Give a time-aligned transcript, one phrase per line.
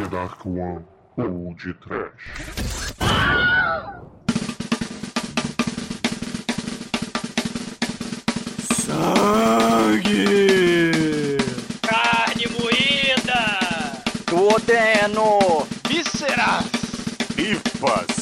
[0.00, 0.84] The Dark One
[1.18, 2.94] ou de Trash.
[8.86, 9.98] Sangue!
[11.82, 14.02] Carne moída!
[14.26, 15.66] Duodeno!
[15.86, 16.64] Vísceras!
[17.36, 18.20] Ripas!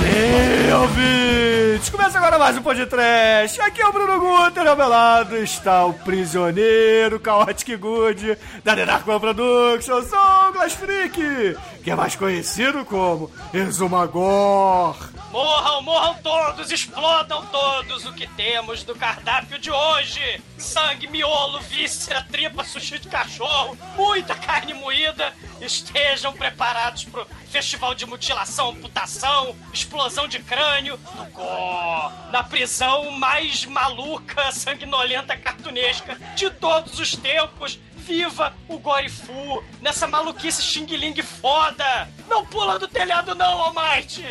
[0.00, 1.90] Sim, ouvintes!
[1.90, 3.60] Começa agora mais um podcast.
[3.60, 8.86] Aqui é o Bruno Guter, ao meu lado está o prisioneiro Chaotic Good da The
[8.86, 14.96] Dark One Productions, o Glass Freak, que é mais conhecido como Exumagor.
[15.30, 22.24] Morram, morram todos, explodam todos o que temos do cardápio de hoje: sangue, miolo, víscera,
[22.30, 25.30] tripa, sushi de cachorro, muita carne moída.
[25.60, 33.64] Estejam preparados pro festival de mutilação, amputação, explosão de crânio, no Gó, na prisão mais
[33.64, 37.78] maluca, sanguinolenta, cartunesca de todos os tempos.
[37.94, 39.62] Viva o Gorifu!
[39.80, 42.08] Nessa maluquice xing-ling foda!
[42.28, 44.24] Não pula do telhado não, Almighty!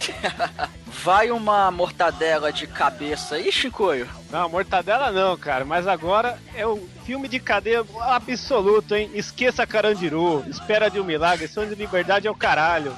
[1.02, 4.08] Vai uma mortadela de cabeça aí, Chicoio?
[4.30, 5.64] Não, mortadela não, cara.
[5.64, 9.10] Mas agora é o filme de cadeia absoluto, hein?
[9.14, 12.92] Esqueça Carandiru, Espera de um Milagre, Sonho de Liberdade é o caralho.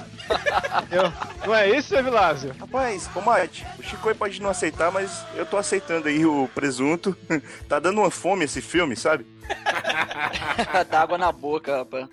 [0.83, 1.11] Entendeu?
[1.45, 2.55] Não é isso, seu Vilásio?
[2.59, 7.15] Rapaz, ô Mate, o Chico pode não aceitar, mas eu tô aceitando aí o presunto.
[7.67, 9.25] tá dando uma fome esse filme, sabe?
[10.89, 12.07] Dá água na boca, rapaz.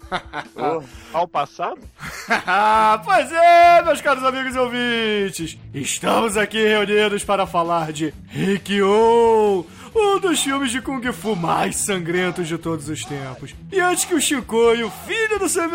[0.54, 1.80] Ô, Ao passado?
[2.28, 5.56] Ah, pois é, meus caros amigos e ouvintes!
[5.76, 12.48] Estamos aqui reunidos para falar de Rikyo, um dos filmes de Kung Fu mais sangrentos
[12.48, 13.54] de todos os tempos.
[13.70, 15.68] E antes que o Chicoio, filho do seu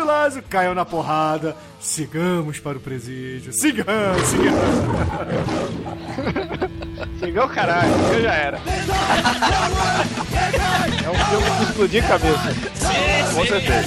[0.50, 3.52] caiam na porrada, sigamos para o presídio.
[3.52, 4.58] Sigamos, sigamos.
[7.20, 8.56] Chegou o caralho, eu já era.
[11.04, 12.52] É um filme de explodir cabeça.
[13.36, 13.86] com certeza.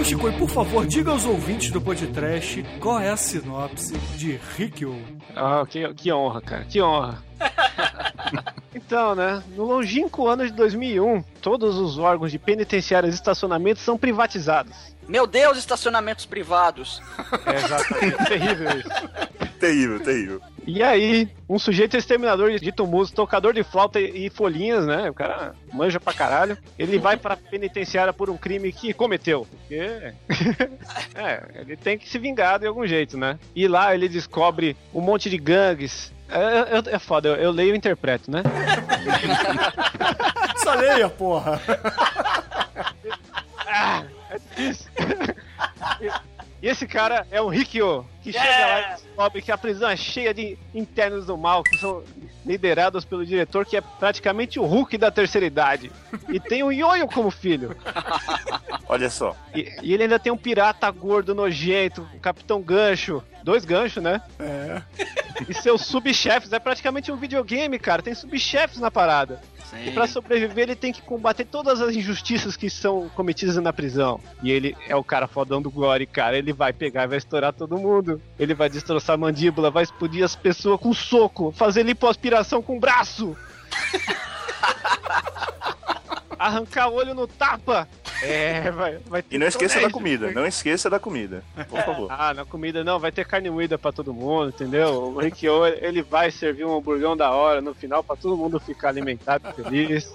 [0.00, 4.96] Então, Chicoio, por favor, diga aos ouvintes do podcast qual é a sinopse de Rikyo.
[5.36, 7.22] Ah, que, que honra, cara, que honra.
[8.72, 13.96] Então, né, no longínquo ano de 2001, todos os órgãos de penitenciários e estacionamentos são
[13.96, 14.96] privatizados.
[15.08, 17.02] Meu Deus, estacionamentos privados.
[17.46, 18.88] É exatamente, terrível isso.
[19.60, 20.40] Terrível, terrível.
[20.66, 25.10] E aí, um sujeito exterminador de músico, tocador de flauta e folhinhas, né?
[25.10, 26.56] O cara manja pra caralho.
[26.78, 29.46] Ele vai pra penitenciária por um crime que cometeu.
[29.50, 29.80] Porque.
[31.14, 33.38] é, ele tem que se vingar de algum jeito, né?
[33.54, 36.12] E lá ele descobre um monte de gangues.
[36.30, 38.42] É, é, é foda, eu, eu leio e interpreto, né?
[40.62, 41.60] Só leia, porra.
[43.72, 44.90] Ah, é difícil.
[46.62, 49.96] E esse cara é o Rikyo, que chega lá e descobre que a prisão é
[49.96, 52.02] cheia de internos do mal, que são
[52.44, 55.90] liderados pelo diretor, que é praticamente o Hulk da terceira idade.
[56.28, 57.74] E tem o Yoyo como filho.
[58.88, 59.34] Olha só.
[59.54, 63.22] E, e ele ainda tem um pirata gordo, nojento, o Capitão Gancho.
[63.42, 64.20] Dois ganchos, né?
[64.38, 64.82] É.
[65.48, 66.52] E seus subchefes.
[66.52, 68.02] É praticamente um videogame, cara.
[68.02, 69.40] Tem subchefes na parada.
[69.86, 74.20] E pra sobreviver, ele tem que combater todas as injustiças que são cometidas na prisão.
[74.42, 76.36] E ele é o cara fodão do Gore, cara.
[76.36, 78.20] Ele vai pegar e vai estourar todo mundo.
[78.38, 82.80] Ele vai destroçar a mandíbula, vai explodir as pessoas com soco, fazer lipoaspiração com o
[82.80, 83.36] braço.
[86.38, 87.86] Arrancar o olho no tapa.
[88.22, 91.42] É, vai, vai ter E não esqueça da comida, não esqueça da comida.
[91.68, 92.08] Por favor.
[92.22, 95.04] Ah, na comida não, vai ter carne moída pra todo mundo, entendeu?
[95.14, 98.88] O Rikyo, ele vai servir um hamburgão da hora no final pra todo mundo ficar
[98.88, 100.14] alimentado e feliz.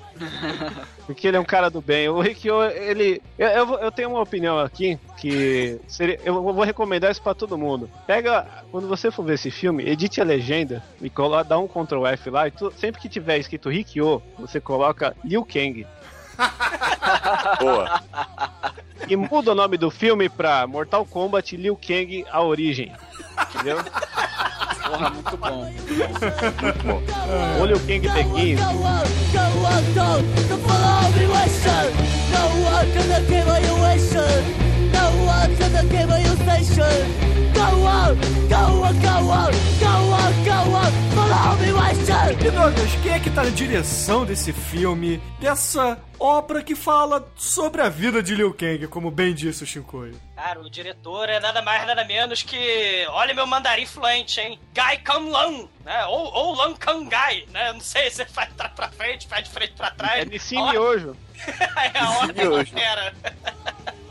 [1.05, 2.07] Porque ele é um cara do bem.
[2.09, 3.21] O Rikyo, ele.
[3.37, 6.19] Eu, eu, eu tenho uma opinião aqui que seria.
[6.23, 7.89] Eu vou recomendar isso pra todo mundo.
[8.05, 8.45] Pega.
[8.71, 12.29] Quando você for ver esse filme, edite a legenda e coloca, dá um Ctrl F
[12.29, 15.85] lá e tu- sempre que tiver escrito Rikyo, você coloca Liu Kang.
[17.59, 18.01] Boa.
[19.07, 22.91] E muda o nome do filme pra Mortal Kombat Liu Kang A Origem.
[23.53, 23.77] Entendeu?
[24.87, 25.63] Porra, muito bom.
[25.63, 27.01] Muito bom.
[39.45, 39.55] Olha
[41.55, 42.45] o King Begins.
[42.45, 47.81] E Douglas, quem é que tá na direção desse filme, dessa obra que fala sobre
[47.81, 50.19] a vida de Liu Kang, como bem disse o Shinkoio?
[50.35, 53.05] Cara, o diretor é nada mais, nada menos que.
[53.09, 54.59] Olha meu mandarim fluente, hein?
[54.73, 56.05] Gai Kang Lan, né?
[56.05, 57.73] Ou, ou Lan Kang Gai, né?
[57.73, 60.21] Não sei se faz trás pra frente, faz de frente pra trás.
[60.21, 61.15] É Nissim Miojo.
[61.93, 63.13] é a ordem da fera.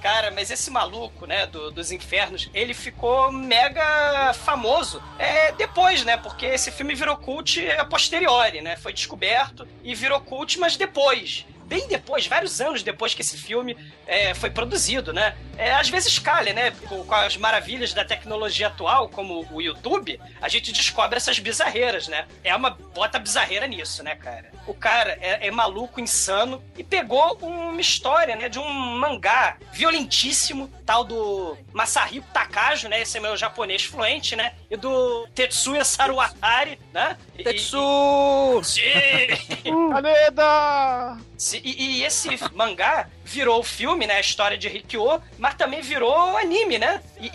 [0.05, 6.19] Cara, mas esse maluco, né, do- dos infernos, ele ficou mega famoso é, depois, né?
[6.19, 8.77] Porque esse filme virou cult a posteriori, né?
[8.77, 11.47] Foi descoberto e virou cult, mas depois.
[11.67, 13.77] Bem depois, vários anos depois que esse filme
[14.07, 15.37] é, foi produzido, né?
[15.57, 16.73] É, às vezes calha, né?
[16.89, 22.09] Com, com as maravilhas da tecnologia atual, como o YouTube, a gente descobre essas bizarreiras,
[22.09, 22.27] né?
[22.43, 24.53] É uma bota bizarreira nisso, né, cara?
[24.67, 30.71] O cara é, é maluco, insano, e pegou uma história, né, de um mangá violentíssimo,
[30.87, 33.01] tal do Masahiko Takajo, né?
[33.03, 34.55] Esse é meu japonês fluente, né?
[34.71, 37.17] E do Tetsuya Saruatari, né?
[37.39, 38.61] E- Tetsu!
[38.65, 38.81] Sim!
[41.63, 44.15] E, e esse mangá virou filme, né?
[44.17, 47.01] A história de Rikyo, mas também virou anime, né?
[47.21, 47.31] E,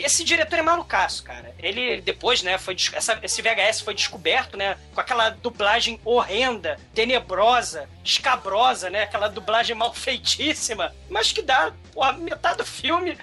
[0.00, 1.54] e esse diretor é malucaço, cara.
[1.58, 2.58] Ele depois, né?
[2.58, 4.76] Foi, essa- esse VHS foi descoberto, né?
[4.94, 9.02] Com aquela dublagem horrenda, tenebrosa, escabrosa, né?
[9.02, 13.16] Aquela dublagem mal feitíssima, mas que dá porra, metade do filme,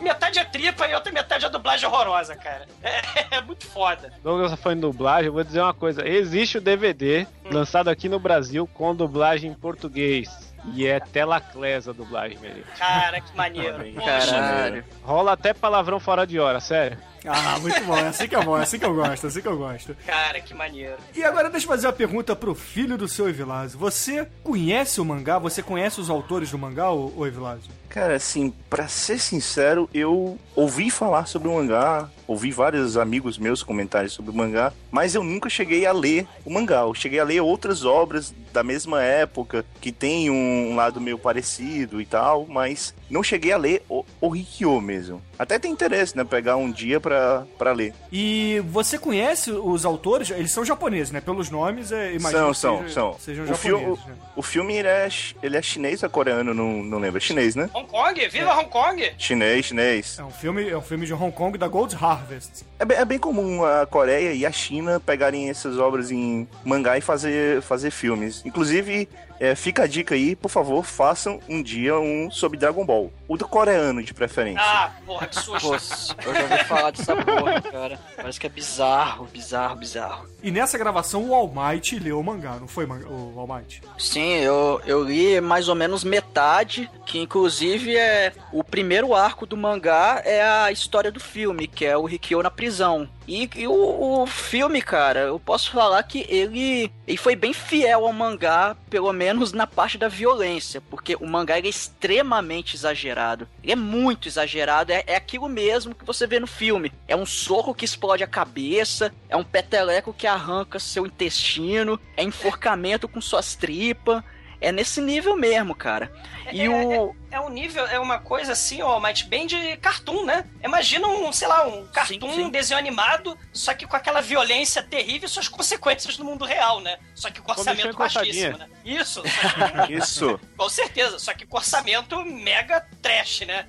[0.00, 2.66] metade é tripa e outra metade é dublagem horrorosa, cara.
[2.80, 4.12] É, é muito foda.
[4.22, 6.06] Douglas foi em dublagem, eu vou dizer uma coisa.
[6.06, 10.28] Existe o DVD lançado aqui no Brasil com dublagem em português.
[10.74, 12.70] E é tela clesa a dublagem, minha gente.
[12.78, 13.78] Cara, que maneiro.
[13.94, 14.84] Caralho.
[15.02, 16.98] Rola até palavrão fora de hora, sério.
[17.26, 19.40] Ah, muito bom, é assim que é bom, é assim que eu gosto, é assim
[19.40, 19.96] que eu gosto.
[20.06, 20.96] cara, que maneiro.
[21.14, 23.78] E agora deixa eu fazer uma pergunta pro filho do seu Evilásio.
[23.78, 25.38] Você conhece o mangá?
[25.38, 27.70] Você conhece os autores do mangá, ô, ô Evilásio?
[27.88, 33.62] Cara, assim, pra ser sincero, eu ouvi falar sobre o mangá, ouvi vários amigos meus
[33.62, 36.82] comentarem sobre o mangá, mas eu nunca cheguei a ler o mangá.
[36.82, 42.00] Eu cheguei a ler outras obras da mesma época, que tem um lado meio parecido
[42.00, 45.20] e tal, mas não cheguei a ler o, o Rikyo mesmo.
[45.38, 46.22] Até tem interesse, né?
[46.24, 47.94] Pegar um dia pra, pra ler.
[48.12, 50.30] E você conhece os autores?
[50.30, 51.20] Eles são japoneses, né?
[51.20, 53.16] Pelos nomes, é, imagino São, que são, seja- são.
[53.18, 54.04] Sejam O, fio- japoneses.
[54.06, 54.14] né?
[54.36, 55.08] o filme ele é,
[55.42, 56.52] ele é chinês ou coreano?
[56.52, 57.16] Não, não lembro.
[57.18, 57.70] É chinês, né?
[57.74, 58.28] Hong Kong?
[58.28, 59.12] Viva Hong Kong!
[59.16, 60.18] Chinês, chinês.
[60.18, 62.64] É um filme, é um filme de Hong Kong da Gold Harvest.
[62.78, 66.96] É bem, é bem comum a Coreia e a China pegarem essas obras em mangá
[66.98, 68.42] e fazer, fazer filmes.
[68.44, 69.08] Inclusive,
[69.40, 73.10] é, fica a dica aí, por favor, façam um dia um sobre Dragon Ball.
[73.26, 74.60] O do coreano, de preferência.
[74.62, 76.14] Ah, porra, que susto.
[76.16, 77.98] Pô, eu já ouvi falar dessa porra, cara.
[78.14, 80.28] Parece que é bizarro, bizarro, bizarro.
[80.42, 83.82] E nessa gravação o All Might leu o mangá, não foi o All Might?
[83.98, 89.56] Sim, eu, eu li mais ou menos metade, que inclusive é o primeiro arco do
[89.56, 93.08] mangá é a história do filme, que é o Rikyo na prisão.
[93.30, 98.04] E, e o, o filme, cara, eu posso falar que ele, ele foi bem fiel
[98.04, 103.46] ao mangá, pelo menos na parte da violência, porque o mangá é extremamente exagerado.
[103.62, 106.92] Ele é muito exagerado, é, é aquilo mesmo que você vê no filme.
[107.06, 112.24] É um soco que explode a cabeça, é um peteleco que arranca seu intestino, é
[112.24, 114.24] enforcamento com suas tripas.
[114.60, 116.12] É nesse nível mesmo, cara.
[116.52, 117.14] E o.
[117.30, 120.44] É um nível, é uma coisa assim, ó, mas bem de cartoon, né?
[120.62, 122.44] Imagina um, sei lá, um cartoon, sim.
[122.44, 126.80] um desenho animado, só que com aquela violência terrível e suas consequências no mundo real,
[126.80, 126.98] né?
[127.14, 128.68] Só que com orçamento Comissão baixíssimo, né?
[128.84, 130.40] Isso, só que- Isso.
[130.56, 133.66] com certeza, só que com orçamento mega trash, né?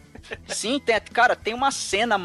[0.47, 2.17] Sim, tem, cara, tem uma cena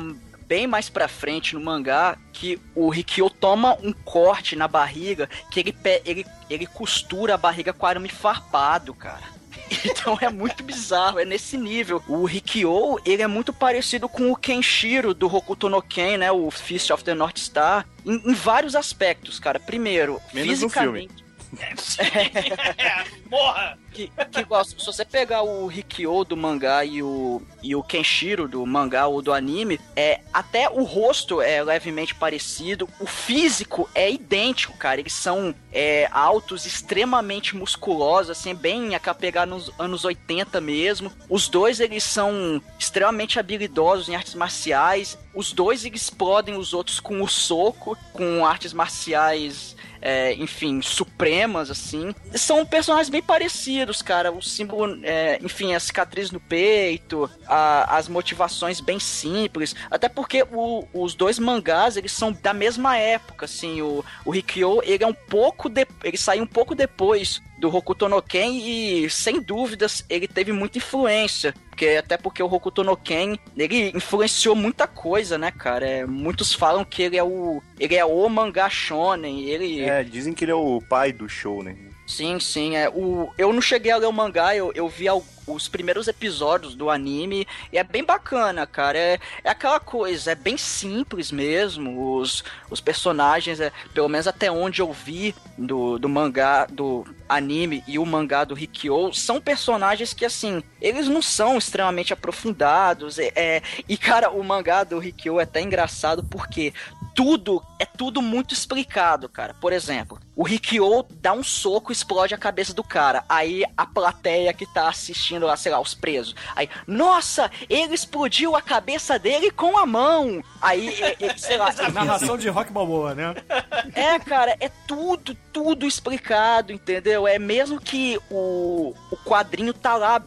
[0.46, 5.60] bem mais pra frente no mangá que o Rikyo toma um corte na barriga que
[5.60, 9.36] ele, ele, ele costura a barriga com arame farpado, cara.
[9.84, 12.02] Então é muito bizarro, é nesse nível.
[12.06, 16.30] O Rikyo, ele é muito parecido com o Kenshiro do Hokuto no Ken, né?
[16.30, 17.84] O Fist of the North Star.
[18.04, 19.58] Em, em vários aspectos, cara.
[19.58, 21.25] Primeiro, Menos fisicamente.
[21.58, 23.78] É, porra!
[23.96, 28.46] que, que igual, se você pegar o Rikyo do mangá e o, e o Kenshiro
[28.46, 34.10] do mangá ou do anime, é, até o rosto é levemente parecido, o físico é
[34.10, 35.00] idêntico, cara.
[35.00, 41.10] Eles são é, altos, extremamente musculosos, assim, bem a pegar nos anos 80 mesmo.
[41.28, 45.18] Os dois, eles são extremamente habilidosos em artes marciais.
[45.34, 49.74] Os dois, eles explodem os outros com o soco, com artes marciais
[50.08, 52.14] é, enfim, supremas, assim.
[52.36, 54.02] São personagens bem parecidos.
[54.02, 54.30] cara.
[54.30, 59.74] O símbolo, é, enfim, a cicatriz no peito, a- as motivações bem simples.
[59.90, 63.82] Até porque o- os dois mangás, eles são da mesma época, assim.
[63.82, 65.68] O, o Rikyo, ele é um pouco...
[65.68, 70.52] De, ele saiu um pouco depois do Hokuto no Ken e, sem dúvidas, ele teve
[70.52, 71.54] muita influência.
[71.68, 75.86] Porque, até porque o Hokuto no Ken, ele influenciou muita coisa, né, cara?
[75.86, 77.62] É, muitos falam que ele é o...
[77.78, 79.80] Ele é o mangá shonen, ele...
[79.80, 81.76] É, dizem que ele é o pai do show, né?
[82.08, 82.76] Sim, sim.
[82.76, 86.06] É, o, eu não cheguei a ler o mangá, eu, eu vi al- os primeiros
[86.08, 88.96] episódios do anime e é bem bacana, cara.
[88.96, 92.16] É, é aquela coisa, é bem simples mesmo.
[92.16, 97.82] Os, os personagens, é, pelo menos até onde eu vi do, do mangá, do anime
[97.88, 103.18] e o mangá do Rikyo, são personagens que, assim, eles não são extremamente aprofundados.
[103.18, 106.72] É, é- e, cara, o mangá do Rikyo é até engraçado porque
[107.16, 109.54] tudo, é tudo muito explicado, cara.
[109.54, 113.24] Por exemplo, o Rikyo dá um soco e explode a cabeça do cara.
[113.26, 116.34] Aí a plateia que tá assistindo lá, sei lá, os presos.
[116.54, 120.44] Aí, nossa, ele explodiu a cabeça dele com a mão.
[120.60, 120.94] Aí,
[121.38, 123.34] sei lá, Narração de rock balboa, né?
[123.94, 127.26] é, cara, é tudo, tudo explicado, entendeu?
[127.26, 130.22] É mesmo que o, o quadrinho tá lá.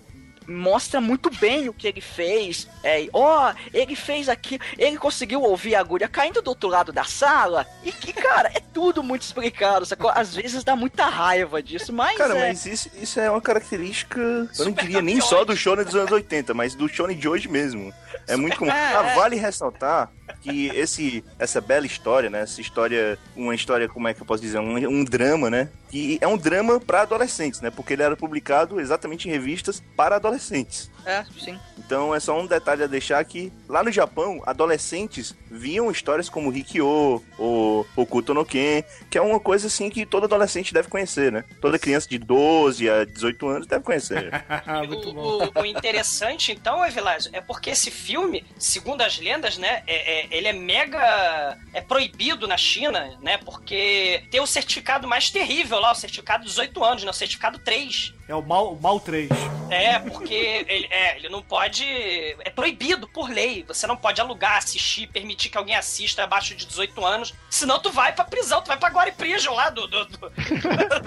[0.50, 2.68] Mostra muito bem o que ele fez.
[2.84, 7.04] É, ó, ele fez aqui, ele conseguiu ouvir a agulha caindo do outro lado da
[7.04, 7.66] sala.
[7.84, 9.86] E que, cara, é tudo muito explicado.
[9.86, 10.12] Sacou?
[10.14, 12.18] Às vezes dá muita raiva disso, mas.
[12.18, 12.48] Cara, é...
[12.50, 16.12] mas isso, isso é uma característica, eu não diria nem só do shonen dos anos
[16.12, 17.94] 80, mas do shonen de hoje mesmo.
[18.28, 18.72] É muito comum.
[18.80, 19.16] É, Ah, é.
[19.16, 20.10] vale ressaltar
[20.42, 22.42] que esse, essa bela história, né?
[22.42, 24.60] Essa história, uma história, como é que eu posso dizer?
[24.60, 25.70] Um, um drama, né?
[25.90, 27.70] Que é um drama para adolescentes, né?
[27.72, 30.90] Porque ele era publicado exatamente em revistas para adolescentes.
[31.06, 31.58] É, sim.
[31.78, 36.50] Então é só um detalhe a deixar que lá no Japão, adolescentes viam histórias como
[36.52, 41.32] Rikyo ou Hokuto no Ken, que é uma coisa assim que todo adolescente deve conhecer,
[41.32, 41.44] né?
[41.60, 44.30] Toda criança de 12 a 18 anos deve conhecer.
[44.88, 45.50] Muito o, bom.
[45.56, 50.19] o- o interessante, então, Evilásio, é porque esse filme, segundo as lendas, né, é- é-
[50.32, 51.58] ele é mega.
[51.74, 53.38] é proibido na China, né?
[53.38, 57.12] Porque tem o certificado mais terrível lá, o certificado de 18 anos, né?
[57.12, 58.14] O certificado 3.
[58.30, 59.28] É o mal, o mal 3.
[59.72, 61.84] É, porque ele, é, ele não pode.
[61.84, 63.66] É proibido por lei.
[63.68, 67.34] Você não pode alugar, assistir, permitir que alguém assista abaixo de 18 anos.
[67.50, 69.88] Senão tu vai pra prisão, tu vai pra Guarda Prison lá do.
[69.88, 70.18] do, do,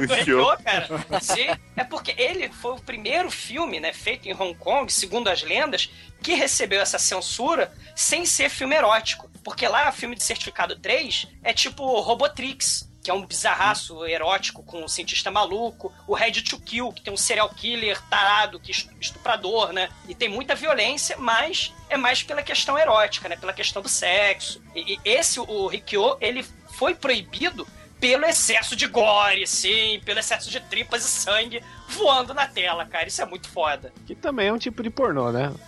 [0.05, 0.15] do.
[0.15, 0.89] Heitor, cara.
[1.21, 1.47] Sim.
[1.77, 5.91] É porque ele foi o primeiro filme, né, feito em Hong Kong, segundo as lendas,
[6.21, 9.31] que recebeu essa censura sem ser filme erótico.
[9.45, 12.91] Porque lá, filme de certificado 3 é tipo Robotrix.
[13.03, 15.93] Que é um bizarraço erótico com um cientista maluco.
[16.07, 19.89] O Red to Kill, que tem um serial killer tarado, que est- estuprador, né?
[20.09, 23.37] E tem muita violência, mas é mais pela questão erótica, né?
[23.37, 24.63] Pela questão do sexo.
[24.75, 26.45] E, e esse, o Rikyo, ele
[26.79, 27.67] foi proibido
[27.99, 33.07] pelo excesso de gore, sim, pelo excesso de tripas e sangue voando na tela, cara.
[33.07, 33.93] Isso é muito foda.
[34.07, 35.53] Que também é um tipo de pornô, né?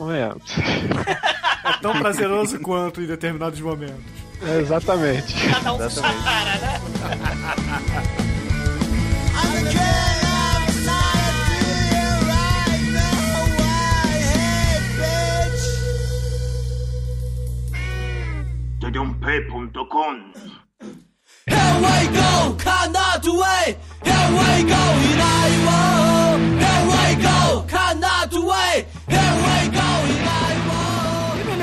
[1.65, 4.24] É tão prazeroso quanto em determinados momentos.
[4.47, 5.35] É, exatamente.
[5.49, 6.81] Cada um com sua cara, né?
[18.81, 20.33] Tudumpe.com
[21.47, 21.81] E no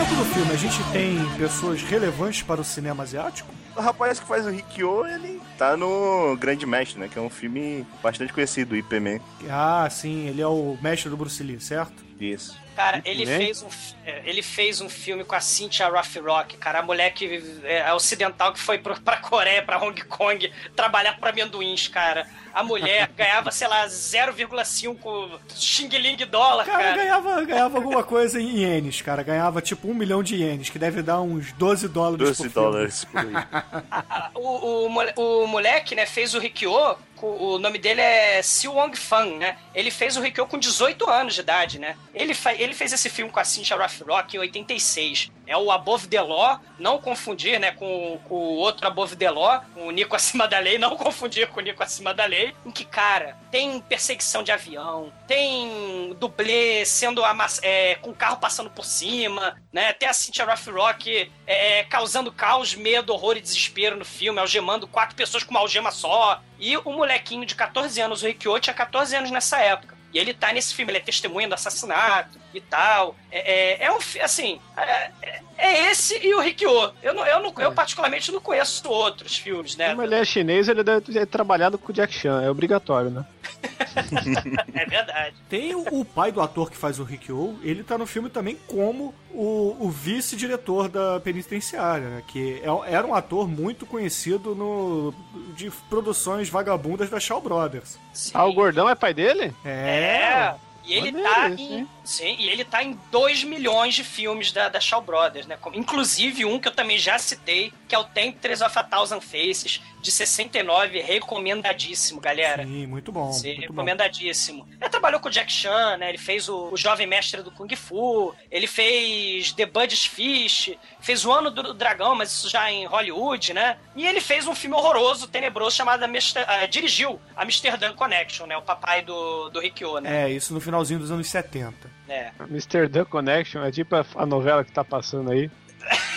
[0.01, 3.50] elenco do filme, a gente tem pessoas relevantes para o cinema asiático?
[3.75, 7.08] O rapaz que faz o Rikyo, ele tá no Grande Mestre, né?
[7.08, 9.20] Que é um filme bastante conhecido, o IP Man.
[9.48, 11.94] Ah, sim, ele é o mestre do Bruce Lee, certo?
[12.20, 12.60] Isso.
[12.75, 13.38] Cara, ele Né?
[13.38, 13.68] fez, um,
[14.06, 18.53] é, ele fez um filme com a Cynthia Rothrock, cara, a mulher que é ocidental
[18.53, 22.25] que foi pro, pra Coreia, pra Hong Kong, trabalhar pra amendoins, cara.
[22.53, 26.96] A mulher ganhava, sei lá, 0,5 xing-ling dólar, Cara, cara.
[26.96, 29.24] ganhava, ganhava alguma coisa em ienes, cara.
[29.24, 32.53] Ganhava tipo um milhão de ienes, que deve dar uns 12 dólares 12 por filme.
[32.72, 33.27] dólares por aí.
[34.34, 39.38] O, o, o moleque, né, fez o Rikyo, o nome dele é Siu Wong Fan,
[39.38, 39.58] né?
[39.74, 41.98] Ele fez o Rikyo com 18 anos de idade, né?
[42.13, 45.32] Ele, ele fez esse filme com a Cynthia Rothrock em 86.
[45.48, 49.62] É o Above the Law, não confundir, né, com, com o outro Above the Law,
[49.75, 52.86] o Nico Acima da Lei, não confundir com o Nico Acima da Lei, em que,
[52.86, 57.22] cara, tem perseguição de avião, tem dublê sendo
[57.62, 59.92] é, com o carro passando por cima, né?
[59.92, 65.16] Tem a Cynthia Rothrock é, causando caos, medo, horror e desespero no filme, algemando quatro
[65.16, 66.42] pessoas com uma algema só.
[66.62, 69.98] E o molequinho de 14 anos, o Rikyo, tinha 14 anos nessa época.
[70.13, 73.15] E ele tá nesse filme, ele é testemunha do assassinato e tal.
[73.31, 74.60] É, é, é um assim.
[74.77, 76.70] É, é- é esse e o Rikyo.
[77.03, 79.89] Eu, não, eu, não, eu, particularmente, não conheço outros filmes, né?
[79.91, 83.24] Como ele é chinês, ele deve ter trabalhado com o Jack Chan, é obrigatório, né?
[84.74, 85.36] É verdade.
[85.50, 88.58] Tem o, o pai do ator que faz o Rikyo, ele tá no filme também
[88.67, 92.24] como o, o vice-diretor da penitenciária, né?
[92.27, 95.13] Que é- era um ator muito conhecido no,
[95.55, 98.00] de produções vagabundas da Shaw Brothers.
[98.13, 98.31] Sim.
[98.34, 99.53] Ah, o gordão é pai dele?
[99.63, 100.53] É.
[100.84, 101.74] E ele Maneiro tá isso, em.
[101.79, 101.88] hein?
[102.03, 105.58] Sim, e ele tá em 2 milhões de filmes da, da Shaw Brothers, né?
[105.74, 109.81] Inclusive um que eu também já citei, que é o Temptress of a Thousand Faces,
[110.01, 112.63] de 69, recomendadíssimo, galera.
[112.63, 113.31] Sim, muito bom.
[113.31, 113.74] Sim, muito bom.
[113.74, 114.67] recomendadíssimo.
[114.79, 116.10] Ele trabalhou com o Jack Chan, né?
[116.10, 121.24] Ele fez o, o Jovem Mestre do Kung Fu, ele fez The Buddy's Fish, fez
[121.24, 123.77] o Ano do Dragão, mas isso já em Hollywood, né?
[123.96, 128.58] E ele fez um filme horroroso, tenebroso, chamado Amster- ah, dirigiu Amsterdam Connection, né?
[128.58, 130.25] O papai do, do Rikyo, né?
[130.25, 131.90] É, isso no finalzinho dos anos 70.
[132.07, 132.31] É.
[132.50, 132.89] Mr.
[132.89, 135.50] The Connection é tipo a, a novela que tá passando aí.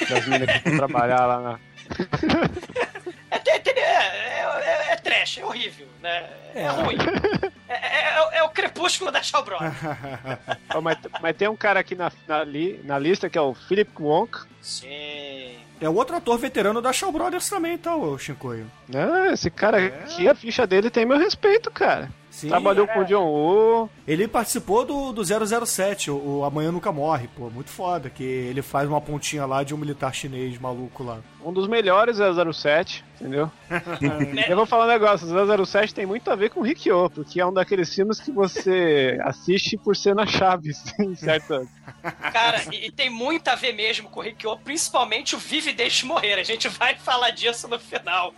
[0.08, 1.58] Das meninas que vão trabalhar lá na.
[3.30, 6.30] É, te- é, é- é trash, é horrível, né?
[6.54, 6.68] É, É.
[6.68, 6.96] ruim.
[7.68, 9.72] É, é- é o crepúsculo da Shaw Brothers.
[10.82, 13.90] Mas, mas tem um cara aqui na, na, li- na lista que é o Philip
[14.00, 14.38] Wonk.
[14.62, 15.56] Sim.
[15.80, 18.70] É outro ator veterano da Shaw Brothers também, tá, o Shinkoio?
[18.94, 22.08] Ah, esse cara aqui, a ficha dele tem meu respeito, cara.
[22.34, 23.90] Sim, Trabalhou com o John Woo.
[24.08, 28.60] Ele participou do, do 007, o, o Amanhã Nunca Morre, pô, muito foda, que ele
[28.60, 31.20] faz uma pontinha lá de um militar chinês maluco lá.
[31.44, 33.48] Um dos melhores 007, entendeu?
[34.48, 35.28] Eu vou falar um negócio,
[35.64, 39.16] 007 tem muito a ver com o Rikyo, porque é um daqueles filmes que você
[39.22, 41.68] assiste por cena Chaves, em certo?
[42.32, 45.74] Cara, e, e tem muito a ver mesmo com o Rikyo, principalmente o Vive e
[45.74, 46.34] Deixe Morrer.
[46.34, 48.34] A gente vai falar disso no final.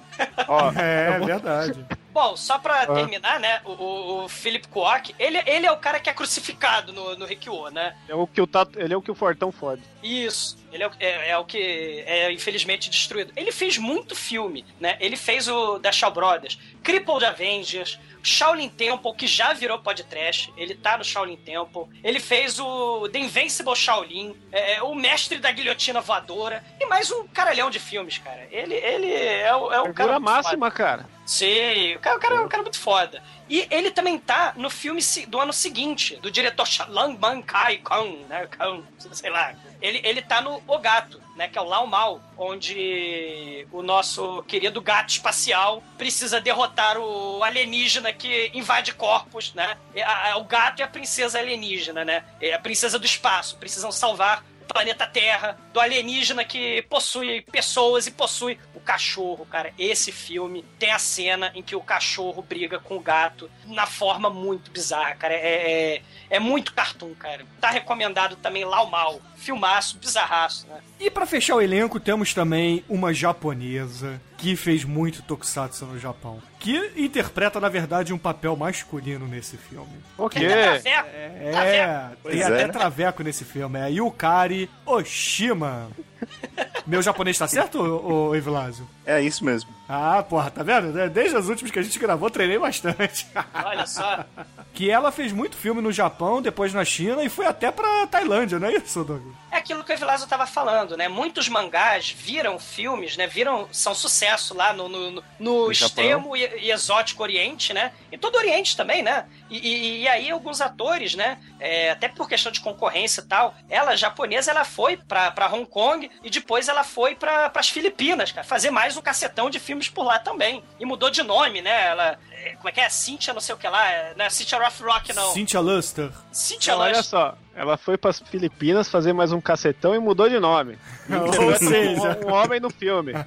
[0.47, 1.87] Ó, É, verdade.
[2.17, 6.01] Bom, só pra terminar, né, o, o, o Philip Kwok, ele, ele é o cara
[6.01, 7.95] que é crucificado no, no Rikyo, né?
[8.09, 9.83] é o que o tato, ele é o que o Fortão fode.
[10.03, 10.57] Isso.
[10.77, 13.33] Ele é, o- é- é o que é infelizmente destruído.
[13.37, 14.97] Ele fez muito filme, né?
[15.01, 20.53] Ele fez o da Shaw Brothers, Crippled Avengers, Shaolin Temple, que já virou podcast.
[20.57, 21.85] Ele tá no Shaolin Temple.
[22.03, 27.27] Ele fez o The Invincible Shaolin, é, o Mestre da Guilhotina Voadora e mais um
[27.29, 28.47] caralhão de filmes, cara.
[28.51, 30.13] Ele, ele é, o- é um cara.
[30.13, 30.37] Muito foda.
[30.43, 31.07] máxima, cara.
[31.25, 33.21] Sim, o cara, o cara é um cara muito foda.
[33.49, 38.25] E ele também tá no filme do ano seguinte, do diretor Lang Man Kai Kong,
[38.29, 38.49] né?
[38.57, 39.53] Kong, sei lá.
[39.81, 41.49] Ele, ele tá no O Gato, né?
[41.49, 48.13] Que é o Lao Mal, onde o nosso querido gato espacial precisa derrotar o alienígena
[48.13, 49.77] que invade corpos, né?
[49.95, 50.03] E
[50.37, 52.25] o gato é a princesa alienígena, né?
[52.41, 53.57] É a princesa do espaço.
[53.59, 59.73] Precisam salvar o planeta Terra, do alienígena que possui pessoas e possui o cachorro, cara.
[59.79, 64.29] Esse filme tem a cena em que o cachorro briga com o gato na forma
[64.29, 65.35] muito bizarra, cara.
[65.35, 67.47] É, é, é muito cartoon, cara.
[67.61, 69.21] Tá recomendado também Lau Mal.
[69.47, 70.81] Filmaço, bizarraço, né?
[70.99, 76.43] E pra fechar o elenco, temos também uma japonesa que fez muito tokusatsu no Japão.
[76.59, 79.87] Que interpreta, na verdade, um papel masculino nesse filme.
[80.19, 80.41] O quê?
[80.41, 81.09] Tem até traveco.
[81.15, 82.29] É, Traveco.
[82.29, 82.73] tem até é, né?
[82.73, 83.79] traveco nesse filme.
[83.79, 85.89] É Yukari Oshima.
[86.87, 88.89] Meu japonês tá certo, ô, ô Evilásio?
[89.05, 89.71] É isso mesmo.
[89.89, 90.93] Ah, porra, tá vendo?
[91.11, 93.27] Desde as últimas que a gente gravou, treinei bastante.
[93.65, 94.25] Olha só.
[94.73, 98.59] que ela fez muito filme no Japão, depois na China e foi até pra Tailândia,
[98.59, 99.35] não é isso, Douglas?
[99.51, 101.09] É aquilo que o Evilásio tava falando, né?
[101.09, 103.27] Muitos mangás viram filmes, né?
[103.27, 107.93] Viram, são sucesso lá no, no, no- no extremo e, e exótico Oriente, né?
[108.13, 109.25] E todo o Oriente também, né?
[109.49, 111.39] E, e- e aí alguns atores, né?
[111.59, 115.65] é, até por questão de concorrência e tal, ela, japonesa, ela foi pra, pra Hong
[115.67, 119.89] Kong e depois ela foi pra, pras Filipinas, cara, fazer mais um cacetão de filmes
[119.89, 120.63] por lá também.
[120.79, 121.87] E mudou de nome, né?
[121.87, 122.89] Ela, é, como é que é?
[122.89, 125.33] Cynthia não sei o que lá, é, não é Cynthia Rothrock, não.
[125.33, 126.11] Cynthia Luster.
[126.33, 130.39] Cynthia Então, olha só, ela foi pras Filipinas fazer mais um cacetão e mudou de
[130.39, 130.79] nome.
[131.11, 133.13] Ou seja, Um, um homem no filme.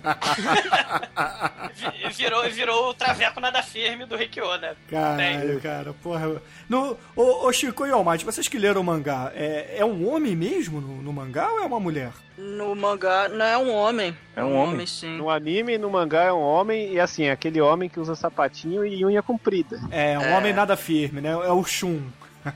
[1.74, 4.76] Vi- virou, virou o traveco nada firme do Rikyo, né?
[4.90, 6.42] Caralho, Bem, cara, porra.
[6.68, 10.36] No, ô, ô Chico e Almighty, vocês que leram o mangá, é, é um homem
[10.36, 12.12] mesmo no, no mangá ou é uma mulher?
[12.38, 14.16] No mangá, não é um homem.
[14.36, 14.86] É um homem.
[14.86, 15.18] sim.
[15.18, 19.04] No anime, no mangá é um homem e assim, aquele homem que usa sapatinho e
[19.06, 19.80] unha comprida.
[19.92, 21.32] É, um homem nada firme, né?
[21.32, 22.02] É o Shun.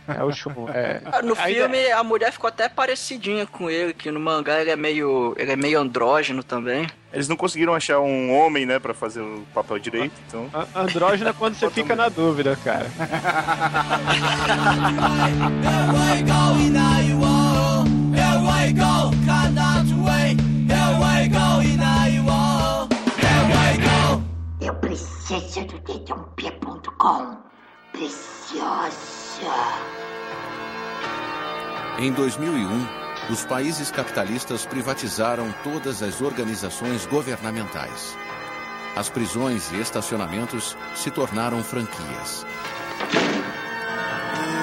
[0.08, 0.68] É o Shun.
[0.74, 1.02] É.
[1.06, 4.76] Ah, No filme, a mulher ficou até parecidinha com ele, que no mangá ele é
[4.76, 6.88] meio, ele é meio andrógeno também.
[7.12, 10.50] Eles não conseguiram achar um homem, né, pra fazer o papel direito, então.
[10.54, 12.88] A- Andrógeno é quando você fica na dúvida, cara.
[24.62, 27.38] Eu preciso do dedãop.com.
[27.92, 29.23] Preciosa.
[32.00, 32.88] Em 2001,
[33.30, 38.18] os países capitalistas privatizaram todas as organizações governamentais.
[38.96, 42.46] As prisões e estacionamentos se tornaram franquias.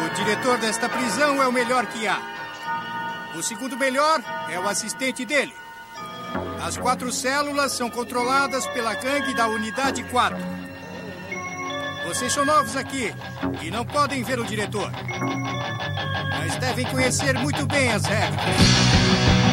[0.07, 2.21] O diretor desta prisão é o melhor que há.
[3.35, 5.55] O segundo melhor é o assistente dele.
[6.62, 10.60] As quatro células são controladas pela gangue da Unidade 4.
[12.11, 13.14] Vocês são novos aqui
[13.62, 14.90] e não podem ver o diretor.
[16.40, 19.50] Mas devem conhecer muito bem as regras.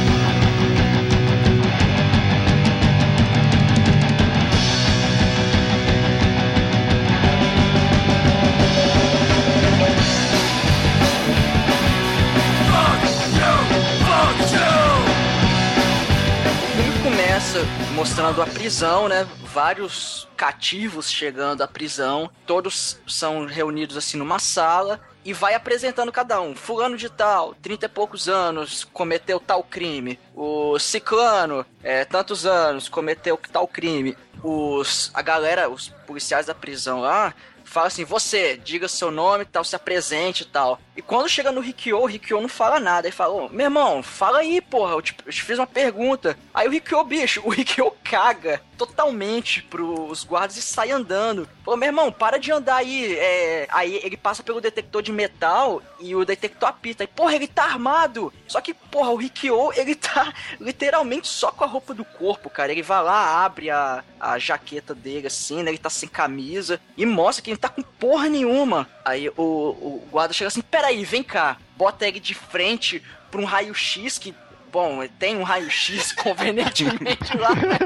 [17.48, 17.60] Começa
[17.96, 19.26] mostrando a prisão, né?
[19.54, 26.42] Vários cativos chegando à prisão, todos são reunidos assim numa sala e vai apresentando cada
[26.42, 26.56] um.
[26.56, 30.20] Fulano de tal, 30 e poucos anos, cometeu tal crime.
[30.36, 34.18] O Ciclano, é, tantos anos, cometeu tal crime.
[34.44, 37.34] Os, a galera, os policiais da prisão lá,
[37.68, 40.80] fala assim, você, diga seu nome e tal, se apresente e tal.
[40.96, 43.08] E quando chega no Rikyo, o Rikyo não fala nada.
[43.08, 46.38] Ele fala, ô, meu irmão, fala aí, porra, eu te, eu te fiz uma pergunta.
[46.54, 51.48] Aí o Rikyo, bicho, o Rikyo caga totalmente pros guardas e sai andando.
[51.64, 53.16] Falou, meu irmão, para de andar aí.
[53.18, 53.68] É...
[53.70, 57.04] Aí ele passa pelo detector de metal e o detector apita.
[57.04, 58.32] E, porra, ele tá armado.
[58.48, 62.72] Só que, porra, o Rikyo, ele tá literalmente só com a roupa do corpo, cara.
[62.72, 65.72] Ele vai lá, abre a, a jaqueta dele assim, né?
[65.72, 68.88] Ele tá sem camisa e mostra que ele tá com porra nenhuma.
[69.04, 71.58] Aí o, o guarda chega assim, peraí, vem cá.
[71.76, 74.34] Bota ele de frente pra um raio-x que
[74.78, 77.50] Bom, tem um raio-x convenientemente lá.
[77.56, 77.80] né?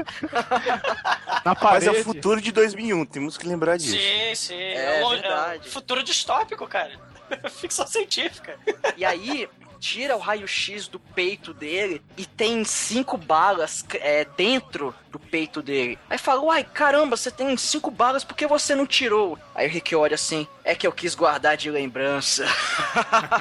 [1.42, 3.96] Na Mas é o futuro de 2001, temos que lembrar disso.
[3.96, 4.54] Sim, sim.
[4.62, 5.68] É um- verdade.
[5.68, 6.92] um futuro distópico, cara.
[7.48, 8.58] Ficção científica.
[8.94, 9.48] E aí,
[9.82, 15.98] tira o raio-x do peito dele e tem cinco balas é, dentro do peito dele.
[16.08, 19.36] Aí fala, uai, caramba, você tem cinco balas, por que você não tirou?
[19.52, 22.46] Aí o Rick olha assim, é que eu quis guardar de lembrança.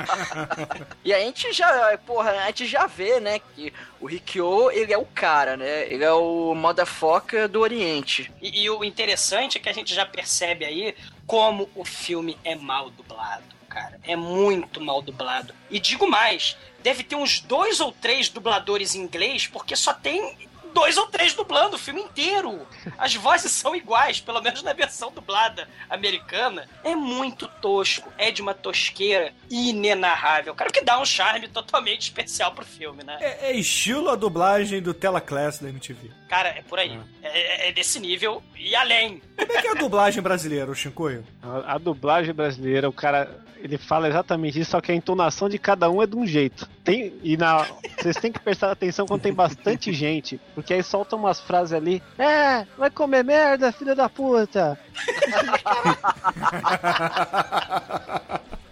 [1.05, 4.97] e a gente já, porra, a gente já vê, né, que o Rikyo, ele é
[4.97, 5.85] o cara, né?
[5.93, 8.31] Ele é o motherfucker do Oriente.
[8.41, 10.95] E, e o interessante é que a gente já percebe aí
[11.27, 13.99] como o filme é mal dublado, cara.
[14.03, 15.53] É muito mal dublado.
[15.69, 20.50] E digo mais, deve ter uns dois ou três dubladores em inglês, porque só tem
[20.73, 22.67] dois ou três dublando o filme inteiro.
[22.97, 26.67] As vozes são iguais, pelo menos na versão dublada americana.
[26.83, 30.55] É muito tosco, é de uma tosqueira inenarrável.
[30.55, 33.17] Cara, que dá um charme totalmente especial pro filme, né?
[33.21, 36.11] É, é estilo a dublagem do Tela Class da MTV.
[36.27, 36.97] Cara, é por aí.
[37.21, 39.21] É, é desse nível e além.
[39.37, 41.25] Como é que é a dublagem brasileira, o Shinkoio?
[41.41, 45.57] A, a dublagem brasileira, o cara, ele fala exatamente isso, só que a entonação de
[45.57, 46.67] cada um é de um jeito.
[46.83, 51.19] Tem, e na, vocês têm que prestar atenção quando tem bastante gente, porque aí soltam
[51.19, 52.01] umas frases ali.
[52.17, 54.79] É, vai comer merda, filho da puta.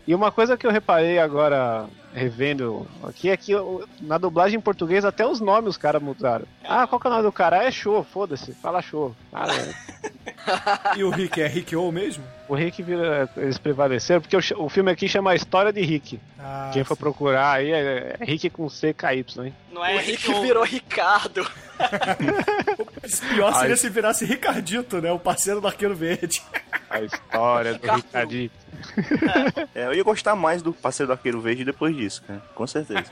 [0.08, 3.54] E uma coisa que eu reparei agora, revendo aqui, é que
[4.02, 6.48] na dublagem em português até os nomes os caras mudaram.
[6.64, 7.64] Ah, qual que é o nome do cara?
[7.64, 9.16] É show, foda-se, fala show.
[9.32, 10.96] Ah, é.
[10.98, 12.24] E o Rick é Rick O mesmo?
[12.50, 16.20] O Rick vira, eles prevaleceram, porque o, o filme aqui chama a História de Rick.
[16.40, 17.00] Ah, Quem for sim.
[17.00, 19.54] procurar aí é, é Rick com CKY, hein?
[19.72, 21.44] Não é o Rick Rick virou Ricardo.
[23.36, 23.78] Pior seria Ai.
[23.78, 25.12] se virasse Ricardito, né?
[25.12, 26.42] O parceiro do Arqueiro Verde.
[26.90, 27.88] A história do.
[27.88, 28.56] Ricardito.
[29.76, 32.42] É, eu ia gostar mais do parceiro do Arqueiro Verde depois disso, cara.
[32.56, 33.04] Com certeza.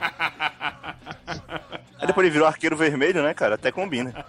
[2.00, 3.54] Aí depois ele virou Arqueiro Vermelho, né, cara?
[3.54, 4.24] Até combina.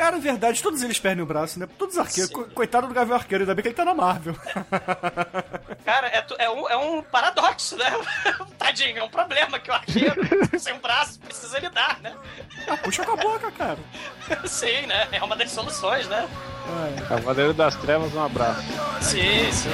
[0.00, 1.68] Cara, é verdade, todos eles perdem o braço, né?
[1.76, 2.32] Todos os arqueiros.
[2.32, 4.34] Co- Coitado do Gavião Arqueiro, ainda bem que ele tá na Marvel.
[5.84, 7.84] Cara, é, é um, é um paradoxo, né?
[8.56, 10.22] Tadinho, é um problema que o arqueiro
[10.58, 12.14] sem um braço precisa lidar, né?
[12.66, 13.78] Ah, puxa com a boca, cara.
[14.46, 15.06] Sim, né?
[15.12, 16.26] É uma das soluções, né?
[17.06, 18.62] Cavaleiro das Trevas, um abraço.
[19.02, 19.68] Sim, sim.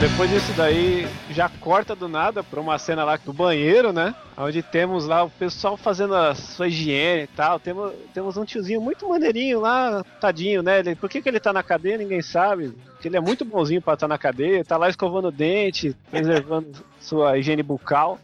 [0.00, 4.14] Depois disso daí, já corta do nada pra uma cena lá do banheiro, né?
[4.36, 7.58] Onde temos lá o pessoal fazendo a sua higiene e tal.
[7.58, 10.78] Temos, temos um tiozinho muito maneirinho lá, tadinho, né?
[10.78, 11.98] Ele, por que, que ele tá na cadeia?
[11.98, 12.72] Ninguém sabe.
[12.92, 14.64] Porque ele é muito bonzinho pra estar na cadeia.
[14.64, 18.18] Tá lá escovando o dente, preservando sua higiene bucal.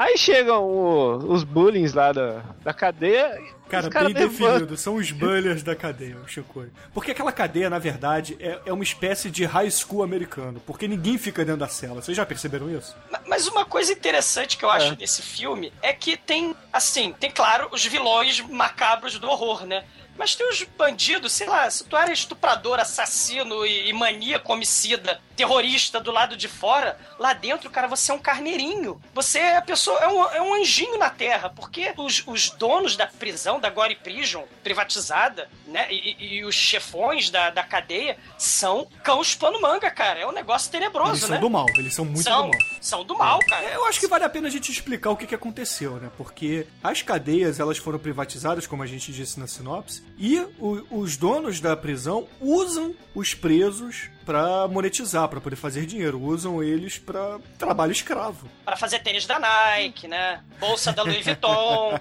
[0.00, 3.36] Aí chegam o- os bullies lá da, da cadeia.
[3.40, 6.70] e Cara, os caras bem definido, são os bullies da cadeia, o Chicoio.
[6.94, 10.62] Porque aquela cadeia, na verdade, é, é uma espécie de high school americano.
[10.64, 12.00] Porque ninguém fica dentro da cela.
[12.00, 12.94] Vocês já perceberam isso?
[13.10, 17.30] Ma- Mas uma coisa interessante que eu acho desse filme é que tem, assim, tem,
[17.32, 19.84] claro, os vilões macabros do horror, né?
[20.16, 25.20] Mas tem os bandidos, sei lá, se tu era estuprador, assassino e, e maníaco, homicida,
[25.38, 29.00] terrorista do lado de fora, lá dentro, cara, você é um carneirinho.
[29.14, 32.96] Você é a pessoa, é um, é um anjinho na terra, porque os, os donos
[32.96, 38.88] da prisão, da Gore Prison, privatizada, né, e, e- os chefões da, da cadeia são
[39.04, 40.18] cãos pano manga, cara.
[40.18, 41.38] É um negócio tenebroso, Eles são né?
[41.38, 42.66] do mal, eles são muito são, do mal.
[42.80, 43.64] são do mal, cara.
[43.66, 46.10] Eu acho que vale a pena a gente explicar o que, que aconteceu, né?
[46.16, 51.16] Porque as cadeias elas foram privatizadas, como a gente disse na sinopse, e o- os
[51.16, 56.20] donos da prisão usam os presos pra monetizar, pra poder fazer dinheiro.
[56.20, 58.46] Usam eles pra trabalho escravo.
[58.62, 60.42] Pra fazer tênis da Nike, né?
[60.60, 61.98] Bolsa da Louis Vuitton,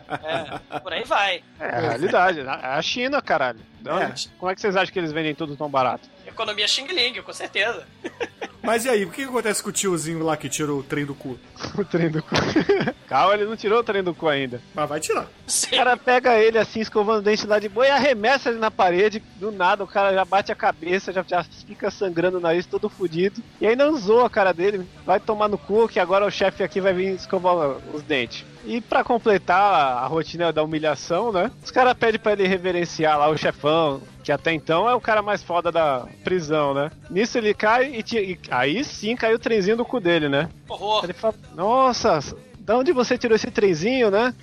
[0.74, 1.42] é, por aí vai.
[1.58, 2.42] É a realidade.
[2.42, 3.62] É a China, caralho.
[3.80, 4.13] De É.
[4.38, 6.10] Como é que vocês acham que eles vendem tudo tão barato?
[6.38, 7.88] Economia Xing Ling, com certeza.
[8.62, 11.04] Mas e aí, o que, que acontece com o tiozinho lá que tirou o trem
[11.06, 11.39] do cu?
[11.76, 12.36] O trem do cu.
[13.08, 14.62] Calma, ele não tirou o trem do cu ainda.
[14.76, 15.23] Mas vai tirar.
[15.26, 18.69] O cara pega ele assim, escovando o dente lá de boa e arremessa ele na
[18.69, 19.23] parede.
[19.38, 22.89] Do nada, o cara já bate a cabeça, já, já fica sangrando o nariz, todo
[22.89, 23.41] fudido.
[23.60, 24.88] E aí não zoa a cara dele.
[25.06, 28.45] Vai tomar no cu, que agora o chefe aqui vai vir escovar os dentes.
[28.68, 31.50] E pra completar a, rotina da humilhação, né?
[31.64, 35.22] Os caras pedem pra ele reverenciar lá o chefão, que até então é o cara
[35.22, 36.92] mais foda da prisão, né?
[37.10, 40.50] Nisso ele cai e, e aí sim caiu o trenzinho do cu dele, né?
[40.68, 41.06] Horror.
[41.06, 42.20] Ele fala, nossa,
[42.60, 44.36] da onde você tirou esse trenzinho, né?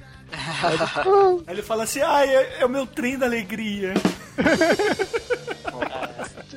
[0.63, 1.05] Aí ele, "Ah,
[1.47, 3.93] Aí ele fala assim: ah, é, é o meu trem da alegria.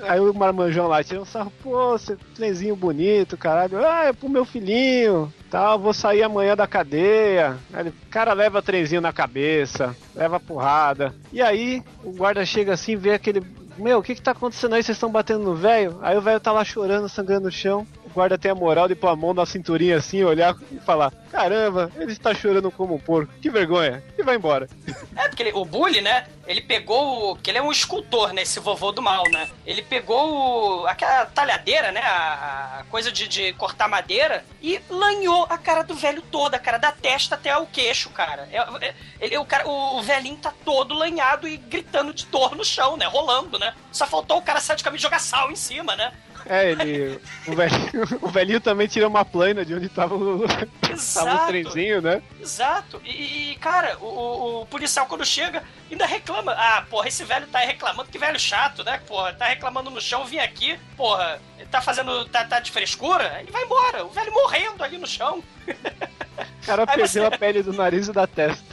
[0.08, 3.86] Aí o marmanjão lá tira um sarro, pô, esse trenzinho bonito, caralho.
[3.86, 5.32] Ah, é pro meu filhinho.
[5.50, 7.58] Tal, vou sair amanhã da cadeia.
[7.74, 11.16] Aí ele, cara leva trenzinho na cabeça, leva porrada.
[11.32, 13.42] E aí o guarda chega assim, vê aquele.
[13.78, 14.84] Meu, o que que tá acontecendo aí?
[14.84, 15.98] Vocês estão batendo no velho?
[16.02, 17.88] Aí o velho tá lá chorando, sangrando no chão.
[18.08, 21.12] O guarda tem a moral de pôr a mão na cinturinha assim, olhar e falar:
[21.32, 24.02] Caramba, ele está chorando como um porco, que vergonha.
[24.18, 24.68] E vai embora.
[25.16, 26.26] É, porque ele- o Bully, né?
[26.48, 27.36] Ele pegou.
[27.36, 28.42] Que ele é um escultor, né?
[28.44, 29.50] Esse vovô do mal, né?
[29.66, 32.00] Ele pegou o- aquela talhadeira, né?
[32.02, 36.78] A, a coisa de, de cortar madeira e lanhou a cara do velho toda, cara
[36.78, 38.48] da testa até o queixo, cara.
[38.52, 42.56] É, é- ele, o, cara o, o velhinho tá todo lanhado e gritando de dor
[42.56, 43.06] no chão, né?
[43.06, 43.74] Rolando, né?
[43.92, 46.14] Só faltou o cara sair de caminho e jogar sal em cima, né?
[46.50, 47.20] É, ele.
[47.48, 51.48] O velhinho, o velhinho também tira uma plana de onde tava o, tava o Exato.
[51.48, 52.22] trenzinho, né?
[52.42, 53.02] Exato.
[53.06, 56.54] E, e, cara, o, o- policial quando chega ainda reclama.
[56.54, 59.00] Ah, porra, esse velho tá reclamando, que velho chato, né?
[59.08, 62.26] Porra, tá reclamando no chão, vim aqui, porra, tá fazendo.
[62.26, 63.40] tá, tá de frescura?
[63.42, 65.44] Ele vai embora, o velho morrendo ali no chão.
[65.68, 68.64] O cara Aí perdeu você- a pele do nariz e da testa.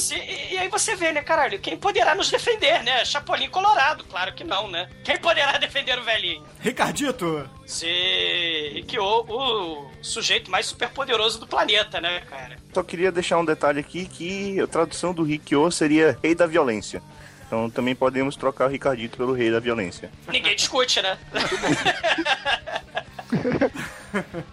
[0.00, 3.04] Se- e, e aí você vê, né, caralho, quem poderá nos defender, né?
[3.04, 4.88] Chapolin Colorado, claro que não, né?
[5.04, 6.44] Quem poderá defender o velhinho?
[6.60, 12.56] Ricardito, Se Rikyo, o sujeito mais superpoderoso do planeta, né, cara?
[12.72, 17.02] Só queria deixar um detalhe aqui que a tradução do Rikyo seria Rei da Violência.
[17.50, 20.08] Então também podemos trocar o Ricardito pelo Rei da Violência.
[20.30, 21.18] Ninguém discute, né?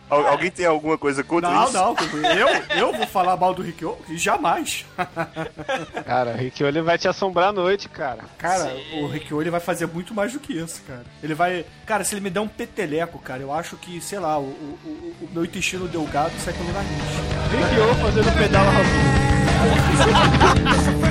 [0.09, 1.73] Al- alguém tem alguma coisa contra não, isso?
[1.73, 1.95] não,
[2.31, 3.95] eu, eu vou falar mal do Rikyo?
[4.11, 4.83] Jamais.
[6.07, 8.23] Cara, o Rikyo ele vai te assombrar à noite, cara.
[8.39, 11.03] Cara, o Rikyo ele vai fazer muito mais do que isso, cara.
[11.21, 11.65] Ele vai.
[11.85, 14.79] Cara, se ele me der um peteleco, cara, eu acho que, sei lá, o, o,
[15.21, 16.89] o- meu intestino delgado sai pelo nariz.
[17.51, 19.17] Rikyo fazendo pedal Robinho.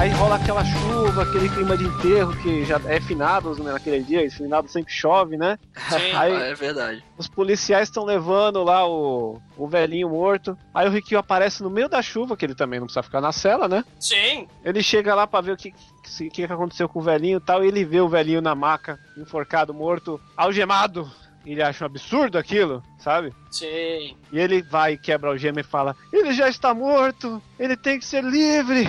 [0.00, 4.24] aí rola aquela chuva, aquele clima de enterro que já é finados né, naquele dia,
[4.24, 5.58] e finado sempre chove, né?
[5.90, 6.12] Sim.
[6.16, 7.04] Aí É verdade.
[7.18, 10.56] os policiais estão levando lá o, o velhinho morto.
[10.72, 13.30] Aí o Rikyo aparece no meio da chuva, que ele também não precisa ficar na
[13.30, 13.84] cela, né?
[13.98, 14.48] Sim.
[14.64, 17.62] Ele chega lá pra ver o que, que, que aconteceu com o velhinho e tal,
[17.62, 21.10] e ele vê o velhinho na maca, enforcado, morto, algemado.
[21.44, 23.32] Ele acha um absurdo aquilo, sabe?
[23.50, 24.14] Sim.
[24.30, 28.04] E ele vai, quebra o gema e fala: Ele já está morto, ele tem que
[28.04, 28.84] ser livre.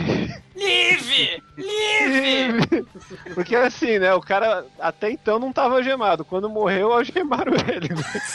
[0.54, 1.42] Livre!
[1.58, 2.86] Livre!
[3.34, 4.14] Porque assim, né?
[4.14, 6.26] O cara até então não tava algemado.
[6.26, 7.90] Quando morreu, algemaram ele.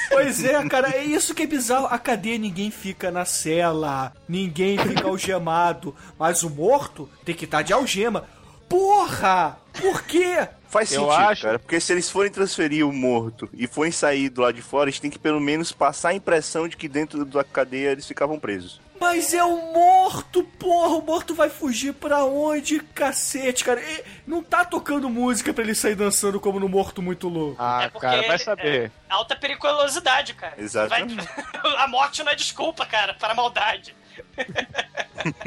[0.08, 1.86] Pois é, cara, é isso que é bizarro.
[1.86, 7.62] A cadeia ninguém fica na cela, ninguém fica algemado, mas o morto tem que estar
[7.62, 8.24] de algema.
[8.68, 9.58] Porra!
[9.80, 10.48] Por quê?
[10.68, 11.58] Faz Eu sentido, acho- cara.
[11.58, 15.00] Porque se eles forem transferir o morto e forem sair do lado de fora, eles
[15.00, 18.80] têm que pelo menos passar a impressão de que dentro da cadeia eles ficavam presos.
[18.98, 20.96] Mas é o morto, porra!
[20.96, 23.78] O morto vai fugir pra onde, cacete, cara?
[23.80, 27.56] E não tá tocando música pra ele sair dançando como no Morto Muito Louco.
[27.58, 28.92] Ah, É porque cara, vai ele- saber.
[29.08, 30.54] Alta periculosidade, cara.
[30.56, 31.14] Exatamente.
[31.14, 31.26] Vai-
[31.84, 33.94] A morte não é desculpa, cara, para a maldade.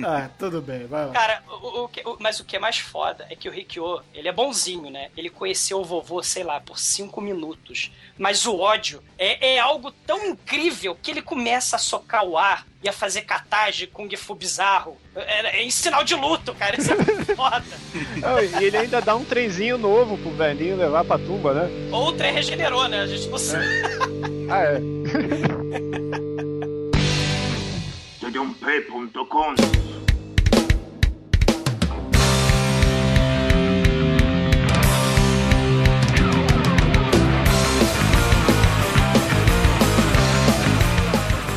[0.04, 1.14] Ah, tudo bem, vai lá.
[1.14, 4.28] Cara, o, o o- mas o que é mais foda é que o Rikyo, ele
[4.28, 5.10] é bonzinho, né?
[5.16, 7.90] Ele conheceu o vovô, sei lá, por cinco minutos.
[8.18, 12.68] Mas o ódio é, é algo tão incrível que ele começa a socar o ar
[12.84, 14.98] e a fazer catagem Kung Fu bizarro.
[15.16, 16.76] É, é em sinal de luto, cara.
[16.78, 17.64] Isso é muito foda.
[18.60, 21.70] E ele ainda dá um trenzinho novo pro velhinho levar pra tumba, né?
[21.90, 23.02] Ou o trem regenerou, né?
[23.04, 23.66] A gente não sabe.
[24.50, 24.80] Ah, é.
[28.30, 29.56] Tedump.com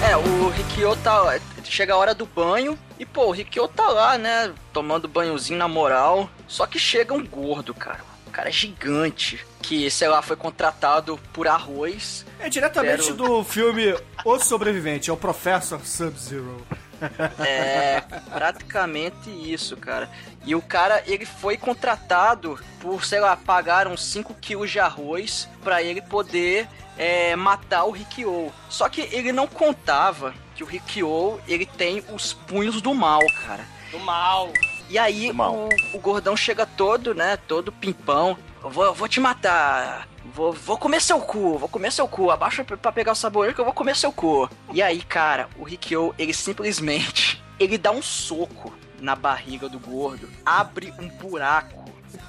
[0.03, 1.39] É, o Rikyo tá.
[1.63, 4.55] Chega a hora do banho e, pô, o Rikyo tá lá, né?
[4.73, 6.31] Tomando banhozinho na moral.
[6.49, 8.01] Só que chega um gordo, cara.
[8.27, 9.45] Um cara gigante.
[9.63, 12.27] Que, sei lá, foi contratado por arroz.
[12.39, 13.95] É diretamente do filme
[14.25, 16.67] O Sobrevivente, é o Professor Sub-Zero.
[17.41, 18.01] É
[18.33, 20.09] praticamente isso, cara.
[20.45, 25.49] E o cara, ele foi contratado por, sei lá, pagar uns 5 quilos de arroz
[25.65, 28.53] pra ele poder é, matar o Rikyo.
[28.69, 33.65] Só que ele não contava que o Rikyo, ele tem os punhos do mal, cara.
[33.91, 34.53] Do mal.
[34.89, 37.37] E aí o, o gordão chega todo, né?
[37.49, 38.37] Todo pimpão.
[38.63, 40.09] Vou, vou te matar.
[40.25, 42.31] Vou, vou comer seu cu, vou comer seu cu.
[42.31, 44.49] Abaixa pra pegar o sabor que eu vou comer seu cu.
[44.73, 47.43] E aí, cara, o Rikyo, ele simplesmente.
[47.61, 51.85] Ele dá um soco na barriga do gordo, abre um buraco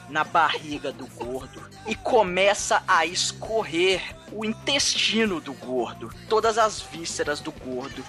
[0.09, 7.39] na barriga do gordo e começa a escorrer o intestino do gordo, todas as vísceras
[7.39, 8.03] do gordo,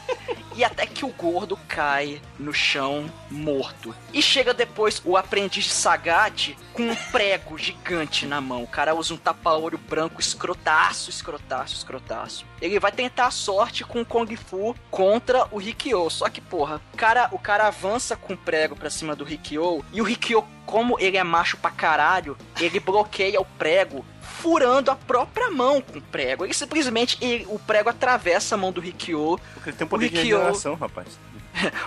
[0.57, 3.95] e até que o gordo cai no chão morto.
[4.13, 8.63] E chega depois o aprendiz de Sagat com um prego gigante na mão.
[8.63, 12.45] O cara usa um tapa-olho branco escrotaço, escrotaço, escrotaço.
[12.61, 16.09] Ele vai tentar a sorte com o Kung Fu contra o Rikyo.
[16.11, 19.85] Só que, porra, o cara, o cara avança com o prego pra cima do Rikyo
[19.93, 24.97] e o Rikyo, como ele é macho pra caralho, ele bloqueia o prego furando a
[24.97, 26.45] própria mão com o prego.
[26.45, 30.09] Ele simplesmente, ele- o prego atravessa a mão do Rikyo Porque ele tem um poder
[30.09, 31.09] de Rikyo- regeneração, rapaz.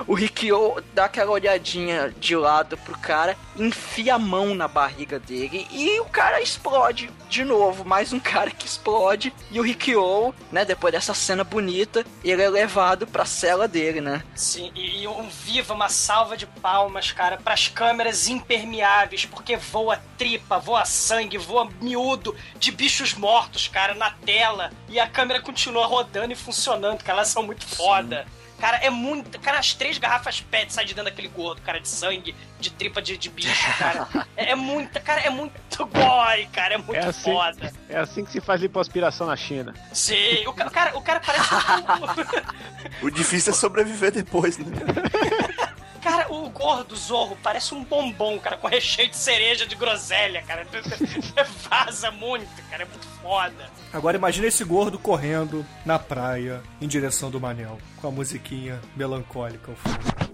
[0.07, 5.67] O Rikyo dá aquela olhadinha de lado pro cara, enfia a mão na barriga dele
[5.71, 7.83] e o cara explode de novo.
[7.85, 9.33] Mais um cara que explode.
[9.51, 14.23] E o Rikyo, né, depois dessa cena bonita, ele é levado pra cela dele, né?
[14.35, 20.01] Sim, e, e um viva, uma salva de palmas, cara, pras câmeras impermeáveis, porque voa
[20.17, 24.71] tripa, voa sangue, voa miúdo de bichos mortos, cara, na tela.
[24.89, 28.25] E a câmera continua rodando e funcionando, cara, elas são muito foda.
[28.59, 29.39] Cara, é muito.
[29.39, 33.01] Cara, as três garrafas PET saem de dentro daquele gordo, cara, de sangue, de tripa
[33.01, 34.07] de, de bicho, cara.
[34.35, 37.73] É, é muita, cara, é muito goi, cara, é muito É assim, foda.
[37.89, 39.73] é assim que se faz lipoaspiração na China.
[39.91, 41.49] Sim, o, ca- o cara, o cara parece.
[43.01, 44.65] um- O difícil é sobreviver depois, né?
[46.07, 50.65] Cara, o gordo Zorro parece um bombom, cara, com recheio de cereja de groselha, cara.
[51.69, 53.69] Vaza muito, cara, é muito foda.
[53.91, 59.69] Agora imagina esse gordo correndo na praia em direção do Manel, com a musiquinha melancólica
[59.69, 60.27] ao fundo.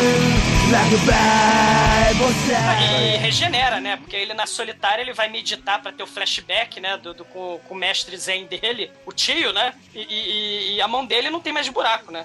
[0.71, 3.21] like a Bible E says.
[3.23, 3.97] regenera, né?
[3.97, 6.97] Porque ele na solitária ele vai meditar pra ter o flashback, né?
[6.97, 9.73] Do, do- com, com o mestre zen dele, o tio, né?
[9.95, 12.25] E, e- e a mão dele não tem mais buraco, né?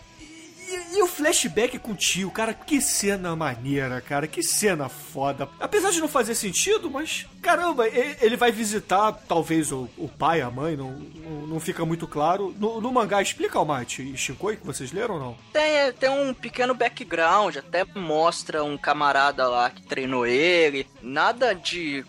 [0.68, 5.48] E, e o flashback com o tio, cara, que cena maneira, cara, que cena foda.
[5.60, 10.42] Apesar de não fazer sentido, mas caramba, e- ele vai visitar talvez o, o pai,
[10.42, 12.54] a mãe, não, não, não fica muito claro.
[12.60, 15.38] No, no mangá explica o Mate e Shinkoi que vocês leram ou não?
[15.54, 20.88] Tem, tem um pequeno background, até mostra um camarada lá que treinou ele.
[21.02, 22.04] Nada de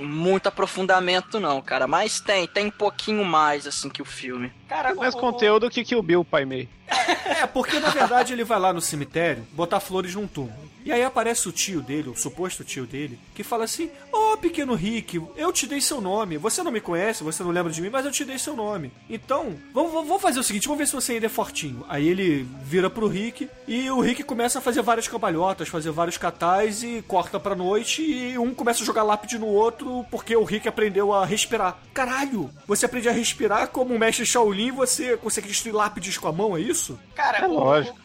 [0.00, 1.86] muito aprofundamento, não, cara.
[1.86, 4.52] Mas tem, tem um pouquinho mais, assim, que o filme.
[4.68, 6.68] Cara, Mais o- conteúdo que Kill Bill, Pai Mei.
[7.40, 10.67] É, porque na verdade ele vai lá no cemitério botar flores num túmulo.
[10.84, 14.74] E aí aparece o tio dele, o suposto tio dele, que fala assim: Ô pequeno
[14.74, 16.38] Rick, eu te dei seu nome.
[16.38, 18.90] Você não me conhece, você não lembra de mim, mas eu te dei seu nome.
[19.08, 21.84] Então, vamos, vamos- fazer o seguinte: vamos ver se você ainda é fortinho.
[21.88, 26.16] Aí ele vira pro Rick e o Rick começa a fazer várias cambalhotas, fazer vários
[26.18, 28.02] catais e corta pra noite.
[28.02, 31.78] E um começa a jogar lápide no outro porque o Rick aprendeu a respirar.
[31.94, 36.32] Caralho, você aprende a respirar como um mestre Shaolin, você consegue destruir lápides com a
[36.32, 36.98] mão, é isso?
[37.14, 37.98] Cara, É o- lógico.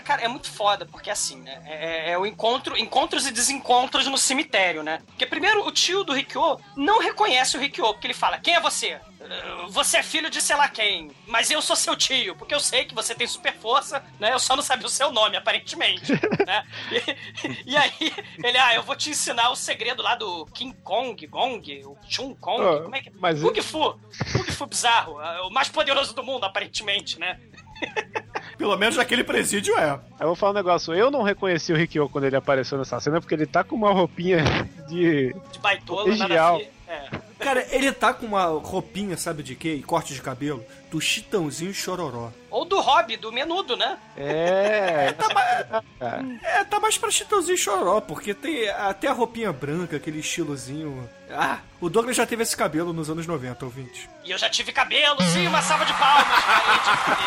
[0.00, 1.62] Cara, é muito foda, porque assim, né?
[1.66, 5.00] É, é o encontro, encontros e desencontros no cemitério, né?
[5.06, 8.60] Porque primeiro o tio do Rikyo não reconhece o Rikyo, porque ele fala: Quem é
[8.60, 8.98] você?
[9.20, 12.60] "Eh, Você é filho de sei lá quem, mas eu sou seu tio, porque eu
[12.60, 14.32] sei que você tem super força, né?
[14.32, 16.12] Eu só não sabia o seu nome, aparentemente,
[16.46, 16.64] né?
[16.92, 21.26] E, e aí, ele, ah, eu vou te ensinar o segredo lá do King Kong,
[21.26, 23.98] Gong, o Chun Kong, Ah, como é que mas Kung Fu,
[24.32, 27.38] Kung Fu bizarro, ah, o mais poderoso do mundo, aparentemente, né?
[28.58, 29.90] Pelo menos naquele presídio é.
[29.92, 32.98] Aí eu vou falar um negócio, eu não reconheci o Rikyo quando ele apareceu nessa
[33.00, 34.38] cena, porque ele tá com uma roupinha
[34.88, 35.32] de.
[35.52, 36.58] De baitola, nada a Regial.
[36.58, 36.72] ver.
[36.88, 37.08] É.
[37.38, 39.74] Cara, ele tá com uma roupinha, sabe de quê?
[39.74, 42.30] E corte de cabelo do Chitãozinho Chororó.
[42.50, 43.98] Ou do Hobby, do Menudo, né?
[44.16, 45.12] É.
[45.12, 46.24] Tá ma- cara.
[46.42, 51.08] É, tá mais pra Chitãozinho Chororó, porque tem até a roupinha branca, aquele estilozinho.
[51.30, 54.08] Ah, o Douglas já teve esse cabelo nos anos 90, ouvinte.
[54.24, 57.18] E eu já tive cabelo, sim, uma salva de palmas, cara.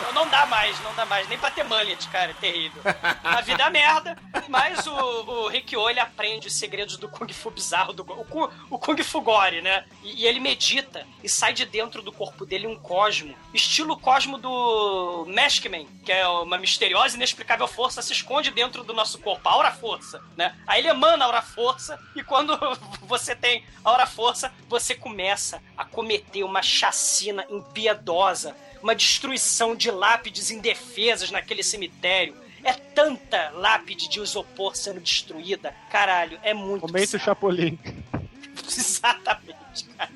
[0.00, 1.28] Então Não dá mais, não dá mais.
[1.28, 2.82] Nem pra ter mullet, cara, é terrível.
[3.22, 4.16] A vida é merda,
[4.48, 8.78] mas o, o Rikyo, ele aprende os segredos do Kung Fu bizarro, do, o, o
[8.78, 9.84] Kung Fu Gore, né?
[10.02, 14.36] E, e ele medita e sai de dentro do corpo dele um cosmo, estilo cosmo
[14.36, 19.48] do Maskman, que é uma misteriosa e inexplicável força se esconde dentro do nosso corpo,
[19.48, 20.54] a aura força, né?
[20.66, 22.52] Aí ele emana a aura força e quando
[23.02, 29.90] você tem a aura força, você começa a cometer uma chacina impiedosa, uma destruição de
[29.90, 32.36] lápides indefesas naquele cemitério.
[32.62, 35.74] É tanta lápide de isopor sendo destruída.
[35.90, 37.24] Caralho, é muito Momento bizarro.
[37.24, 37.78] Chapolin.
[38.66, 40.10] Exatamente, cara.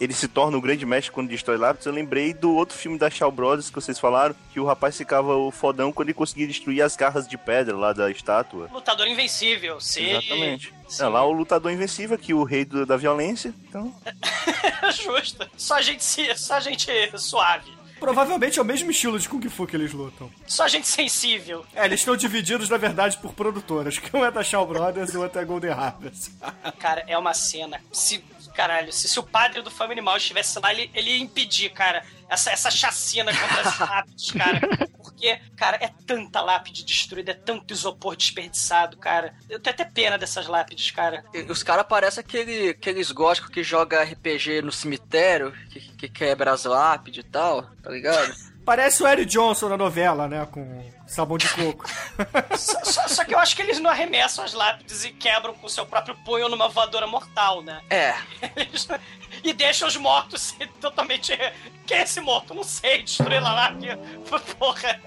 [0.00, 1.84] Ele se torna o grande mestre quando destrói lápis.
[1.86, 5.34] Eu lembrei do outro filme da Shaw Brothers que vocês falaram, que o rapaz ficava
[5.36, 8.68] o fodão quando ele conseguia destruir as garras de pedra lá da estátua.
[8.72, 10.10] Lutador invencível, sim.
[10.10, 10.72] Exatamente.
[10.88, 11.02] Sim.
[11.04, 13.52] É lá o lutador invencível, aqui o rei do- da violência.
[13.68, 13.92] Então,
[15.02, 15.48] Justo.
[15.56, 16.02] Só gente,
[16.38, 16.88] só gente
[17.18, 17.76] suave.
[17.98, 20.30] Provavelmente é o mesmo estilo de Kung Fu que eles lutam.
[20.46, 21.66] Só gente sensível.
[21.74, 23.98] É, eles estão divididos, na verdade, por produtoras.
[23.98, 26.30] Que um é da Shaw Brothers e o outro é Golden Harvest.
[26.78, 27.80] Cara, é uma cena.
[27.92, 28.22] Se,
[28.58, 32.04] caralho, se, se o padre do Fama Animal estivesse lá, ele, ele ia impedir, cara,
[32.28, 34.60] essa, essa chacina contra as lápides, cara.
[34.96, 39.32] Porque, cara, é tanta lápide destruída, é tanto isopor desperdiçado, cara.
[39.48, 41.24] Eu tenho até pena dessas lápides, cara.
[41.32, 46.50] E Os caras parecem aquele, aqueles góticos que joga RPG no cemitério, que, que quebra
[46.50, 48.34] as lápides e tal, tá ligado?
[48.68, 50.46] Parece o Eric Johnson na novela, né?
[50.52, 51.86] Com sabão de coco.
[52.54, 55.66] Só, só- só que eu acho que eles não arremessam as lápides e quebram com
[55.66, 57.80] o seu próprio punho numa voadora mortal, né?
[57.88, 58.12] É,
[58.54, 58.86] Eles-
[59.44, 61.32] e deixam os mortos ser totalmente.
[61.86, 62.52] Quem é esse morto?
[62.52, 63.72] Não sei, destruir lá lá.
[63.74, 63.96] que-
[64.58, 65.00] Porra.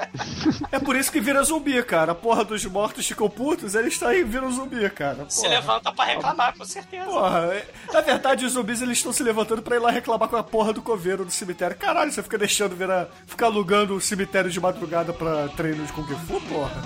[0.71, 2.13] É por isso que vira zumbi, cara.
[2.13, 5.25] A porra dos mortos ficam putos, eles estão aí viram zumbi, cara.
[5.29, 5.49] Se Porra.
[5.55, 7.05] levanta pra reclamar, com certeza.
[7.05, 10.38] Porra, é- na verdade, os zumbis eles estão se levantando pra ir lá reclamar com
[10.38, 11.77] a porra do coveiro do cemitério.
[11.77, 13.07] Caralho, você fica deixando virar.
[13.27, 16.82] ficar alugando o cemitério de madrugada pra treino de Kung Fu, porra.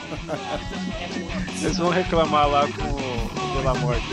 [1.61, 4.03] Eles vão reclamar lá com o Pela Morte.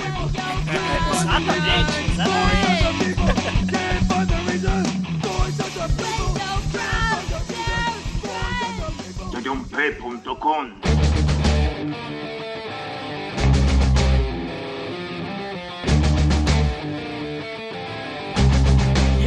[1.13, 2.72] Exatamente, exatamente.
[10.33, 12.22] P.com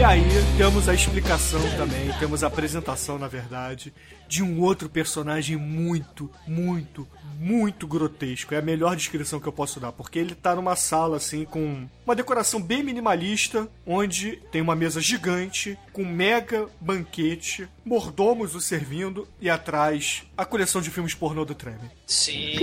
[0.06, 0.24] aí
[0.56, 3.92] temos a explicação também, temos a apresentação, na verdade,
[4.28, 7.08] de um outro personagem muito, muito,
[7.40, 8.54] muito grotesco.
[8.54, 11.88] É a melhor descrição que eu posso dar, porque ele tá numa sala assim com
[12.06, 18.62] uma decoração bem minimalista, onde tem uma mesa gigante com um mega banquete, mordomos o
[18.62, 21.90] servindo e atrás a coleção de filmes pornô do Treme.
[22.06, 22.56] Sim.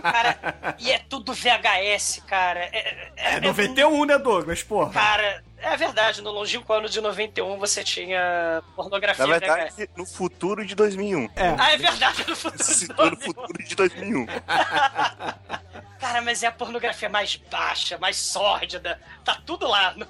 [0.00, 2.60] Cara, e é tudo VHS, cara.
[2.60, 4.62] É, é, É 91, né, Douglas?
[4.62, 4.92] Porra.
[4.92, 5.42] Cara,
[5.72, 9.40] é verdade, no longínquo ano de 91 você tinha pornografia na VHS.
[9.40, 11.24] verdade, no futuro de 2001.
[11.36, 11.56] É.
[11.58, 12.62] Ah, é verdade, no futuro.
[12.64, 14.26] Se citou no futuro de 2001.
[15.98, 19.00] Cara, mas é a pornografia mais baixa, mais sórdida.
[19.24, 19.94] Tá tudo lá.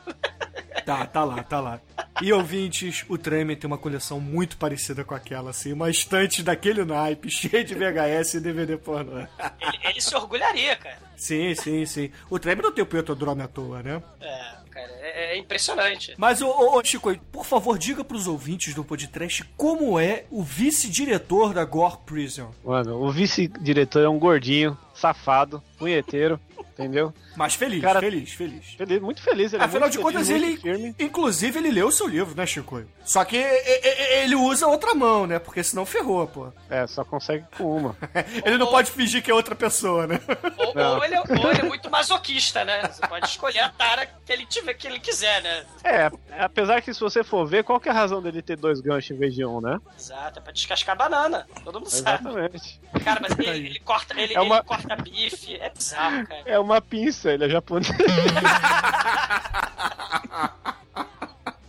[0.85, 1.81] Tá, tá lá, tá lá.
[2.21, 6.85] E ouvintes, o Tremer tem uma coleção muito parecida com aquela, assim, uma estante daquele
[6.85, 9.21] naipe, cheia de VHS e DVD pornô.
[9.21, 10.99] Ele, ele se orgulharia, cara.
[11.17, 12.11] Sim, sim, sim.
[12.29, 14.03] O Tremer não tem o Petrodrome à toa, né?
[14.21, 16.15] É, cara, é- é- é impressionante.
[16.19, 20.43] Mas, ô, ô, ô, Chico, por favor, diga pros ouvintes do podcast como é o
[20.43, 22.51] vice-diretor da Gore Prison.
[22.65, 26.41] Mano, o vice-diretor é um gordinho, safado, punheteiro,
[26.73, 27.13] entendeu?
[27.37, 28.75] Mas feliz, Cara- feliz, feliz.
[28.75, 29.53] Feliz, muito feliz.
[29.53, 30.57] Ele é Afinal muito de feliz, contas, ele.
[30.57, 30.95] firme.
[30.99, 32.83] Inclusive, ele leu o seu livro, né, Chico?
[33.05, 35.39] Só que ele usa outra mão, né?
[35.39, 36.53] Porque senão ferrou, pô.
[36.71, 37.97] É, só consegue com uma.
[38.45, 40.19] Ele não pode fingir que é outra pessoa, né?
[40.57, 40.97] Ou, Não.
[40.97, 42.83] ou ele, é- ou ele é muito masoquista, né?
[42.91, 45.65] Você pode escolher a tara que ele tiver, que ele quiser, né?
[45.85, 48.81] É, apesar que se você for ver, qual que é a razão dele ter dois
[48.81, 49.79] ganchos em vez de um, né?
[49.99, 51.47] Exato, é pra descascar banana.
[51.63, 52.27] Todo mundo sabe.
[52.29, 52.81] Exatamente.
[53.05, 56.43] Cara, mas ele, ele corta, ele, É uma- ele corta bife, é bizarro, cara.
[56.47, 57.89] É uma pinça, ele é japonês.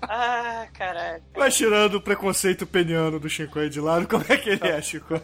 [0.07, 1.23] Ah, caralho.
[1.35, 5.19] Mas tirando o preconceito peniano do Shinkoi de lado, como é que ele é, Shinkoi?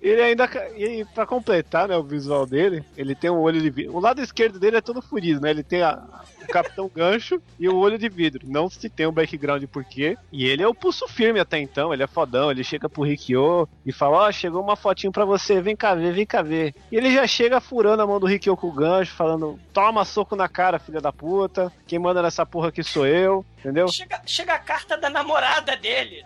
[0.00, 0.48] Ele ainda.
[0.76, 3.96] E pra completar, né, o visual dele, ele tem um olho de vidro.
[3.96, 5.50] O lado esquerdo dele é todo furido, né?
[5.50, 6.02] Ele tem a-
[6.44, 8.46] o Capitão Gancho e o olho de vidro.
[8.48, 10.16] Não se tem um background porquê.
[10.32, 12.50] E ele é o pulso firme até então, ele é fodão.
[12.50, 16.12] Ele chega pro Rikyo e fala: Ó, chegou uma fotinho pra você, vem cá ver,
[16.12, 16.74] vem cá ver.
[16.90, 20.36] E ele já chega furando a mão do Rikyo com o gancho, falando: toma soco
[20.36, 21.72] na cara, filha da puta.
[21.86, 23.88] Quem manda nessa porra aqui sou eu, entendeu?
[23.88, 26.24] Chega, chega a carta da namorada dele.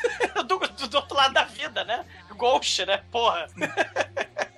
[0.46, 2.04] do, do, do outro lado da vida, né?
[2.36, 3.02] Ghost, né?
[3.10, 3.46] Porra.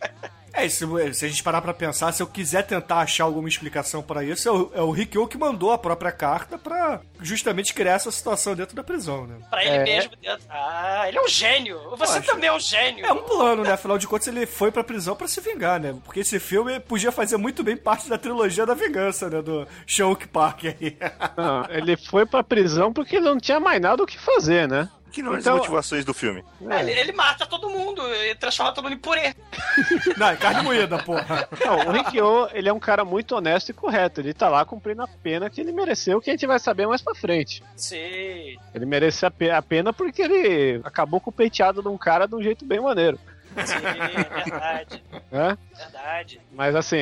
[0.55, 4.03] É, se, se a gente parar pra pensar, se eu quiser tentar achar alguma explicação
[4.03, 7.95] pra isso, é o, é o Rikyo que mandou a própria carta pra justamente criar
[7.95, 9.37] essa situação dentro da prisão, né?
[9.49, 9.85] Pra ele É.
[9.85, 10.45] mesmo dentro.
[10.51, 11.81] Ah, ele é um gênio.
[11.97, 12.27] Você Acho.
[12.27, 13.05] também é um gênio.
[13.07, 13.73] É um plano, né?
[13.73, 15.95] Afinal de contas, ele foi pra prisão pra se vingar, né?
[16.05, 19.41] Porque esse filme podia fazer muito bem parte da trilogia da vingança, né?
[19.41, 20.97] Do Shonk Park aí.
[21.37, 24.89] Não, ele foi pra prisão porque ele não tinha mais nada o que fazer, né?
[25.13, 26.43] Que não é as Então- motivações do filme.
[26.71, 29.35] Ah, Ele, ele mata todo mundo e transforma todo mundo em purê.
[30.17, 31.47] Não, é carne moída, porra.
[31.65, 34.21] Não, o Rikyo, ele é um cara muito honesto e correto.
[34.21, 37.03] Ele tá lá cumprindo a pena que ele mereceu, que a gente vai saber mais
[37.03, 37.63] pra frente.
[37.77, 38.57] Sim.
[38.75, 42.27] Ele merece a pe- a pena porque ele acabou com o peiteado de um cara
[42.27, 43.19] de um jeito bem maneiro.
[43.67, 45.05] Sim, é verdade.
[45.31, 45.59] Né?
[45.85, 46.41] Verdade.
[46.53, 46.99] Mas assim,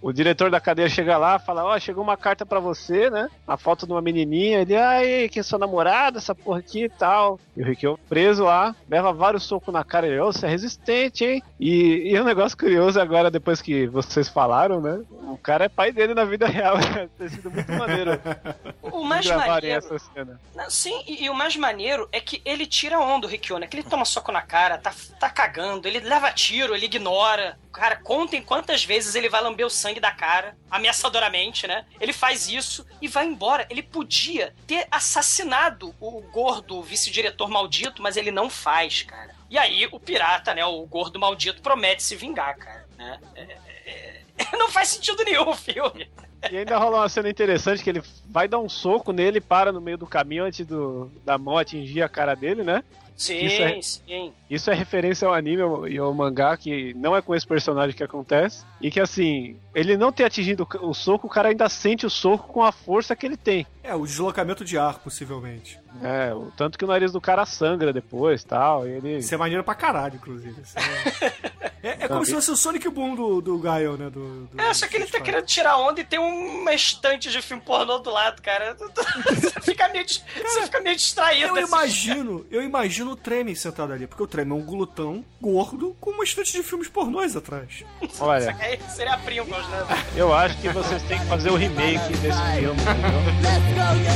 [0.00, 3.28] o diretor da cadeia chega lá fala, ó, chegou uma carta pra você, né?
[3.46, 6.88] A foto de uma menininha, ele, ai, quem é sua namorada, essa porra aqui e
[6.88, 7.40] tal.
[7.56, 11.24] E o Rikyo preso lá, leva vários socos na cara, ele, ô, você é resistente,
[11.24, 11.42] hein?
[11.58, 15.00] E, e um negócio curioso agora, depois que vocês falaram, né?
[15.10, 16.76] O cara é pai dele na vida real,
[17.18, 18.12] tem sido muito maneiro
[18.82, 19.78] O mais maneiro.
[19.78, 20.40] essa cena.
[20.54, 23.66] Não, sim, e, e o mais maneiro é que ele tira onda do Rikyo, né?
[23.66, 27.58] Que ele toma soco na cara, tá, tá cagando, ele leva tiro, ele ignora.
[27.78, 31.84] Cara, contem quantas vezes ele vai lamber o sangue da cara, ameaçadoramente, né?
[32.00, 33.68] Ele faz isso e vai embora.
[33.70, 39.32] Ele podia ter assassinado o gordo vice-diretor maldito, mas ele não faz, cara.
[39.48, 40.64] E aí o pirata, né?
[40.64, 42.84] O gordo maldito promete se vingar, cara.
[42.98, 43.20] Né?
[43.36, 43.42] É-
[43.86, 46.10] é- é- não faz sentido nenhum o filme.
[46.50, 49.80] E ainda rola uma cena interessante que ele vai dar um soco nele, para no
[49.80, 52.82] meio do caminho antes do, da mão atingir a cara dele, né?
[53.18, 54.32] Sim, Isso é- sim.
[54.48, 55.60] Isso é referência ao anime
[55.90, 58.64] e ao mangá, que não é com esse personagem que acontece.
[58.80, 62.46] E que assim, ele não ter atingido o soco, o cara ainda sente o soco
[62.52, 63.66] com a força que ele tem.
[63.82, 65.78] É, o deslocamento de ar, possivelmente.
[66.02, 68.86] É, o tanto que o nariz do cara sangra depois tal.
[68.86, 69.16] E ele.
[69.18, 70.60] Isso é maneiro pra caralho, inclusive.
[70.62, 71.58] Isso é...
[71.80, 74.10] É, é como se fosse o Sonic Boom do, do Gaio, né?
[74.10, 77.40] Do, do- É, só que ele tá querendo tirar onda e tem uma estante de
[77.40, 78.76] filme pornô do lado, cara.
[79.30, 81.56] Você fica meio, dis- você fica meio distraído.
[81.56, 85.96] Eu imagino, eu imagino o Tremen sentado ali, porque o Tremen é um glutão gordo
[86.00, 87.84] com uma estante de filmes pornôs atrás.
[88.20, 88.56] Olha,
[88.88, 90.04] seria Pringles, né?
[90.16, 93.20] eu acho que vocês têm que fazer o remake desse filme, entendeu?
[93.42, 94.08] Let's go,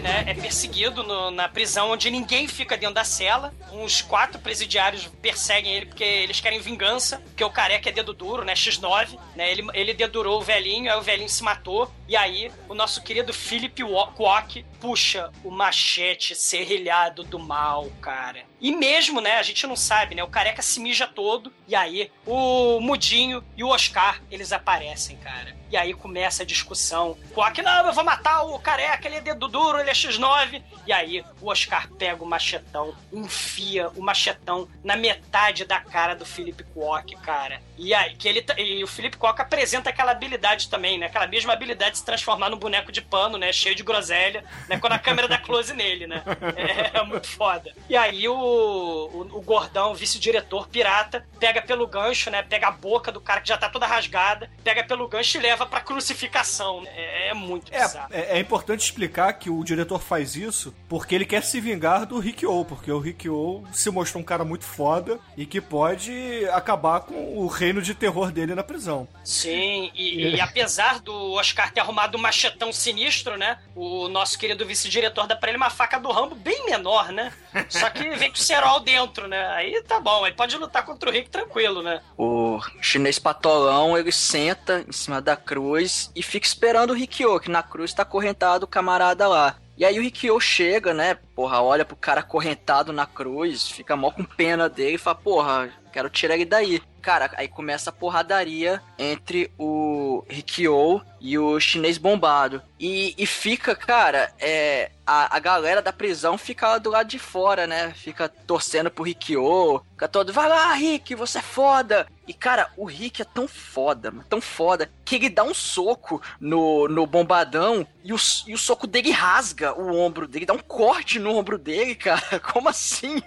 [0.00, 3.52] né, é perseguido no- na prisão onde ninguém fica dentro da cela.
[3.72, 8.44] Uns quatro presidiários perseguem ele porque eles querem vingança, porque o careca é dedo duro,
[8.44, 12.50] né, X9, né, ele, ele dedurou o velhinho, aí o velhinho se matou, e aí
[12.68, 13.84] o nosso querido Philip
[14.16, 18.42] Kwok puxa o machete serrilhado do mal, cara.
[18.60, 22.10] E mesmo, né, a gente não sabe, né, o careca se mija todo, e aí
[22.26, 25.60] o Mudinho e o Oscar, eles aparecem, cara.
[25.70, 27.16] E aí começa a discussão.
[27.32, 30.60] Kwok, não, eu vou matar o careca, ele é dedo duro, ele é X9.
[30.84, 36.26] E aí o Oscar pega o machetão, enfia o machetão na metade da cara do
[36.26, 37.62] Philip Kwok, cara.
[37.78, 41.06] E aí que ele e o Philip Kwok apresenta aquela habilidade também, né?
[41.06, 43.52] Aquela mesma habilidade de se transformar num boneco de pano, né?
[43.52, 44.78] Cheio de groselha, né?
[44.78, 46.22] Quando a câmera dá close nele, né?
[46.56, 47.72] É, é muito foda.
[47.88, 52.42] E aí o, o, o gordão, o vice-diretor pirata, pega pelo gancho, né?
[52.42, 55.66] Pega a boca do cara que já tá toda rasgada, pega pelo gancho e leva
[55.66, 56.82] pra crucificação.
[56.86, 58.08] É, é muito É, bizarro.
[58.12, 62.18] é, é importante explicar que o diretor faz isso porque ele quer se vingar do
[62.18, 67.36] Rikyo, porque o Rikyo se mostrou um cara muito foda e que pode acabar com
[67.38, 69.06] o reino de terror dele na prisão.
[69.24, 73.58] Sim, e, e apesar do Oscar ter arrumado um machetão sinistro, né?
[73.74, 77.32] O nosso querido vice-diretor dá pra ele uma faca do Rambo bem menor, né?
[77.68, 79.48] Só que vem com cerol dentro, né?
[79.48, 82.00] Aí tá bom, aí pode lutar contra o Rick tranquilo, né?
[82.16, 87.50] O chinês patolão, ele senta em cima da cruz e fica esperando o Rikyo, que
[87.50, 89.56] na cruz tá acorrentado o camarada lá.
[89.76, 91.16] E aí o Rikyo chega, né?
[91.34, 95.70] Porra, olha pro cara acorrentado na cruz, fica mó com pena dele e fala, porra,
[95.92, 96.82] quero tirar ele daí.
[97.00, 102.62] Cara, aí começa a porradaria entre o Rikyo e o chinês bombado.
[102.80, 107.18] E, e fica, cara, é, a, a galera da prisão fica lá do lado de
[107.18, 107.92] fora, né?
[107.94, 109.82] Fica torcendo pro Rikyo.
[109.90, 112.06] Fica todo, vai lá, Rick, você é foda.
[112.26, 116.22] E, cara, o Rick é tão foda, mano, tão foda, que ele dá um soco
[116.40, 118.16] no, no bombadão e o,
[118.46, 122.38] e o soco dele rasga o ombro dele, dá um corte no ombro dele, cara.
[122.52, 123.20] Como assim?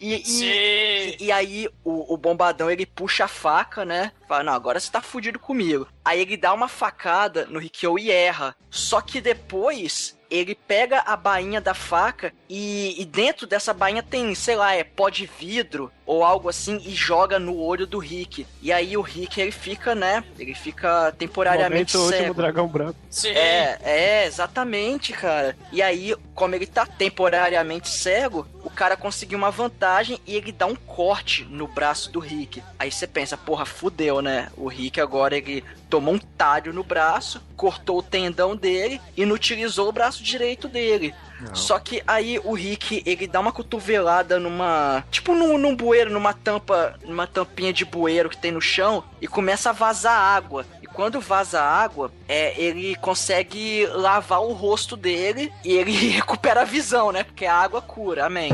[0.00, 4.10] e, e, e, e aí o, o bombadão ele puxa a faca, né?
[4.26, 5.86] Fala, não, agora você tá fudido comigo.
[6.02, 8.56] Aí ele dá uma facada no Rikyo e erra.
[8.70, 14.34] Só que depois ele pega a bainha da faca e, e dentro dessa bainha tem,
[14.34, 18.44] sei lá, é pó de vidro ou algo assim e joga no olho do Rick.
[18.60, 20.24] E aí o Rick ele fica, né?
[20.36, 22.34] Ele fica temporariamente Momento último cego.
[22.34, 22.96] dragão branco.
[23.08, 23.28] Sim.
[23.28, 25.56] É, é, exatamente, cara.
[25.70, 30.66] E aí, como ele tá temporariamente cego, o cara conseguiu uma vantagem e ele dá
[30.66, 32.60] um corte no braço do Rick.
[32.76, 34.50] Aí você pensa, porra, fudeu, né?
[34.56, 39.88] O Rick agora ele tomou um talho no braço, cortou o tendão dele e inutilizou
[39.88, 41.14] o braço direito dele.
[41.54, 45.04] Só que aí o Rick, ele dá uma cotovelada numa.
[45.10, 46.98] Tipo num, num bueiro, numa tampa.
[47.04, 50.66] Numa tampinha de bueiro que tem no chão e começa a vazar água.
[50.82, 56.64] E quando vaza água, é, ele consegue lavar o rosto dele e ele recupera a
[56.64, 57.24] visão, né?
[57.24, 58.50] Porque a água cura, amém.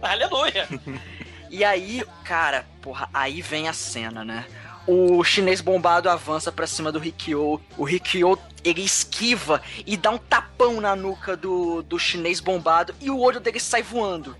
[0.00, 0.66] Aleluia.
[1.50, 4.44] E aí, cara, porra, aí vem a cena, né?
[4.90, 7.60] O chinês bombado avança pra cima do Rikyo.
[7.76, 13.10] O Rikyo, ele esquiva e dá um tapão na nuca do, do chinês bombado e
[13.10, 14.34] o olho dele sai voando.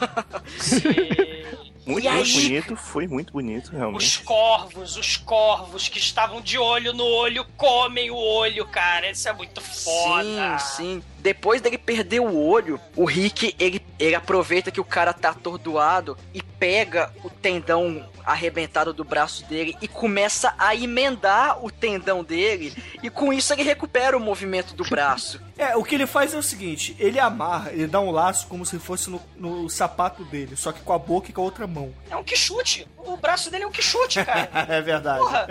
[1.86, 2.14] Muito, aí?
[2.14, 4.22] muito bonito, foi muito bonito, Os realmente.
[4.22, 9.10] corvos, os corvos que estavam de olho no olho comem o olho, cara.
[9.10, 10.58] Isso é muito foda.
[10.58, 11.02] Sim, sim.
[11.20, 16.16] Depois dele perder o olho, o Rick, ele, ele aproveita que o cara tá atordoado
[16.32, 22.74] e pega o tendão arrebentado do braço dele e começa a emendar o tendão dele
[23.02, 25.40] e com isso ele recupera o movimento do braço.
[25.60, 28.64] É, o que ele faz é o seguinte: ele amarra, ele dá um laço como
[28.64, 31.66] se fosse no, no sapato dele, só que com a boca e com a outra
[31.66, 31.92] mão.
[32.10, 32.88] É um quichute.
[32.96, 34.48] O braço dele é um quichute, cara.
[34.66, 35.18] é verdade.
[35.18, 35.46] Porra.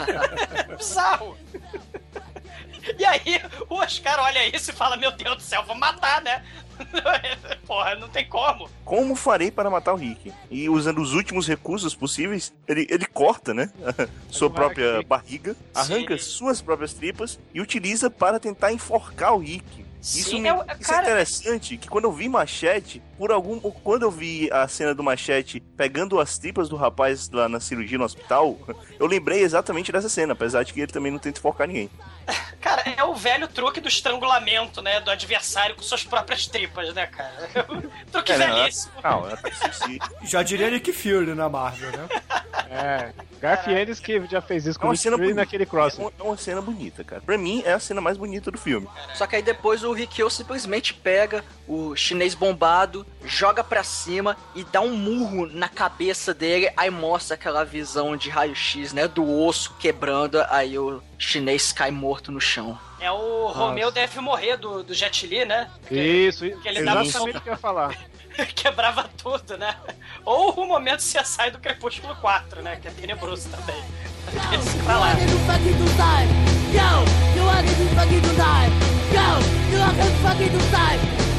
[0.78, 1.36] Bizarro.
[2.98, 6.44] E aí, o Oscar olha isso e fala: Meu Deus do céu, vou matar, né?
[7.66, 8.68] Porra, não tem como.
[8.84, 10.32] Como farei para matar o Rick?
[10.50, 13.70] E usando os últimos recursos possíveis, ele, ele corta, né?
[14.30, 19.84] Sua própria barriga, arranca suas próprias tripas e utiliza para tentar enforcar o Rick.
[20.02, 23.32] Isso, Sim, me- é o- isso cara- é interessante que quando eu vi Machete, por
[23.32, 23.58] algum.
[23.58, 27.96] Quando eu vi a cena do Machete pegando as tripas do rapaz lá na cirurgia
[27.96, 28.58] no hospital,
[29.00, 31.88] eu lembrei exatamente dessa cena, apesar de que ele também não tenta enforcar ninguém.
[32.60, 35.00] Cara, é o velho truque do estrangulamento, né?
[35.00, 36.63] Do adversário com suas próprias tripas,
[36.94, 37.48] né, cara?
[38.12, 38.92] truque É, velhíssimo.
[39.02, 39.50] Não, ela tá
[40.24, 42.08] Já diria Nick Fury na Marvel, né?
[42.70, 45.34] É, Garth Ennis que já fez isso É com o uma Nick cena bonita.
[45.34, 45.98] naquele cross.
[45.98, 47.20] É uma, é uma cena bonita, cara.
[47.20, 48.88] Pra mim, é a cena mais bonita do filme.
[49.14, 54.64] Só que aí depois o Rikyo simplesmente pega o chinês bombado, joga pra cima e
[54.64, 59.74] dá um murro na cabeça dele, aí mostra aquela visão de raio-x, né, do osso
[59.78, 62.78] quebrando, aí o chinês cai morto no chão.
[63.04, 65.68] É o Romeu deve morrer do, do Jet Li, né?
[65.90, 67.94] Isso, Que ele dava exatamente o que eu ia falar.
[68.56, 69.76] Quebrava tudo, né?
[70.24, 72.76] Ou o momento CSI do Crepúsculo 4, né?
[72.80, 73.76] Que é tenebroso também.
[74.58, 75.08] Esse You vai lá.
[75.08, 76.32] wanted to fucking do time.
[76.72, 77.04] Yo,
[77.36, 78.72] you wanted to fucking do time.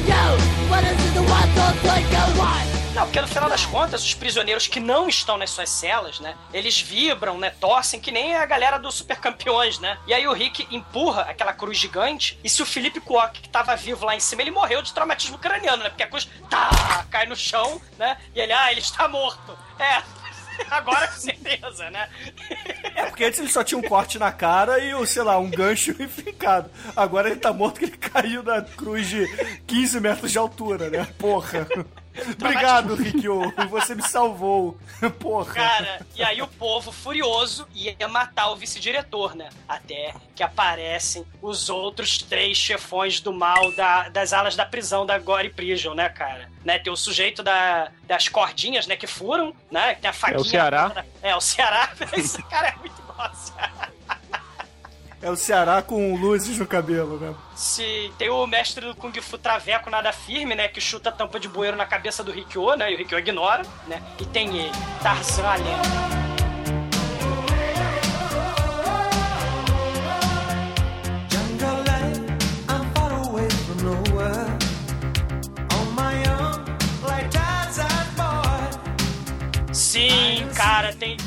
[0.06, 0.38] Yo,
[0.70, 2.85] what is it the one don't take a one?
[2.96, 6.34] Não, porque no final das contas, os prisioneiros que não estão nas suas celas, né?
[6.54, 7.50] Eles vibram, né?
[7.50, 9.98] Torcem que nem a galera dos super campeões, né?
[10.08, 12.40] E aí o Rick empurra aquela cruz gigante.
[12.42, 15.38] E se o Felipe Kwok, que tava vivo lá em cima, ele morreu de traumatismo
[15.38, 15.90] craniano, né?
[15.90, 18.16] Porque a cruz tá, cai no chão, né?
[18.34, 19.58] E ele, ah, ele está morto.
[19.78, 20.02] É.
[20.72, 22.08] Agora com certeza, né?
[22.96, 25.94] É porque antes ele só tinha um corte na cara e, sei lá, um gancho
[26.00, 26.72] e fincado.
[26.96, 29.28] Agora ele tá morto porque ele caiu da cruz de
[29.68, 31.06] 15 metros de altura, né?
[31.20, 31.68] Porra.
[32.34, 33.42] Obrigado, Rikyo.
[33.70, 34.78] Você me salvou.
[35.20, 35.54] Porra.
[35.54, 39.50] Cara, e aí o povo furioso ia matar o vice-diretor, né?
[39.68, 45.18] Até que aparecem os outros três chefões do mal da- das alas da prisão da
[45.20, 46.50] Gory Prison, né, cara?
[46.64, 49.96] Né, tem o sujeito da, das cordinhas, né, que furam, né?
[49.96, 50.44] Tem a faquinha.
[50.44, 51.06] Ceará.
[51.22, 51.92] É, o Ceará.
[52.14, 53.90] Esse cara é muito ao Ceará.
[55.26, 57.34] É o Ceará com luzes no cabelo, né?
[57.56, 60.68] Se tem o mestre do Kung Fu Traveco nada firme, né?
[60.68, 62.92] Que chuta a tampa de bueiro na cabeça do Rikyo, né?
[62.92, 64.04] E o Rikyo ignora, né?
[64.20, 64.72] E tem ele,
[65.02, 66.25] Tarzan a.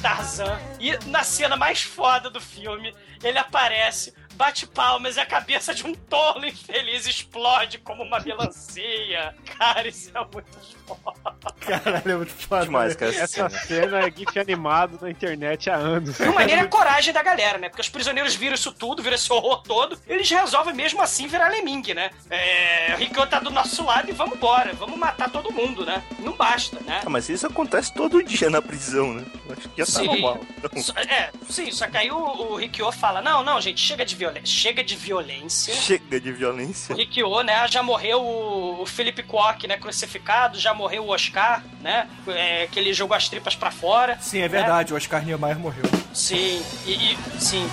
[0.09, 0.59] Tarzan.
[0.81, 5.85] E na cena mais foda do filme, ele aparece, bate palmas e a cabeça de
[5.85, 9.35] um tolo infeliz explode como uma melancia.
[9.59, 10.49] Cara, isso é muito
[10.87, 11.37] foda.
[11.61, 12.65] Caralho, é muito foda.
[12.65, 13.15] Demais, cara.
[13.15, 16.19] Essa cena é gif animado na internet há anos.
[16.21, 17.69] E o maneiro é a coragem da galera, né?
[17.69, 21.49] Porque os prisioneiros viram isso tudo, viram esse horror todo, eles resolvem mesmo assim virar
[21.49, 22.11] Lemming, né?
[22.31, 26.03] É, o Rikyo tá do nosso lado e vamos embora, vamos matar todo mundo, né?
[26.21, 27.01] Não basta, né?
[27.05, 29.25] Ah, mas isso acontece todo dia na prisão, né?
[29.51, 30.07] Acho que já tá Sim.
[30.07, 30.41] normal.
[30.77, 34.15] Só- É, sim, só que aí o, o Rikyo fala: não, não, gente, chega de
[34.15, 34.28] violência.
[34.45, 35.75] Chega de violência.
[35.75, 36.95] Chega de violência.
[36.95, 37.67] Rikyo, né?
[37.69, 39.77] Já morreu o, o Felipe Kwok, né?
[39.77, 42.09] Crucificado, já morreu o Oscar, né?
[42.27, 44.19] É, que ele jogou as tripas pra fora.
[44.21, 45.85] Sim, é verdade, o Oscar Niemeyer morreu.
[46.13, 47.69] Sim, e, e- sim.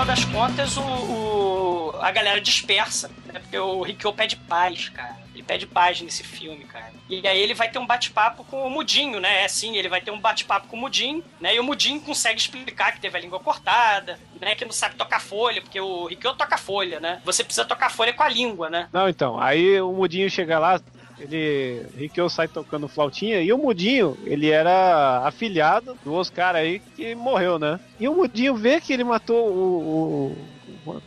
[0.00, 3.38] Final das contas o, o- a galera dispersa, né?
[3.40, 5.18] Porque o Rikyo pede paz, cara.
[5.34, 6.90] Ele pede paz nesse filme, cara.
[7.08, 9.42] E aí ele vai ter um bate-papo com o Mudinho, né?
[9.42, 11.54] É assim, ele vai ter um bate-papo com o Mudinho, né?
[11.54, 14.54] E o Mudinho consegue explicar que teve a língua cortada, né?
[14.54, 17.20] Que não sabe tocar folha, porque o Rikyo toca folha, né?
[17.24, 18.88] Você precisa tocar folha com a língua, né?
[18.92, 20.80] Não, então, aí o Mudinho chega lá,
[21.20, 21.86] ele.
[21.96, 27.58] Rikyo sai tocando flautinha, e o Mudinho, ele era afilhado do Oscar aí que morreu,
[27.58, 27.78] né?
[27.98, 30.32] E o Mudinho vê que ele matou o.
[30.32, 30.36] o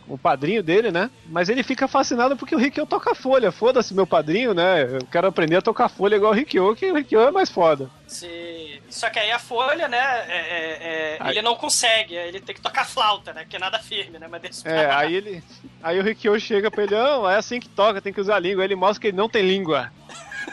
[0.08, 1.10] o padrinho dele, né?
[1.26, 3.50] Mas ele fica fascinado porque o Rikyo toca folha.
[3.52, 4.82] Foda-se meu padrinho, né?
[4.84, 7.90] Eu quero aprender a tocar folha igual o Rikyo, que o Rikyo é mais foda.
[8.06, 8.80] Se...
[8.88, 9.98] Só que aí a folha, né?
[10.28, 13.44] é- é- é- Ele não consegue, ele tem que tocar flauta, né?
[13.48, 14.28] Que é nada firme, né?
[14.30, 15.42] Mas deixa É, aí ele.
[15.82, 18.38] Aí o Rikyo chega pra ele, não, é assim que toca, tem que usar a
[18.40, 18.62] língua.
[18.62, 19.90] Aí ele mostra que ele não tem língua.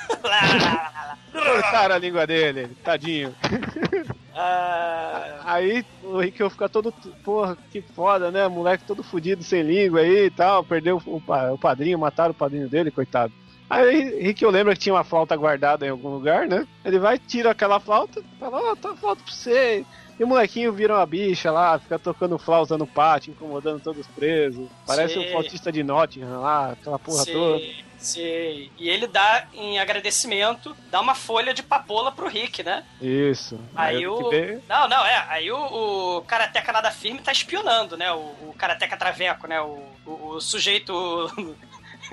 [1.32, 3.34] Cortaram a língua dele, tadinho.
[4.36, 8.48] Ah, Aí o Rikyo fica todo, porra, que foda, né?
[8.48, 10.64] Moleque todo fudido sem língua aí e tal.
[10.64, 11.22] Perdeu o,
[11.54, 13.34] o padrinho, mataram o padrinho dele, coitado.
[13.70, 16.68] Aí Rikyo lembra que tinha uma flauta guardada em algum lugar, né?
[16.84, 19.86] Ele vai, tira aquela flauta, fala, ó, tá a flauta pra você.
[20.20, 24.08] E o molequinho vira uma bicha lá, fica tocando flauta no pátio, incomodando todos os
[24.08, 24.68] presos.
[24.86, 25.22] Parece Sim.
[25.22, 27.64] um flautista de Nottingham lá, aquela porra toda.
[28.02, 28.70] Sim.
[28.78, 32.84] E ele dá, em agradecimento, dá uma folha de papoula pro Rick, né?
[33.00, 33.60] Isso.
[33.76, 34.30] Aí o.
[34.68, 35.26] Não, não, é.
[35.30, 36.26] Aí o, o
[36.74, 38.12] Nada Firme tá espionando, né?
[38.12, 39.62] O, o Karateka Traveco, né?
[39.62, 40.94] O, o, o sujeito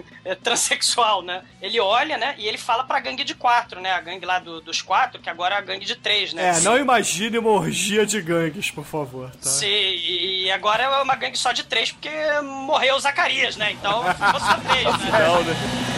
[0.42, 1.42] transexual, né?
[1.60, 2.34] Ele olha, né?
[2.38, 3.92] E ele fala pra gangue de quatro, né?
[3.92, 6.56] A gangue lá do- dos quatro, que agora é a gangue de três, né?
[6.56, 9.48] É, não imagine uma orgia de gangues, por favor, tá?
[9.48, 12.10] Sim, e agora é uma gangue só de três, porque
[12.42, 13.72] morreu o Zacarias, né?
[13.72, 15.08] Então ficou só três, né?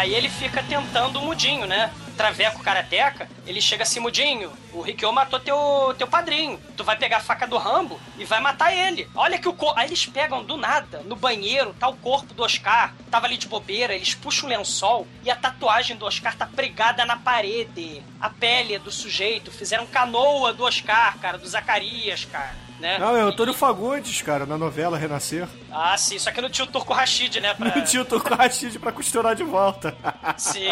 [0.00, 1.92] aí ele fica tentando o Mudinho, né?
[2.16, 6.60] Traveco Karateca, ele chega assim, Mudinho, o Rikyo matou teu, teu padrinho.
[6.76, 9.08] Tu vai pegar a faca do Rambo e vai matar ele.
[9.14, 9.78] Olha que o corpo.
[9.78, 13.48] Aí eles pegam do nada, no banheiro, tá o corpo do Oscar, tava ali de
[13.48, 18.02] bobeira, eles puxam o lençol e a tatuagem do Oscar tá pregada na parede.
[18.20, 22.69] A pele do sujeito, fizeram canoa do Oscar, cara, do Zacarias, cara.
[22.80, 22.98] Né?
[22.98, 25.46] Não, é o Antônio Fagundes, cara, na novela Renascer.
[25.70, 27.52] Ah, sim, só que não tinha o Turco Rashid, né?
[27.54, 27.76] Pra...
[27.76, 29.94] Não tinha o Turco Rashid pra costurar de volta.
[30.38, 30.66] Sim,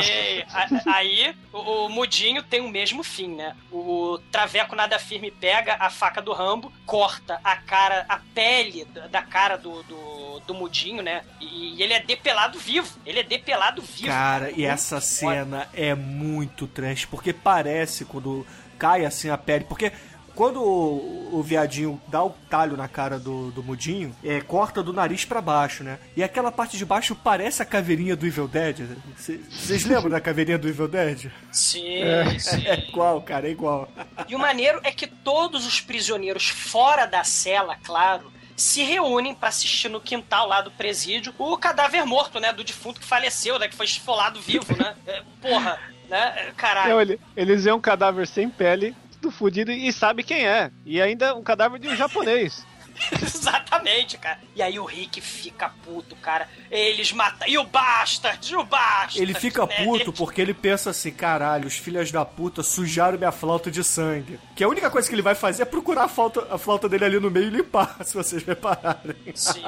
[0.52, 3.54] a- aí o, o Mudinho tem o mesmo fim, né?
[3.70, 9.20] O Traveco Nada Firme pega a faca do Rambo, corta a cara, a pele da,
[9.22, 11.22] cara do, do, do Mudinho, né?
[11.40, 12.88] E, e ele é depelado vivo.
[13.04, 14.08] Ele é depelado vivo.
[14.08, 18.46] Cara, e essa cena é muito trash, porque parece quando
[18.78, 19.92] cai assim a pele, porque
[20.38, 24.92] quando o, o viadinho dá o talho na cara do, do mudinho, é, corta do
[24.92, 25.98] nariz pra baixo, né?
[26.16, 28.86] E aquela parte de baixo parece a caveirinha do Evil Dead.
[29.16, 31.28] Vocês lembram da caveirinha do Evil Dead?
[31.50, 32.04] Sim,
[32.38, 32.64] sim.
[32.68, 33.88] É igual, cara, é igual.
[34.28, 39.48] E o maneiro é que todos os prisioneiros fora da cela, claro, se reúnem pra
[39.48, 42.52] assistir no quintal lá do presídio o cadáver morto, né?
[42.52, 43.66] Do defunto que faleceu, né?
[43.66, 44.94] Que foi esfolado vivo, né?
[45.04, 46.52] É, porra, né?
[46.56, 46.90] Caralho.
[46.94, 48.94] Não, ele- eles veem um cadáver sem pele,
[49.28, 50.70] tudo fudido, e sabe quem é.
[50.84, 52.66] E ainda um cadáver de um japonês.
[53.22, 54.40] Exatamente, cara.
[54.56, 56.48] E aí o Rick fica puto, cara.
[56.68, 57.46] Eles matam.
[57.46, 59.22] E o Bastard, e o Bastard.
[59.22, 59.84] Ele fica né?
[59.84, 64.40] puto porque ele pensa assim: caralho, os filhos da puta sujaram minha flauta de sangue.
[64.56, 67.04] Que a única coisa que ele vai fazer é procurar a flauta, a flauta dele
[67.04, 69.14] ali no meio e limpar, se vocês repararem.
[69.32, 69.62] Sim,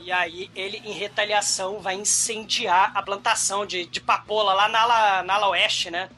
[0.00, 5.22] e aí ele, em retaliação, vai incendiar a plantação de, de papoula lá na ala,
[5.22, 6.08] na ala oeste, né?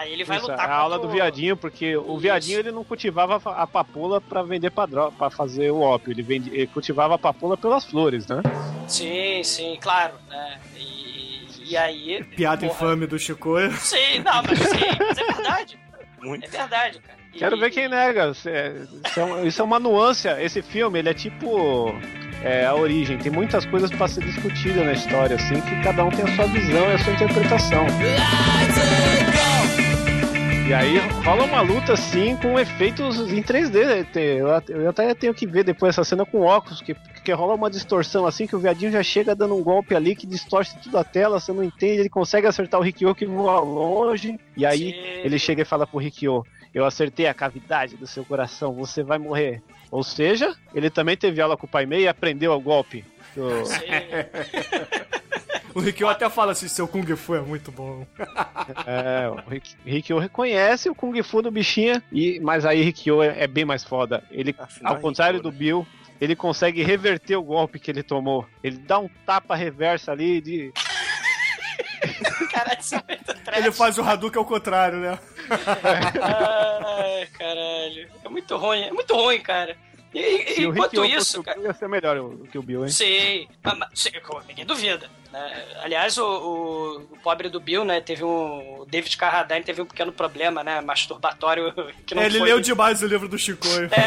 [0.00, 2.18] Aí ele vai Isso, lutar a contra aula o- do viadinho, porque o Isso.
[2.18, 6.12] viadinho ele não cultivava a a papoula pra vender pra, dro- pra fazer o ópio,
[6.12, 8.40] ele, vende, ele cultivava a papoula pelas flores, né?
[8.86, 10.14] Sim, sim, claro.
[10.28, 10.58] Né?
[10.76, 12.22] E, e aí.
[12.36, 13.72] Piada porra, infame do Chicoio.
[13.72, 15.78] Sim, não, mas sim, mas é verdade.
[16.42, 17.18] É verdade, cara.
[17.34, 18.28] E- Quero ver quem nega.
[18.30, 18.74] Isso é,
[19.04, 20.28] isso é um- é uma nuance.
[20.28, 21.92] Esse filme, ele é tipo
[22.42, 23.18] é, a origem.
[23.18, 26.46] Tem muitas coisas pra ser discutida na história, assim, que cada um tem a sua
[26.46, 27.84] visão e a sua interpretação.
[30.68, 33.86] E aí rola uma luta assim com efeitos em 3D.
[33.86, 34.06] né?
[34.38, 36.94] Eu, at- eu até tenho que ver depois essa cena com óculos, que,
[37.24, 40.26] que rola uma distorção assim que o viadinho já chega dando um golpe ali que
[40.26, 44.38] distorce tudo a tela, você não entende, ele consegue acertar o Rikyo que voa longe,
[44.56, 44.92] e aí
[45.24, 46.44] ele chega e fala pro Rikyo,
[46.74, 49.62] eu acertei a cavidade do seu coração, você vai morrer.
[49.90, 53.02] Ou seja, ele também teve aula com o Pai Mei e aprendeu o golpe.
[53.34, 53.48] do-
[55.74, 58.04] O Rikyo até fala assim: seu Kung Fu é muito bom.
[58.86, 63.44] É, o Rik- Rikyo reconhece o Kung Fu do bichinha, e, mas aí Rikyo é,
[63.44, 64.22] é bem mais foda.
[64.30, 65.86] Ele, Afinal, ao contrário do Bill,
[66.20, 68.46] ele consegue reverter o golpe que ele tomou.
[68.62, 70.72] Ele dá um tapa reversa ali de.
[72.52, 73.58] Caralho, isso é muito trash.
[73.58, 75.18] Ele faz o Hadouken ao contrário, né?
[76.20, 78.08] Ai, caralho.
[78.24, 79.76] É muito ruim, é muito ruim, cara.
[80.14, 80.18] E,
[80.60, 81.60] e- enquanto isso, cara.
[81.60, 82.16] Ia ser melhor
[82.50, 82.90] que o Bill, hein?
[82.90, 84.10] Sim, Ah, mas- sim,
[84.48, 85.08] ninguém duvida.
[85.32, 85.64] Né?
[85.82, 88.80] Aliás, o, o- o pobre do Bill, né, teve um.
[88.80, 90.80] O David Carradine teve um pequeno problema, né?
[90.80, 91.72] Masturbatório
[92.06, 92.48] que não Ele foi.
[92.48, 93.90] leu demais o livro do Chicoio.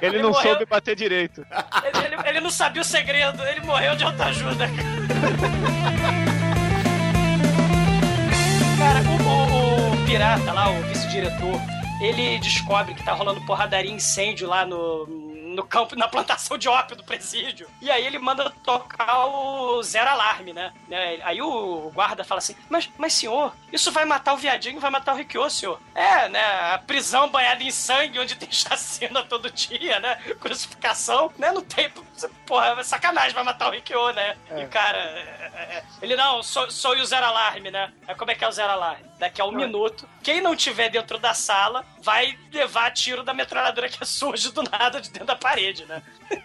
[0.00, 1.46] Ele, Ele não morreu- soube bater direito.
[1.84, 4.66] Ele, ele- ele não sabia o segredo, ele morreu de autoajuda.
[8.78, 11.60] Cara, o, o- o pirata lá, o vice-diretor,
[12.00, 15.06] ele descobre que tá rolando porradaria e incêndio lá no,
[15.52, 17.68] no campo, na plantação de ópio do presídio.
[17.80, 20.72] E aí ele manda tocar o zero alarme, né?
[20.88, 21.18] Né?
[21.22, 25.14] Aí o guarda fala assim: Mas, mas senhor, isso vai matar o viadinho, vai matar
[25.14, 25.80] o Rikyo, senhor.
[25.94, 26.42] É, né?
[26.74, 30.16] A prisão banhada em sangue, onde tem chacina todo dia, né?
[30.40, 31.52] Crucificação, né?
[31.52, 31.92] Não tem.
[32.46, 34.36] Porra, é sacanagem, vai matar o Rikyo, né?
[34.56, 37.92] E cara, é- é- ele não, sou, sou o zero alarme, né?
[38.06, 39.04] Aí como é que é o zero alarme?
[39.18, 43.88] Daqui a um minuto, quem não tiver dentro da sala vai levar tiro da metralhadora
[43.88, 46.02] que surge do nada de dentro da parede, né?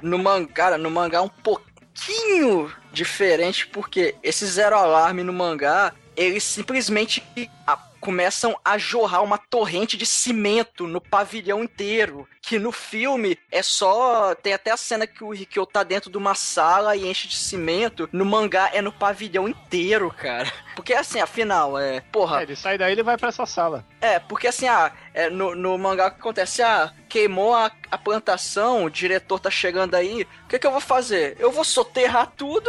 [0.00, 6.44] No mangá, no mangá é um pouquinho diferente, porque esse zero alarme no mangá, eles
[6.44, 7.22] simplesmente
[7.66, 12.28] a- começam a jorrar uma torrente de cimento no pavilhão inteiro.
[12.42, 14.34] Que no filme é só.
[14.34, 17.36] Tem até a cena que o Rikyo tá dentro de uma sala e enche de
[17.36, 18.06] cimento.
[18.12, 20.52] No mangá é no pavilhão inteiro, cara.
[20.76, 22.02] Porque assim, afinal, é.
[22.12, 22.40] Porra.
[22.40, 23.86] É, ele sai daí e ele vai pra essa sala.
[24.02, 26.62] É, porque assim, ah, é, no, no mangá o que acontece?
[26.62, 30.80] Ah, queimou a, a plantação, o diretor tá chegando aí, o que que eu vou
[30.80, 31.36] fazer?
[31.38, 32.68] Eu vou soterrar tudo,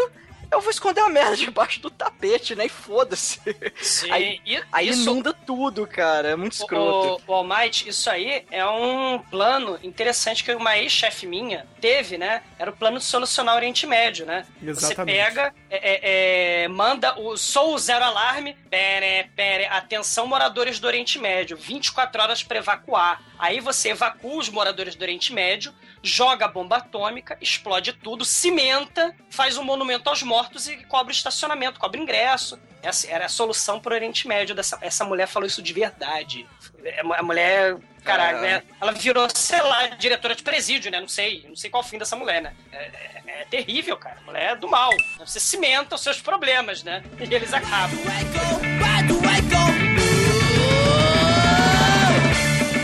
[0.51, 2.65] eu vou esconder a merda debaixo do tapete, né?
[2.65, 3.39] E foda-se.
[3.81, 7.21] Sim, Aí, e- aí isso- inunda tudo, cara, é muito escroto.
[7.27, 12.17] O, o All Might, isso aí é um plano interessante que uma ex-chefe minha teve,
[12.17, 12.43] né?
[12.57, 14.45] Era o plano de solucionar o Oriente Médio, né?
[14.61, 15.15] Você Exatamente.
[15.17, 20.87] pega, é, é, é, manda o sou o zero alarme, pere, pere, atenção moradores do
[20.87, 23.21] Oriente Médio, 24 horas para evacuar.
[23.37, 25.73] Aí você evacua os moradores do Oriente Médio,
[26.03, 31.79] joga a bomba atômica, explode tudo, cimenta, faz um monumento aos mortos e cobra estacionamento,
[31.79, 32.59] cobra ingresso.
[32.83, 34.53] Essa era a solução pro Oriente Médio.
[34.53, 36.47] Dessa, essa mulher falou isso de verdade.
[36.83, 38.61] É, A mulher, caralho, né?
[38.79, 40.99] Ela virou, sei lá, diretora de presídio, né?
[40.99, 41.43] Não sei.
[41.49, 42.53] Não sei qual o fim dessa mulher, né?
[42.71, 44.17] É, é- é terrível, cara.
[44.19, 44.91] A mulher é do mal.
[45.17, 47.03] Você cimenta os seus problemas, né?
[47.19, 47.97] E eles acabam.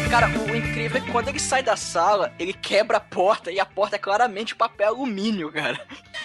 [0.10, 0.51] Cara, o
[0.82, 3.98] incrível é que quando ele sai da sala, ele quebra a porta e a porta
[3.98, 5.80] é claramente papel alumínio, cara.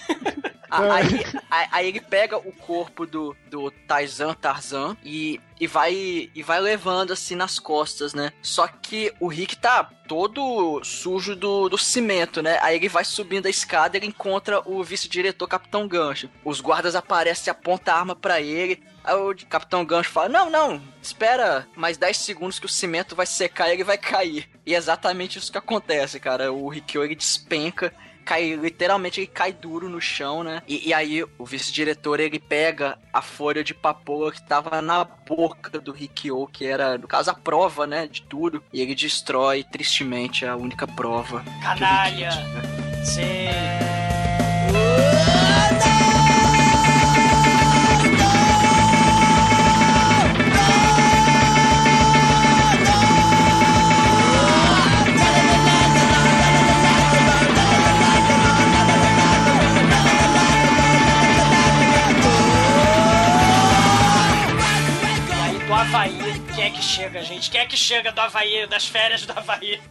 [0.71, 6.31] A- Aí, aí, aí ele pega o corpo do, do Tarzan, Tarzan, e, e, vai,
[6.35, 8.33] e vai levando assim nas costas, né?
[8.43, 12.59] Só que o Rick tá todo sujo do, do cimento, né?
[12.63, 16.31] Aí ele vai subindo a escada e ele encontra o vice-diretor Capitão Gancho.
[16.45, 18.83] Os guardas aparecem e apontam a arma pra ele.
[19.03, 23.27] Aí o Capitão Gancho fala: Não, não, espera mais 10 segundos que o cimento vai
[23.27, 24.49] secar e ele vai cair.
[24.65, 26.53] E é exatamente isso que acontece, cara.
[26.53, 27.93] O Rikyo ele despenca
[28.27, 30.61] cai, literalmente ele cai duro no chão, né?
[30.67, 35.79] E, e aí o vice-diretor ele pega a folha de papoula que tava na boca
[35.79, 38.63] do Rikyo, que era, no caso, a prova, né, de tudo.
[38.73, 41.45] E ele destrói tristemente a única prova.
[41.63, 42.31] Canalha.
[42.31, 43.05] Tinha.
[43.05, 43.86] Sim.
[66.87, 67.51] Chega, gente?
[67.51, 69.81] Quem é que chega do Havaí, das férias do Havaí?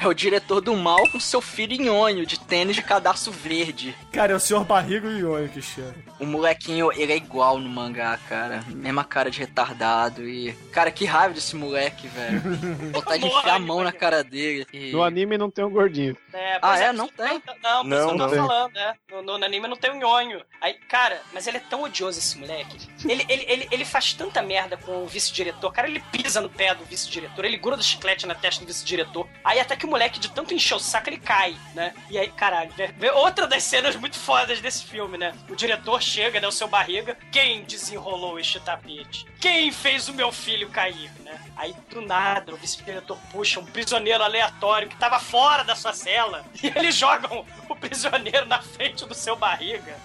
[0.00, 3.94] É o diretor do mal com seu filho nhonho, de tênis de cadastro verde.
[4.12, 5.94] Cara, é o senhor Barrigo e Ionho que chega.
[6.20, 8.62] O molequinho, ele é igual no mangá, cara.
[8.68, 10.52] Mesma cara de retardado e...
[10.72, 12.40] Cara, que raiva desse moleque, velho.
[12.92, 14.66] Vontade de enfiar a mão na cara dele.
[14.72, 14.92] E...
[14.92, 16.16] No anime não tem um gordinho.
[16.32, 16.92] É, Ah, pois é?
[16.92, 17.42] Não tem?
[17.62, 18.38] Não, Não tô tem.
[18.46, 18.94] falando, né?
[19.10, 20.42] No, no- no anime não tem um nhonho.
[20.60, 22.76] Aí, cara, mas ele é tão odioso esse moleque.
[23.08, 25.72] Ele, ele, ele, ele faz tanta merda com o vice-diretor.
[25.72, 29.28] Cara, ele pisa no pé do vice-diretor, ele gruda chiclete na testa do vice-diretor.
[29.42, 31.94] Aí até que o moleque, de tanto encher o saco, ele cai, né?
[32.10, 35.34] E aí, caralho, vê outra das cenas muito fodas desse filme, né?
[35.48, 36.46] O diretor chega, né?
[36.46, 37.16] O seu barriga.
[37.30, 39.26] Quem desenrolou este tapete?
[39.40, 41.40] Quem fez o meu filho cair, né?
[41.56, 46.44] Aí, do nada, o vice-diretor puxa um prisioneiro aleatório que tava fora da sua cela
[46.62, 49.96] e eles jogam o prisioneiro na frente do seu barriga.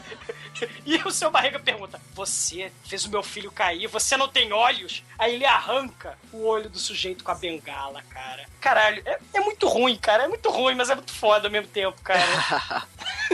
[0.85, 3.87] E o seu barriga pergunta: Você fez o meu filho cair?
[3.87, 5.03] Você não tem olhos?
[5.17, 8.45] Aí ele arranca o olho do sujeito com a bengala, cara.
[8.59, 10.23] Caralho, é, é muito ruim, cara.
[10.23, 12.19] É muito ruim, mas é muito foda ao mesmo tempo, cara.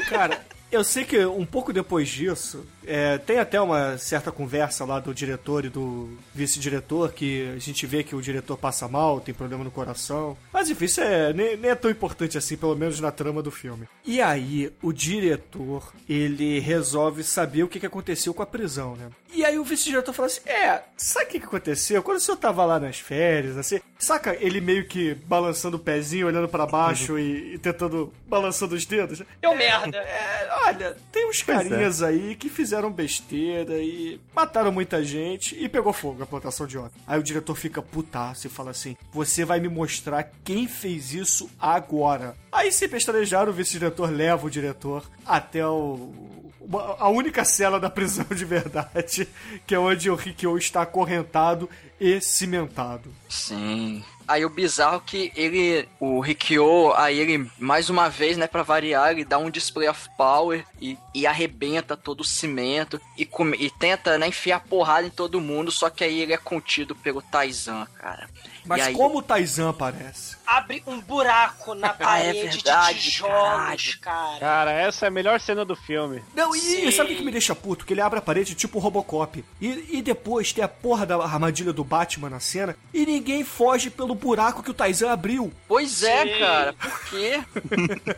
[0.09, 4.99] Cara, eu sei que um pouco depois disso, é, tem até uma certa conversa lá
[4.99, 9.33] do diretor e do vice-diretor, que a gente vê que o diretor passa mal, tem
[9.33, 10.38] problema no coração.
[10.51, 13.51] Mas enfim, isso é, nem, nem é tão importante assim, pelo menos na trama do
[13.51, 13.88] filme.
[14.05, 19.09] E aí, o diretor, ele resolve saber o que, que aconteceu com a prisão, né?
[19.33, 22.01] E aí o vice-diretor fala assim, é, sabe o que, que aconteceu?
[22.01, 26.27] Quando o senhor tava lá nas férias, assim, saca ele meio que balançando o pezinho,
[26.27, 29.21] olhando pra baixo e, e tentando, balançando os dedos?
[29.41, 29.97] Deu merda.
[29.97, 31.69] É, olha, tem uns Pois é.
[31.69, 36.78] carinhas aí que fizeram besteira e mataram muita gente e pegou fogo a plantação de
[36.78, 36.91] óleo.
[37.07, 41.49] Aí o diretor fica putaço e fala assim: Você vai me mostrar quem fez isso
[41.59, 42.36] agora.
[42.51, 46.13] Aí se pestanejar, o vice-diretor leva o diretor até o.
[46.97, 49.28] A única cela da prisão de verdade,
[49.67, 51.69] que é onde o Rikyo está acorrentado
[51.99, 53.13] e cimentado.
[53.30, 54.03] Sim.
[54.28, 59.11] Aí o bizarro que ele, o Rikyo, aí ele, mais uma vez, né, pra variar,
[59.11, 63.69] ele dá um display of power e, e arrebenta todo o cimento e, come- e
[63.69, 67.86] tenta, né, enfiar porrada em todo mundo, só que aí ele é contido pelo Taizan,
[67.99, 68.28] cara.
[68.65, 70.36] Mas aí- como o Taizan aparece?
[70.45, 74.39] Abre um buraco na é parede verdade, de tijolos, cara.
[74.39, 76.23] Cara, essa é a melhor cena do filme.
[76.36, 76.91] Não, e Sim.
[76.91, 77.86] sabe o que que me deixa puto?
[77.86, 79.43] Que ele abre a parede tipo Robocop.
[79.61, 83.89] E, e depois tem a porra da armadilha do Batman na cena e ninguém foge
[83.89, 85.51] pelo buraco que o Taizan abriu.
[85.68, 86.39] Pois é, Sim.
[86.39, 87.43] cara, por quê?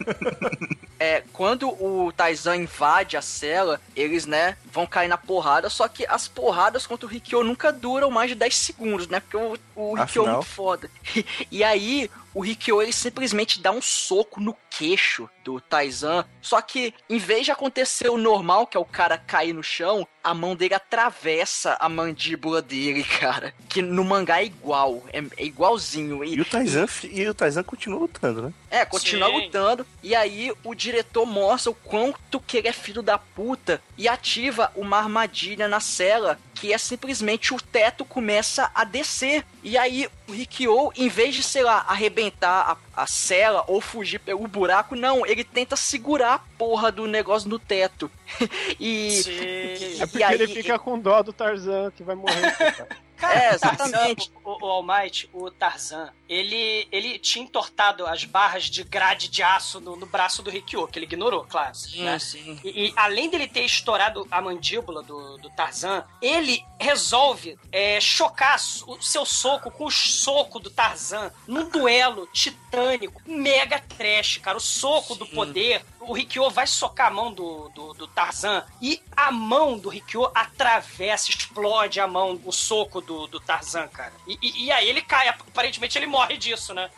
[1.00, 6.06] é, quando o Taizan invade a cela, eles, né, vão cair na porrada, só que
[6.08, 9.20] as porradas contra o Rikyo nunca duram mais de 10 segundos, né?
[9.20, 10.90] Porque o, o Rikyo é muito foda.
[11.52, 16.94] E aí, o Rikyo, ele simplesmente dá um soco no queixo do Taizan, só que
[17.10, 20.56] em vez de acontecer o normal, que é o cara cair no chão, a mão
[20.56, 23.54] dele atravessa a mandíbula dele, cara.
[23.70, 26.24] Que no mangá é igual, é, é igualzinho.
[26.24, 28.54] E o Taizan, e o Taizan continua lutando, né?
[28.70, 29.36] É, continua Sim.
[29.36, 29.88] lutando.
[30.04, 34.72] E aí o diretor mostra o quanto que ele é filho da puta e ativa
[34.76, 39.46] uma armadilha na cela que é simplesmente o teto começa a descer.
[39.64, 44.20] E aí o Rikyo, em vez de, sei lá, arrebentar a, a cela ou fugir
[44.20, 48.10] pelo buraco, não, ele tenta segurar a porra do negócio no teto.
[48.80, 49.32] e, Sim.
[49.32, 52.56] É e porque aí, ele fica com dó do Tarzan que vai morrer.
[53.18, 53.38] cara.
[53.38, 54.32] É, o Tarzan, exatamente.
[54.44, 59.44] O, o All Might, o Tarzan, ele, ele tinha entortado as barras de grade de
[59.44, 61.76] aço no, no braço do Rikyo, que ele ignorou, claro.
[61.76, 62.20] Sim, né?
[62.20, 62.60] sim.
[62.64, 68.58] E, e além dele ter estourado a mandíbula do, do Tarzan, ele resolve é, chocar
[68.88, 74.58] o seu soco com o soco do Tarzan num duelo titânico, mega trash, cara.
[74.58, 78.64] O soco do poder, o, o Rikyo vai socar a mão do, do, do Tarzan
[78.82, 84.14] e a mão do Rikyo atravessa, explode a mão, o soco do, do Tarzan, cara.
[84.28, 86.90] E, e, e aí ele cai, aparentemente ele morre disso, né?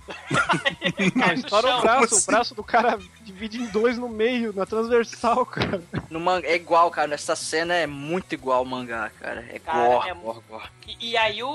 [1.15, 5.45] Não, estoura o braço, o braço do cara divide em dois no meio, na transversal,
[5.45, 5.81] cara.
[6.09, 7.13] No manga, é igual, cara.
[7.13, 9.45] Essa cena é muito igual ao mangá, cara.
[9.49, 10.69] É Cara, gore, é gore, gore.
[10.99, 11.49] E, e aí o,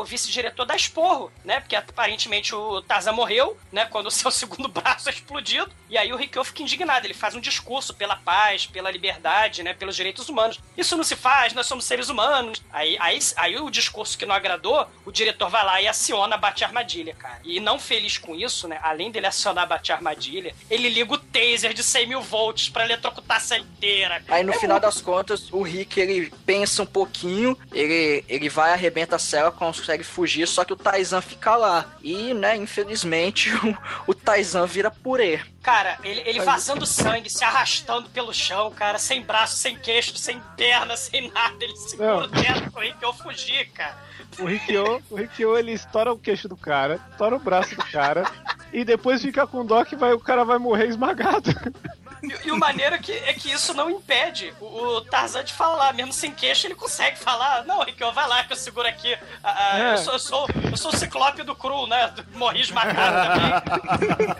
[0.00, 1.60] o vice-diretor dá esporro, né?
[1.60, 3.86] Porque aparentemente o Tarzan morreu, né?
[3.86, 5.70] Quando o seu segundo braço é explodido.
[5.88, 7.06] E aí o Rikyo fica indignado.
[7.06, 9.72] Ele faz um discurso pela paz, pela liberdade, né?
[9.74, 10.58] Pelos direitos humanos.
[10.76, 12.62] Isso não se faz, nós somos seres humanos.
[12.72, 16.38] Aí, aí, aí o discurso que não agradou, o diretor vai lá e aciona a
[16.38, 17.40] bate-armadilha, cara.
[17.44, 18.78] E não feliz com isso, né?
[18.82, 23.38] Além dele acionar a bate-armadilha, ele liga o taser de 100 mil volts pra eletrocutar
[23.38, 24.22] a cela inteira.
[24.28, 28.49] Aí no É final muito- das contas, o Rick ele pensa um pouquinho, ele, ele
[28.50, 31.86] vai, arrebenta a cela, consegue fugir, só que o Taizan fica lá.
[32.02, 33.76] E, né, infelizmente, o,
[34.08, 35.40] o Taizan vira purê.
[35.62, 40.40] Cara, ele, ele vazando sangue, se arrastando pelo chão, cara, sem braço, sem queixo, sem
[40.56, 41.56] perna, sem nada.
[41.60, 42.24] Ele segura Não.
[42.26, 43.96] o pro Rikyo fugir, cara.
[44.38, 48.30] O Rikyo, o Rikyo, ele estoura o queixo do cara, estoura o braço do cara,
[48.72, 51.50] e depois fica com dó que vai, o cara vai morrer esmagado.
[52.22, 54.64] E, e o maneiro é que, é que isso não impede o,
[54.96, 57.64] o Tarzan de falar, mesmo sem queixo, ele consegue falar.
[57.64, 59.16] Não, Rikyo, vai lá que eu seguro aqui.
[59.42, 59.92] Ah, É.
[59.94, 62.12] eu, sou, eu, sou, eu sou o ciclope do cru, né?
[62.34, 64.36] Morri esmagado também.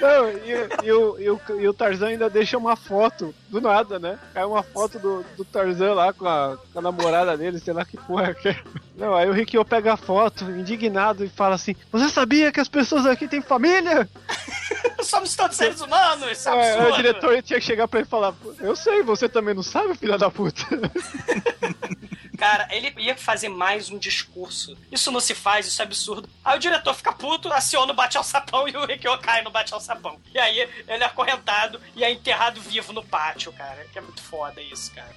[0.00, 3.98] Não, e, e o, e, o, e o Tarzan ainda deixa uma foto, do nada,
[3.98, 4.18] né?
[4.34, 7.84] Cai uma foto do, do Tarzan lá com a, com a namorada dele, sei lá
[7.84, 8.56] que porra que é.
[8.96, 12.68] Não, aí o Rikyo pega a foto, indignado, e fala assim: Você sabia que as
[12.68, 14.08] pessoas aqui têm família?
[15.04, 16.92] Somos todos seres humanos, isso é É, absurdo.
[16.92, 19.96] o diretor tinha que chegar pra ele e falar: Eu sei, você também não sabe,
[19.96, 20.62] filha da puta.
[22.38, 24.76] Cara, ele ia fazer mais um discurso.
[24.90, 26.28] Isso não se faz, isso é absurdo.
[26.44, 29.50] Aí o diretor fica puto, aciona o bate ao sapão e o Rikyo cai no
[29.50, 30.18] bate ao sapão.
[30.34, 33.86] E aí ele é acorrentado e é enterrado vivo no pátio, cara.
[33.92, 35.14] Que é muito foda isso, cara.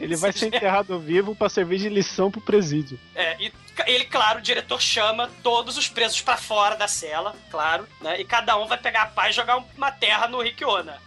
[0.00, 2.98] Ele vai ser enterrado vivo pra servir de lição pro presídio.
[3.14, 3.52] É, e
[3.86, 8.20] ele, claro, o diretor chama todos os presos pra fora da cela, claro, né?
[8.20, 10.98] E cada um vai pegar a pá e jogar uma terra no Rikyo, né?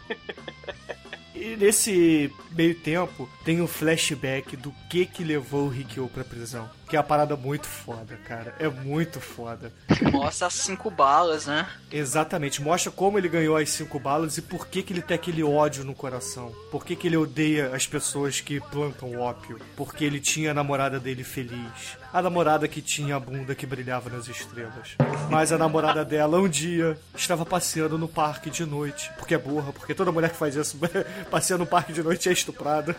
[1.36, 6.70] E nesse meio tempo, tem um flashback do que que levou o Rikyo pra prisão.
[6.88, 8.54] Que é uma parada muito foda, cara.
[8.60, 9.74] É muito foda.
[10.12, 11.68] Mostra as cinco balas, né?
[11.92, 12.62] Exatamente.
[12.62, 15.84] Mostra como ele ganhou as cinco balas e por que que ele tem aquele ódio
[15.84, 16.54] no coração.
[16.70, 19.60] Por que que ele odeia as pessoas que plantam ópio.
[19.76, 21.98] Porque ele tinha a namorada dele feliz.
[22.14, 24.96] A namorada que tinha a bunda que brilhava nas estrelas.
[25.32, 29.10] Mas a namorada dela, um dia, estava passeando no parque de noite.
[29.18, 30.78] Porque é burra, porque toda mulher que faz isso
[31.32, 32.96] passeando no parque de noite é estuprada.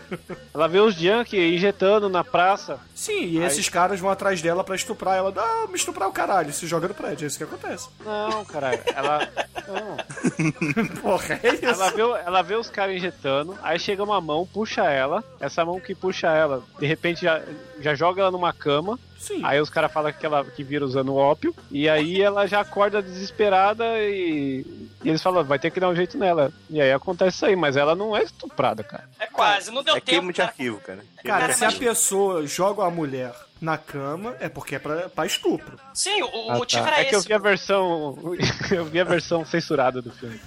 [0.53, 2.79] Ela vê os Yankee injetando na praça.
[2.93, 5.33] Sim, e Aí- esses caras vão atrás dela pra estuprar ela.
[5.37, 7.87] Ah, me estuprar o caralho, se joga no prédio, é isso que acontece.
[8.03, 8.79] Não, caralho.
[8.95, 9.29] Ela.
[9.67, 10.95] Não.
[11.01, 11.65] Porra, é isso.
[11.65, 15.23] Ela vê, ela vê os caras injetando, aí chega uma mão, puxa ela.
[15.39, 17.41] Essa mão que puxa ela, de repente já,
[17.79, 18.99] já joga ela numa cama.
[19.25, 19.41] Sim.
[19.43, 21.55] Aí os caras falam que ela que vira usando ópio.
[21.71, 24.65] E aí ela já acorda desesperada e,
[25.03, 26.51] e eles falam, vai ter que dar um jeito nela.
[26.69, 29.09] E aí acontece isso aí, mas ela não é estuprada, cara.
[29.19, 30.05] É quase, não deu É tempo.
[30.11, 30.49] queima de cara.
[30.49, 30.99] arquivo, cara.
[31.23, 35.25] Cara, Cara, se a pessoa joga a mulher na cama, é porque é pra, pra
[35.25, 35.79] estupro.
[35.93, 36.89] Sim, o, o Ah, motivo tá.
[36.91, 37.09] era é esse.
[37.09, 38.17] que eu vi a versão.
[38.71, 40.39] eu vi a versão censurada do filme.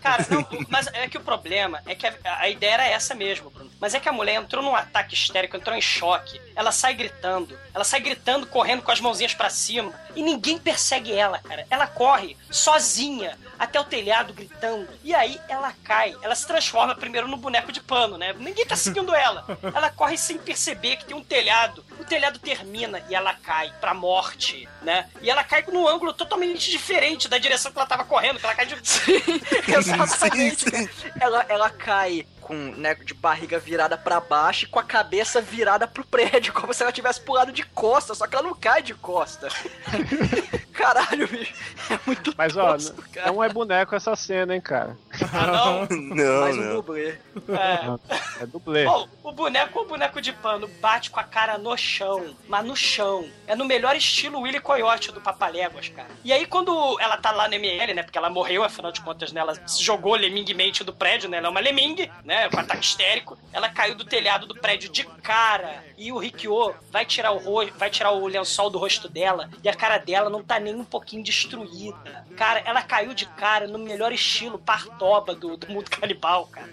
[0.00, 3.50] Cara, não, mas é que o problema é que a, a ideia era essa mesmo,
[3.50, 3.70] Bruno.
[3.80, 6.40] Mas é que a mulher entrou num ataque histérico, entrou em choque.
[6.54, 7.58] Ela sai gritando.
[7.74, 9.92] Ela sai gritando, correndo com as mãozinhas pra cima.
[10.14, 11.66] E ninguém persegue ela, cara.
[11.68, 14.88] Ela corre sozinha até o telhado gritando.
[15.02, 16.14] E aí ela cai.
[16.22, 18.32] Ela se transforma primeiro no boneco de pano, né?
[18.38, 19.44] Ninguém tá seguindo ela.
[19.74, 21.84] Ela corre sem perceber que tem um telhado.
[21.98, 25.08] O telhado termina e ela cai pra morte, né?
[25.22, 28.54] E ela cai num ângulo totalmente diferente da direção que ela tava correndo, que ela
[28.54, 28.74] cai de.
[29.72, 30.70] Exatamente.
[30.70, 30.90] cara.
[31.20, 35.86] Ela, ela cai com, né, de barriga virada pra baixo e com a cabeça virada
[35.86, 38.94] pro prédio, como se ela tivesse pulado de costa, só que ela não cai de
[38.94, 39.48] costa.
[40.72, 41.54] Caralho, bicho.
[41.90, 43.30] É muito Mas ó, tosco, cara.
[43.30, 44.96] não é boneco essa cena, hein, cara.
[45.32, 45.82] Ah, não?
[46.12, 46.74] Não, Mais um não.
[46.76, 47.10] dublê.
[47.48, 48.42] É.
[48.42, 48.84] É dublê.
[48.84, 52.74] Bom, o boneco, o boneco de pano bate com a cara no chão, mas no
[52.74, 53.28] chão.
[53.46, 56.08] É no melhor estilo Willy Coyote do Papaléguas, cara.
[56.24, 58.02] E aí, quando ela tá lá no ML, né?
[58.02, 59.40] Porque ela morreu, afinal de contas, né?
[59.40, 61.38] Ela se jogou leminguemente do prédio, né?
[61.38, 62.31] Ela é uma lemingue, né?
[62.50, 63.38] Com ataque histérico.
[63.52, 65.84] Ela caiu do telhado do prédio de cara.
[65.98, 69.48] E o Rikyo vai tirar o rosto, vai tirar o lençol do rosto dela.
[69.62, 72.24] E a cara dela não tá nem um pouquinho destruída.
[72.36, 76.70] Cara, ela caiu de cara no melhor estilo partoba do, do mundo canibal, cara.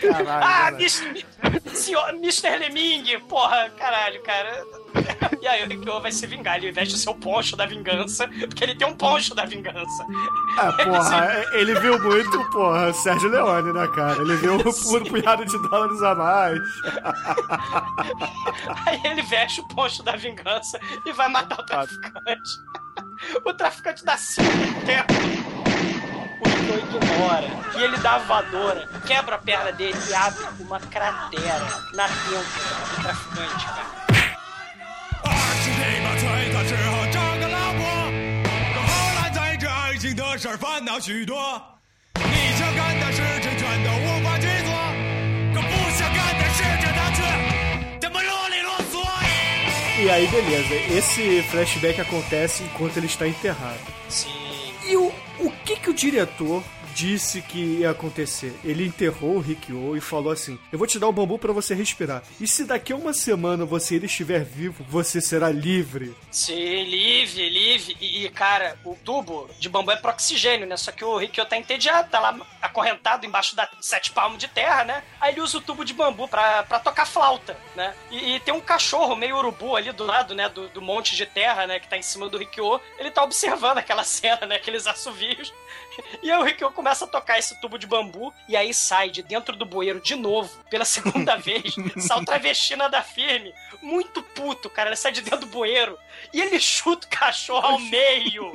[0.00, 0.68] Caralho, Ah.
[0.72, 1.24] Mr.
[2.14, 2.56] Mr.
[2.58, 4.64] Lemming, porra, caralho, cara.
[5.46, 6.56] E aí o Rikyo vai se vingar.
[6.56, 10.04] Ele veste o seu poncho da vingança, porque ele tem um poncho da vingança.
[10.58, 14.20] Ah, porra, ele viu muito, porra, Sérgio Leone, né, cara?
[14.22, 16.58] Ele viu um punhado de dólares a mais.
[18.86, 22.50] Aí ele veste o poncho da vingança e vai matar o traficante.
[23.44, 24.50] O traficante dá cinco
[24.84, 25.14] teco.
[26.40, 27.46] O Rikyo ignora.
[27.76, 32.96] E ele dá a voadora, quebra a perna dele e abre uma cratera na tenta
[32.96, 33.95] do traficante, cara.
[35.63, 37.79] 是你把吹的时候找个老婆，
[38.73, 38.89] 可后
[39.21, 41.61] 来在这爱情的事儿烦恼许多。
[42.15, 44.71] 你想干的事情全都无法去做，
[45.53, 47.19] 可不想干的事情他却
[47.99, 49.01] 这么啰里啰嗦。
[50.01, 50.73] E aí, beleza.
[50.97, 53.79] Esse flashback acontece enquanto ele está enterrado.
[54.09, 54.29] Sim.
[54.87, 56.63] E o, o que que o diretor
[56.96, 58.58] disse que ia acontecer?
[58.64, 61.74] Ele enterrou o Rikyo e falou assim: Eu vou te dar um bambu para você
[61.74, 62.22] respirar.
[62.40, 66.16] E se daqui a uma semana você ainda estiver vivo, você será livre.
[66.30, 67.96] Sim, livre, livre.
[68.00, 70.78] E, e, cara, o tubo de bambu é pro oxigênio, né?
[70.78, 74.84] Só que o Rikyo tá entediado, tá lá acorrentado embaixo da sete palmos de terra,
[74.84, 75.02] né?
[75.20, 77.94] Aí ele usa o tubo de bambu pra, pra tocar flauta, né?
[78.10, 80.48] E, e tem um cachorro meio urubu ali do lado, né?
[80.48, 81.78] Do, do monte de terra, né?
[81.78, 82.80] Que tá em cima do Rikyo.
[82.98, 84.56] Ele tá observando aquela cena, né?
[84.56, 85.52] Aqueles assovios.
[86.22, 89.22] E aí o Rikyo começa a tocar esse tubo de bambu e aí sai de
[89.22, 94.68] dentro do bueiro de novo, pela segunda vez, sai o travestina da firme, muito puto,
[94.68, 95.98] cara, ele sai de dentro do bueiro
[96.32, 98.52] e ele chuta o cachorro ao meio.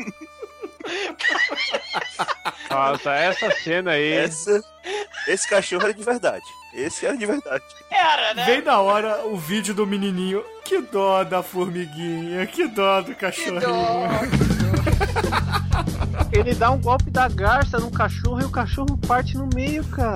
[2.70, 4.14] Nossa, essa cena aí.
[4.14, 4.64] Essa,
[5.28, 6.46] esse cachorro era de verdade.
[6.74, 7.64] Esse era de verdade.
[7.90, 8.46] Era, né?
[8.46, 10.44] Vem na hora o vídeo do menininho.
[10.64, 13.62] Que dó da formiguinha, que dó do cachorrinho.
[16.32, 20.16] Ele dá um golpe da garça no cachorro e o cachorro parte no meio, cara.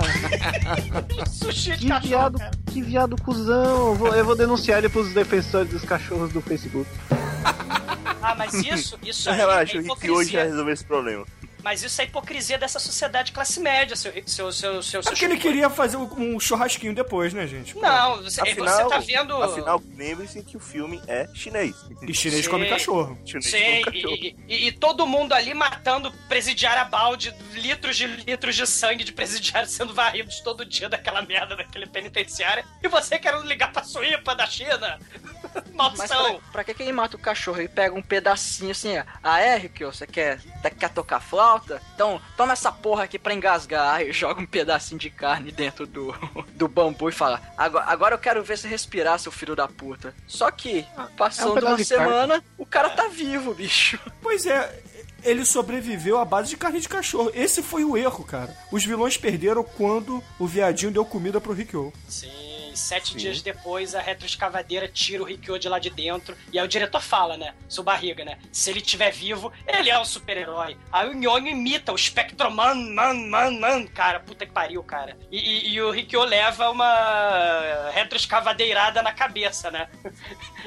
[1.28, 2.50] Sushi de Que cachorro, viado, cara.
[2.72, 3.88] que viado cuzão.
[3.88, 6.88] Eu vou, eu vou denunciar ele pros defensores dos cachorros do Facebook.
[8.26, 11.24] Ah, mas isso, isso aí Relaxa, é o Rick hoje já resolveu esse problema.
[11.66, 15.36] Mas isso é hipocrisia dessa sociedade classe média, seu, seu, seu, seu, Porque seu ele
[15.36, 17.74] queria fazer um churrasquinho depois, né, gente?
[17.74, 17.80] Pô.
[17.80, 19.42] Não, você, Afinal, você tá vendo.
[19.42, 21.74] afinal lembre-se que o filme é chinês.
[22.06, 22.50] E chinês Sim.
[22.52, 23.18] come cachorro.
[23.26, 24.14] Chinês Sim, come cachorro.
[24.14, 29.02] e, e- e todo mundo ali matando presidiário a balde, litros de litros de sangue
[29.02, 32.62] de presidiário sendo varridos todo dia daquela merda daquele penitenciário.
[32.80, 35.00] E você querendo ligar pra Suípa da China?
[35.74, 36.34] Mas Maldição!
[36.40, 37.58] pra, pra que que ele mata o cachorro?
[37.58, 39.04] Ele pega um pedacinho assim, ó.
[39.22, 39.92] Ah, é, Rikyo?
[39.92, 40.38] Você quer,
[40.78, 41.55] quer tocar flauta?
[41.94, 43.96] Então, toma essa porra aqui pra engasgar.
[43.96, 46.14] Aí joga um pedacinho de carne dentro do,
[46.54, 50.14] do bambu e fala: agora, agora eu quero ver você respirar, seu filho da puta.
[50.26, 50.84] Só que,
[51.16, 52.04] passando pedaço uma de carne.
[52.04, 53.98] semana, o cara tá vivo, bicho.
[54.26, 54.82] Pois é,
[55.22, 57.30] ele sobreviveu à base de carne de cachorro.
[57.32, 58.56] Esse foi o erro, cara.
[58.72, 61.92] Os vilões perderam quando o viadinho deu comida pro Rikyo.
[62.08, 62.30] Sim,
[62.76, 66.36] sete dias depois a retroescavadeira tira o Rikyo de lá de dentro.
[66.52, 67.54] E aí o diretor fala, né?
[67.68, 68.38] Seu barriga, né?
[68.52, 70.76] Se ele estiver vivo, ele é um super-herói.
[70.92, 74.20] Aí o Nhonho imita o Spectroman, man, man, man, cara.
[74.20, 75.16] Puta que pariu, cara.
[75.30, 79.88] E, e- e o Rikyo leva uma retroescavadeirada na cabeça, né?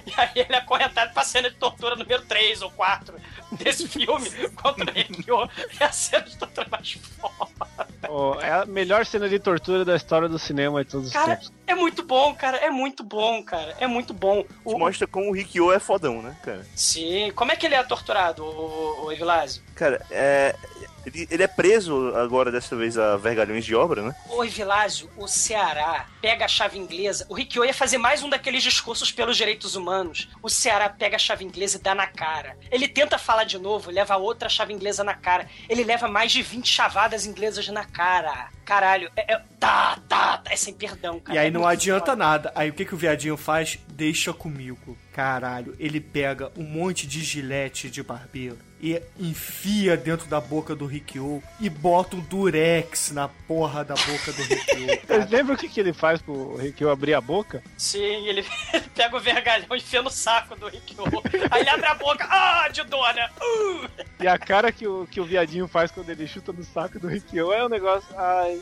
[0.06, 3.16] E aí ele é acorrentado pra cena de tortura número 3 ou 4
[3.52, 5.50] desse filme contra o Rikyo.
[5.80, 7.88] É a cena de tortura mais foda.
[8.12, 11.36] Ó, é a melhor cena de tortura da história do cinema de todos os Cara,
[11.36, 11.54] tempos.
[11.68, 12.58] é muito bom, cara.
[12.58, 13.76] É muito bom, cara.
[13.80, 14.44] É muito bom.
[14.66, 16.66] O, mostra como o Rikyo é fodão, né, cara?
[16.76, 17.32] Sim.
[17.36, 19.62] Como é que ele é torturado, o, o Evilásio?
[19.76, 20.56] Cara, é.
[21.06, 24.16] Ele, ele é preso agora, dessa vez, a vergalhões de obra, né?
[24.30, 27.26] O Evilásio, o Ceará pega a chave inglesa.
[27.30, 30.28] O Rikyo ia fazer mais um daqueles discursos pelos direitos humanos.
[30.44, 32.58] O Ceará pega a chave inglesa e dá na cara.
[32.72, 35.48] Ele tenta falar de novo, leva outra chave inglesa na cara.
[35.68, 38.50] Ele leva mais de 20 chavadas inglesas na cara.
[38.66, 41.36] Caralho, é, é- tá, tá, tá, é sem perdão, cara.
[41.36, 42.16] E aí É não adianta foda.
[42.16, 42.52] nada.
[42.54, 43.80] Aí o que, que o viadinho faz?
[43.88, 44.98] Deixa comigo.
[45.14, 50.86] Caralho, ele pega um monte de gilete de barbeiro e enfia dentro da boca do
[50.86, 54.44] Rikyo e bota um durex na porra da boca do.
[54.44, 57.62] Vocês lembram o que, que ele faz pro Rikyo abrir a boca?
[57.78, 58.46] Sim, ele,
[58.96, 61.04] pega o vergalhão e enfia no saco do Rikyo.
[61.52, 63.30] Aí ele abre a boca, ah, de dor, né?
[63.42, 63.90] Uh!
[64.22, 67.08] E a cara que o, que o viadinho faz quando ele chuta no saco do
[67.08, 68.10] Rikyo é um negócio.
[68.18, 68.62] Ai.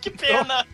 [0.00, 0.66] Que pena.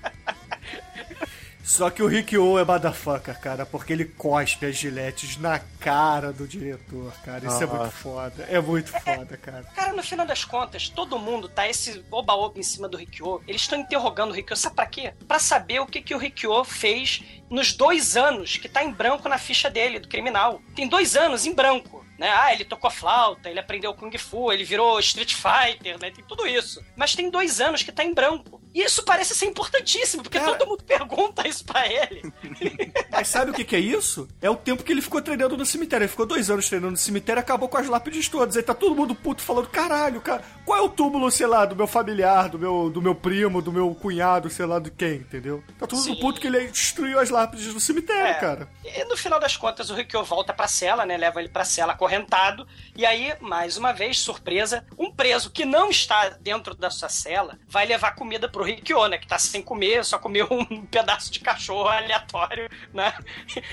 [1.70, 6.46] Só que o Rikyo é motherfucker, cara, porque ele cospe as giletes na cara do
[6.46, 7.46] diretor, cara.
[7.46, 7.90] Isso é muito Nossa.
[7.92, 8.46] foda.
[8.50, 9.62] É muito foda, cara.
[9.72, 13.40] Cara, no final das contas, todo mundo tá esse oba-oba em cima do Rikyo.
[13.46, 14.56] Eles estão interrogando o Rikyo.
[14.56, 15.14] Sabe pra quê?
[15.28, 19.28] Pra saber o que, que o Rikyo fez nos dois anos que tá em branco
[19.28, 20.60] na ficha dele, do criminal.
[20.74, 22.04] Tem dois anos em branco.
[22.18, 22.28] Né?
[22.30, 26.10] Ah, ele tocou flauta, ele aprendeu Kung Fu, ele virou Street Fighter, né?
[26.10, 26.84] Tem tudo isso.
[26.96, 28.59] Mas tem dois anos que tá em branco.
[28.74, 32.22] E isso parece ser importantíssimo, porque todo mundo pergunta isso pra ele.
[33.10, 34.28] Mas sabe o que, que é isso?
[34.40, 36.04] É o tempo que ele ficou treinando no cemitério.
[36.04, 38.56] Ele ficou dois anos treinando no cemitério e acabou com as lápides todas.
[38.56, 41.74] Aí tá todo mundo puto falando: caralho, cara, qual é o túmulo, sei lá, do
[41.74, 45.62] meu familiar, do meu, do meu primo, do meu cunhado, sei lá, de quem, entendeu?
[45.78, 46.20] Tá todo mundo Sim.
[46.20, 48.34] puto que ele destruiu as lápides do cemitério, É.
[48.34, 48.68] cara.
[48.84, 51.16] E no final das contas, o Rikyo volta pra cela, né?
[51.16, 52.66] Leva ele pra cela acorrentado.
[52.96, 57.58] E aí, mais uma vez, surpresa, um preso que não está dentro da sua cela
[57.66, 59.18] vai levar comida pro Rikyo, né?
[59.18, 63.12] Que tá sem comer, só comeu um pedaço de cachorro aleatório, né?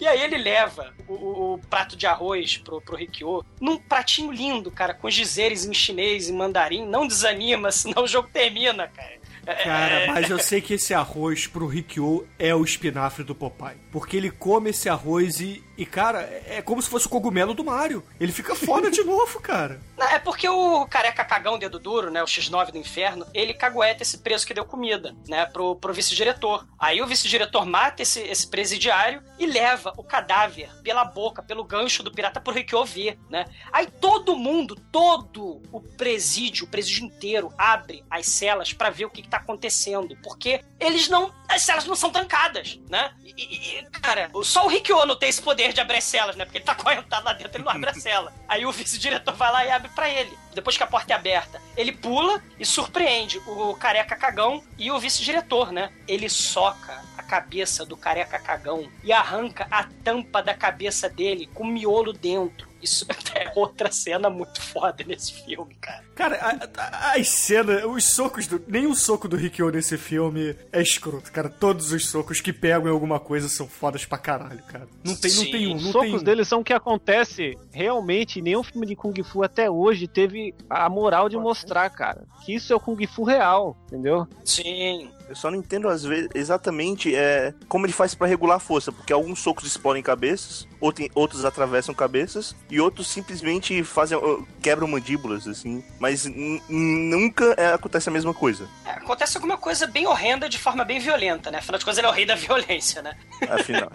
[0.00, 4.32] E aí ele leva o, o- o prato de arroz pro, pro Rikyo num pratinho
[4.32, 6.84] lindo, cara, com dizeres em chinês e mandarim.
[6.86, 9.20] Não desanima, senão o jogo termina, cara.
[9.44, 13.76] É- Cara, mas eu sei que esse arroz pro Rikyo é o espinafre do Popeye.
[13.90, 17.64] Porque ele come esse arroz e, e cara, é como se fosse o cogumelo do
[17.64, 18.04] Mario.
[18.20, 19.80] Ele fica foda de novo, cara.
[20.12, 24.18] É porque o careca cagão dedo duro, né, o X9 do inferno, ele cagueta esse
[24.18, 26.66] preso que deu comida, né, pro, pro vice-diretor.
[26.76, 32.02] Aí o vice-diretor mata esse, esse presidiário e leva o cadáver pela boca, pelo gancho
[32.02, 33.46] do pirata pro Rikyo ver, né.
[33.72, 39.10] Aí todo mundo, todo o presídio, o presídio inteiro, abre as celas pra ver o
[39.10, 43.12] que, que tá acontecendo, porque eles não, as celas não são trancadas, né.
[43.24, 46.44] E- e, cara, só o Rikyo não tem esse poder de abrir as celas, né,
[46.44, 48.32] porque ele tá acorrentado lá dentro, ele não abre a cela.
[48.48, 50.36] Aí o vice-diretor vai lá e abre pra ele.
[50.54, 54.98] Depois que a porta é aberta, ele pula e surpreende o careca cagão e o
[54.98, 55.90] vice-diretor, né?
[56.06, 61.64] Ele soca a cabeça do careca cagão e arranca a tampa da cabeça dele com
[61.64, 62.71] miolo dentro.
[62.82, 66.02] Isso é outra cena muito foda nesse filme, cara.
[66.14, 68.62] Cara, a- a- as cenas, os socos do.
[68.66, 71.48] Nenhum soco do Rikyo nesse filme é escroto, cara.
[71.48, 74.86] Todos os socos que pegam em alguma coisa são fodas pra caralho, cara.
[75.04, 76.22] Não tem, não tem um, Os não socos tem um.
[76.22, 78.40] deles são o que acontece realmente.
[78.42, 82.24] Nenhum filme de Kung Fu até hoje teve a moral de mostrar, cara.
[82.44, 84.26] Que isso é o Kung Fu real, entendeu?
[84.44, 85.10] Sim.
[85.32, 88.92] Eu só não entendo às vezes exatamente é, como ele faz pra regular a força,
[88.92, 94.18] porque alguns socos explodem cabeças, outro- outros atravessam cabeças e outros simplesmente fazem
[94.60, 96.26] quebram mandíbulas assim, mas
[96.68, 98.68] nunca é, acontece a mesma coisa.
[98.84, 101.58] É, acontece alguma coisa bem horrenda de forma bem violenta, né?
[101.58, 103.16] Afinal de contas, ele é o rei da violência, né?
[103.48, 103.90] Afinal.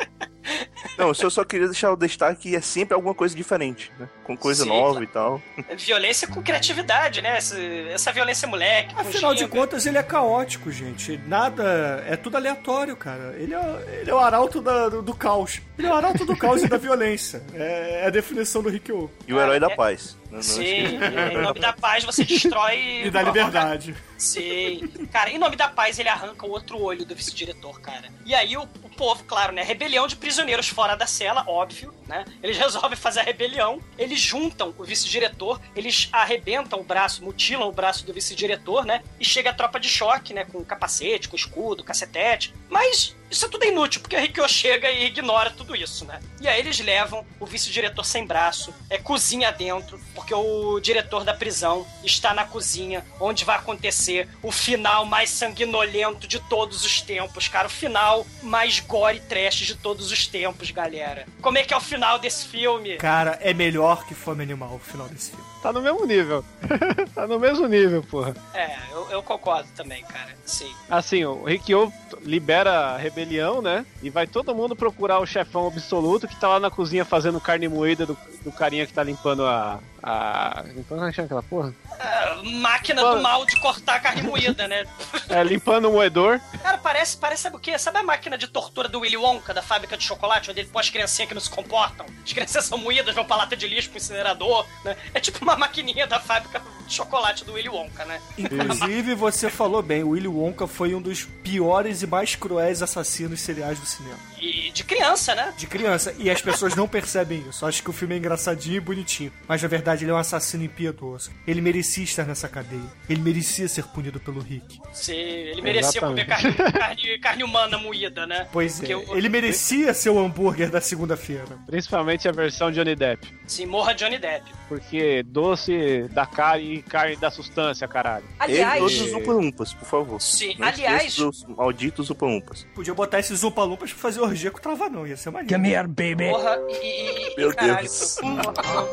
[0.97, 4.07] Não, eu só, só queria deixar o destaque que é sempre alguma coisa diferente, né?
[4.23, 5.03] Com coisa Sim, nova claro.
[5.03, 5.41] e tal.
[5.77, 7.38] Violência com criatividade, né?
[7.38, 8.95] Essa, essa violência moleque.
[8.97, 11.18] Afinal de contas, ele é caótico, gente.
[11.28, 12.04] Nada.
[12.08, 13.36] É tudo aleatório, cara.
[13.38, 15.62] Ele é, ele é o arauto da- do, do caos.
[15.78, 17.41] Ele é o arauto do caos e da violência.
[17.54, 19.12] É, é a definição do Rikyo.
[19.28, 20.16] E o herói da é- paz.
[20.30, 20.62] Não- não Sim,
[20.95, 21.34] esqueça.
[21.34, 23.04] em nome da paz você destrói.
[23.08, 23.95] E da liberdade.
[24.18, 24.88] Sim.
[25.12, 28.10] Cara, em nome da paz ele arranca o outro olho do vice-diretor, cara.
[28.26, 29.64] E aí o, o povo, claro, né?
[29.64, 32.26] Rebelião de prisioneiros fora da cela, óbvio, né?
[32.44, 33.80] Eles resolvem fazer a rebelião.
[33.98, 39.04] Eles juntam o vice-diretor, eles arrebentam o braço, mutilam o braço do vice-diretor, né?
[39.20, 40.45] E chega a tropa de choque, né?
[40.45, 42.54] Com capacete, com escudo, cacetete.
[42.70, 46.20] Mas isso é tudo inútil, porque o Rikyo chega e ignora tudo isso, né?
[46.40, 51.34] E aí eles levam o vice-diretor sem braço, é cozinha dentro, porque o diretor da
[51.34, 57.48] prisão está na cozinha, onde vai acontecer o final mais sanguinolento de todos os tempos,
[57.48, 57.68] cara.
[57.68, 61.26] O final mais gore trash de todos os tempos, galera.
[61.41, 62.98] Como é que é o final desse filme?
[62.98, 65.45] Cara, é melhor que Fome Animal o final desse filme.
[65.62, 66.44] Tá no mesmo nível.
[67.14, 68.36] tá no mesmo nível, porra.
[68.54, 70.30] É, eu, eu concordo também, cara.
[70.46, 70.72] Sim.
[70.90, 73.86] Assim, o Rikyo libera a rebelião, né?
[74.02, 77.68] E vai todo mundo procurar o chefão absoluto que tá lá na cozinha fazendo carne
[77.68, 79.80] moída do, do carinha que tá limpando a.
[80.08, 80.64] a.
[80.66, 80.74] É
[81.10, 81.76] que chama aquela porra?
[82.00, 84.86] Ah, máquina do mal de cortar carne moída, né?
[85.30, 86.40] É, limpando o moedor.
[86.64, 87.78] Cara, parece, parece, sabe o quê?
[87.78, 90.80] Sabe a máquina de tortura do Willy Wonka, da fábrica de chocolate, onde ele põe
[90.80, 92.06] as criancinhas que não se comportam?
[92.24, 94.96] As crianças são moídas, vão pra lata de lixo pro incinerador, né?
[95.14, 98.22] É tipo uma maquininha da fábrica de chocolate do Willy Wonka, né?
[98.38, 103.42] Inclusive, você falou bem, o Willy Wonka foi um dos piores e mais cruéis assassinos
[103.42, 104.20] seriais do cinema.
[104.39, 105.53] E de criança, né?
[105.57, 106.14] De criança.
[106.18, 107.65] E as pessoas não percebem isso.
[107.65, 109.31] Acham que o filme é engraçadinho e bonitinho.
[109.47, 111.31] Mas na verdade ele é um assassino impiedoso.
[111.47, 112.81] Ele merecia estar nessa cadeia.
[113.09, 114.80] Ele merecia ser punido pelo Rick.
[114.93, 116.57] Se ele merecia comer Exatamente.
[116.57, 118.47] carne, carne, carne humana moída, né?
[118.51, 118.97] Pois Porque é.
[118.97, 121.57] o- Ele merecia ser o hambúrguer da segunda-feira.
[121.65, 123.27] Principalmente a versão Johnny Depp.
[123.47, 124.51] Sim, morra Johnny Depp.
[124.68, 128.26] Porque doce da carne e carne da substância, caralho.
[128.38, 130.22] Aliás- E todos os Upa-Umpas, por favor.
[130.22, 132.68] Sim, Não aliás- dos malditos Upa-Umpas.
[132.76, 135.06] Podia botar esses upalumpas pra fazer orgia com trava não.
[135.08, 135.56] Ia ser maneiro.
[135.56, 136.30] Come here, baby.
[136.30, 136.74] Porra, e.
[136.74, 137.80] e- e- Meu caralho.
[137.82, 138.18] Deus.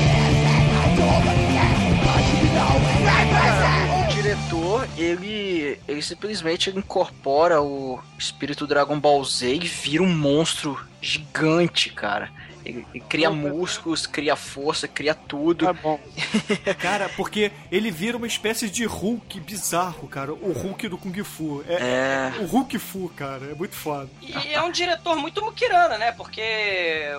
[4.40, 11.90] Diretor, ele, ele simplesmente incorpora o espírito Dragon Ball Z e vira um monstro gigante,
[11.90, 12.32] cara.
[12.66, 15.66] Ele, ele cria músculos, cria força, cria tudo.
[15.66, 16.00] Tá bom.
[16.80, 20.34] Cara, porque ele vira uma espécie de Hulk bizarro, cara.
[20.34, 21.64] O Hulk do Kung Fu.
[21.68, 22.42] É, É.
[22.42, 23.52] O Hulk Fu, cara.
[23.52, 24.10] É muito foda.
[24.22, 26.12] E é um diretor muito muquirana, né?
[26.12, 26.42] Porque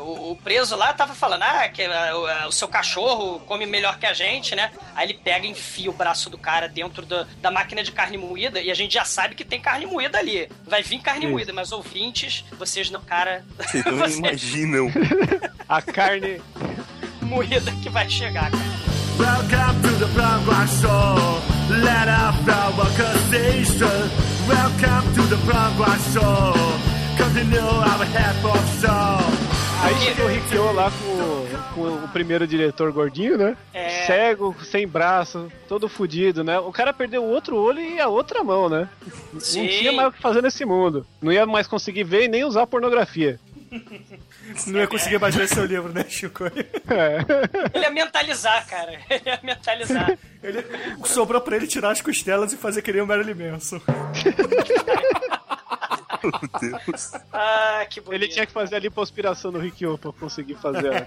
[0.00, 3.98] o, o preso lá tava falando, ah, que ah, o, o seu cachorro come melhor
[3.98, 4.70] que a gente, né?
[4.94, 8.16] Aí ele pega e enfia o braço do cara dentro da, da máquina de carne
[8.18, 10.48] moída e a gente já sabe que tem carne moída ali.
[10.66, 11.32] Vai vir carne Isso.
[11.32, 13.44] moída, mas ouvintes, vocês não, cara.
[13.56, 14.90] Vocês não vocês- imaginam.
[15.68, 16.40] A carne.
[17.22, 18.80] moída que vai chegar, cara.
[19.18, 21.40] Welcome to the Rock Show.
[21.70, 24.10] Let up our conversation.
[24.48, 26.54] Welcome to the Rock Show.
[27.16, 29.50] Continue our half of show.
[29.82, 33.56] Aí chega o Rikyo lá com, com o primeiro diretor gordinho, né?
[33.72, 34.06] É.
[34.06, 36.58] Cego, sem braço, todo fudido, né?
[36.58, 38.88] O cara perdeu o outro olho e a outra mão, né?
[39.38, 39.62] Sim.
[39.62, 41.06] Não tinha mais o que fazer nesse mundo.
[41.22, 43.40] Não ia mais conseguir ver e nem usar pornografia.
[44.66, 46.44] Não ia conseguir mais ler seu livro, né, Chico?
[46.44, 46.51] É.
[47.74, 48.98] Ele ia mentalizar, cara.
[49.09, 50.18] Ele ia mentalizar.
[50.43, 50.64] Ele,
[51.05, 53.81] sobrou pra ele tirar as costelas e fazer que nem o Marilyn Manson.
[56.22, 57.12] Meu Deus.
[57.32, 58.22] Ah, que bonito.
[58.22, 60.90] Ele tinha que fazer a lipoaspiração no Rikyo pra conseguir fazer.
[60.90, 61.06] né?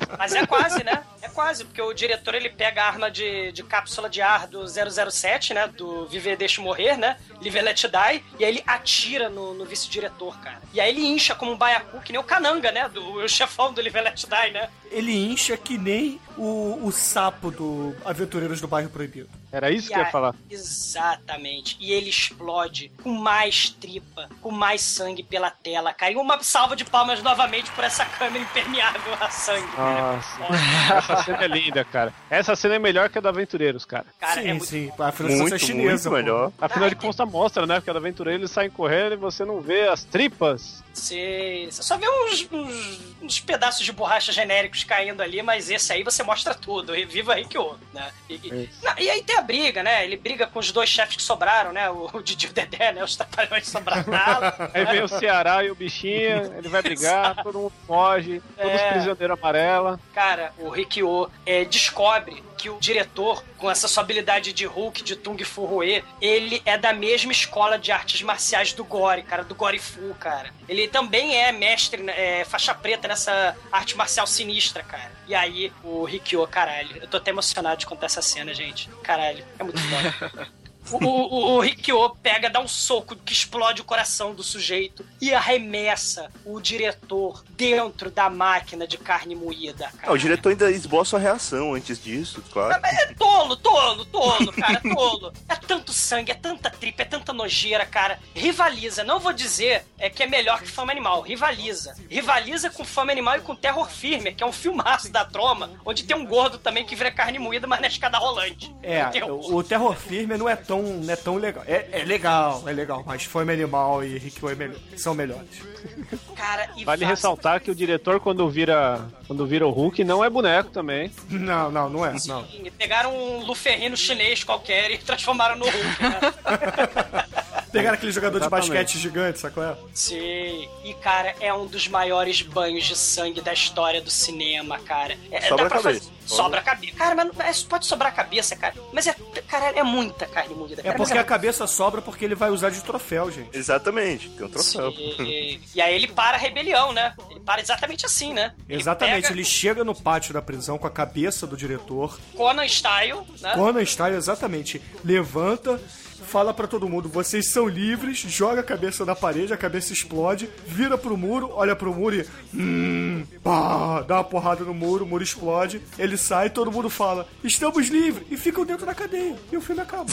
[0.18, 1.02] Mas é quase, né?
[1.22, 4.64] É quase, porque o diretor ele pega a arma de, de cápsula de ar do
[4.66, 5.66] 007, né?
[5.68, 7.16] Do Viver Deixe Morrer, né?
[7.40, 8.24] Live Let Die.
[8.38, 10.60] E aí ele atira no, no vice-diretor, cara.
[10.72, 12.88] E aí ele incha como um baiacu, que nem o Cananga, né?
[12.88, 14.68] Do, o chefão do Live Let Die, né?
[14.90, 19.28] Ele incha que nem o, o sapo do Aventureiros do Bairro Proibido.
[19.54, 20.34] Era isso E que eu ia aí- falar.
[20.50, 21.76] Exatamente.
[21.80, 26.12] E ele explode com mais tripa, com mais sangue pela tela, cara.
[26.12, 29.66] E uma salva de palmas novamente por essa câmera impermeável a sangue.
[29.76, 32.12] Nossa, essa cena é linda, cara.
[32.30, 34.06] Essa cena é melhor que a do Aventureiros, cara.
[34.18, 34.90] Cara, sim, é muito sim.
[34.98, 36.10] A Muito, é chinesa.
[36.10, 36.52] muito melhor.
[36.60, 37.76] Afinal de contas, mostra, né?
[37.76, 40.82] Porque a do Aventureiro eles saem correndo e você não vê as tripas.
[40.92, 45.92] Você, você só vê uns, uns, uns pedaços de borracha genéricos caindo ali, mas esse
[45.92, 46.94] aí você mostra tudo.
[46.94, 48.10] E viva Rikyo, né?
[48.28, 48.70] E, e.
[48.82, 50.04] Não, e aí tem a briga, né?
[50.04, 51.88] Ele briga com os dois chefes que sobraram, né?
[51.90, 53.04] O, o Didi e o Dedé, né?
[53.04, 54.52] Os trapalhões sobraram.
[54.74, 58.92] Aí vem o Ceará e o bichinho, ele vai brigar, todo mundo foge, todos É.
[58.92, 60.00] prisioneiros amarela.
[60.12, 65.16] Cara, o Rikyo é, descobre que o diretor, com essa sua habilidade de Hulk, de
[65.16, 69.54] Tung Fu Rue, ele é da mesma escola de artes marciais do Gore, cara, do
[69.54, 70.48] Gore Fu, cara.
[70.66, 75.12] Ele também é mestre, né, é, faixa preta nessa arte marcial sinistra, cara.
[75.28, 78.88] E aí, o Rikyo, caralho, eu tô até emocionado de contar essa cena, gente.
[79.02, 80.48] Caralho, é muito foda.
[80.90, 85.32] O, o, o Rikyo pega, dá um soco que explode o coração do sujeito e
[85.32, 90.08] arremessa o diretor dentro da máquina de carne moída, cara.
[90.10, 92.74] Ah, o diretor ainda esboça a reação antes disso, claro.
[92.84, 95.32] É tolo, tolo, tolo, cara, tolo.
[95.48, 98.18] É tanto sangue, é tanta tripa, é tanta nojeira, cara.
[98.34, 101.94] Rivaliza, não vou dizer é que é melhor que Fama Animal, rivaliza.
[102.10, 106.04] Rivaliza com Fama Animal e com Terror Firme, que é um filmaço da troma, onde
[106.04, 108.74] tem um gordo também que vira carne moída, mas na escada rolante.
[108.82, 111.64] É, o, Terror Firme não é tão, não é tão legal.
[111.66, 115.48] É, é legal, é legal, mas Fome Animal e Rikyo é melhor, são melhores.
[116.34, 120.28] Cara, e Vale ressaltar que o diretor, quando vira, quando vira o Hulk, não é
[120.28, 121.10] boneco também.
[121.30, 122.44] Não, não, não é, não.
[122.46, 127.24] Sim, Pegaram um luferrino chinês qualquer e transformaram no Hulk, né?
[127.78, 128.68] Pegaram aquele jogador de Exatamente.
[128.70, 129.62] basquete gigante, sacou?
[129.64, 129.76] É?
[129.92, 130.68] Sim.
[130.84, 135.16] E, cara, é um dos maiores banhos de sangue da história do cinema, cara.
[135.30, 136.00] É, Sobra dá pra a cabeça.
[136.04, 136.96] fazer- Sobra a cabeça.
[136.96, 138.74] Cara, mas é, pode sobrar a cabeça, cara.
[138.92, 139.14] Mas é,
[139.46, 140.80] cara, é muita carne moída.
[140.80, 143.50] É cara, porque mas a cabeça sobra porque ele vai usar de troféu, gente.
[143.52, 144.90] Exatamente, tem um troféu.
[144.92, 145.60] Sim.
[145.74, 147.12] E aí ele para a rebelião, né?
[147.30, 148.54] Ele para exatamente assim, né?
[148.66, 153.20] Exatamente, pega ele chega no pátio da prisão com a cabeça do diretor, Conan Style,
[153.42, 153.52] né?
[153.54, 155.78] Conan Style, exatamente, levanta,
[156.24, 160.48] fala pra todo mundo, vocês são livres, joga a cabeça na parede, a cabeça explode,
[160.66, 162.26] vira pro muro, olha pro muro e...
[162.54, 167.26] Hum, pá, dá uma porrada no muro, o muro explode, ele sai, todo mundo fala,
[167.44, 170.06] estamos livres, e ficam dentro da cadeia, e o filme acaba.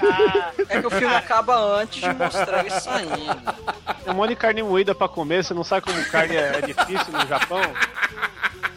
[0.00, 3.54] Ah, É que o filme acaba antes de mostrar ele saindo.
[4.04, 6.62] Tem um monte de carne moída pra comer, você não sabe como carne é, é
[6.62, 7.60] difícil no Japão.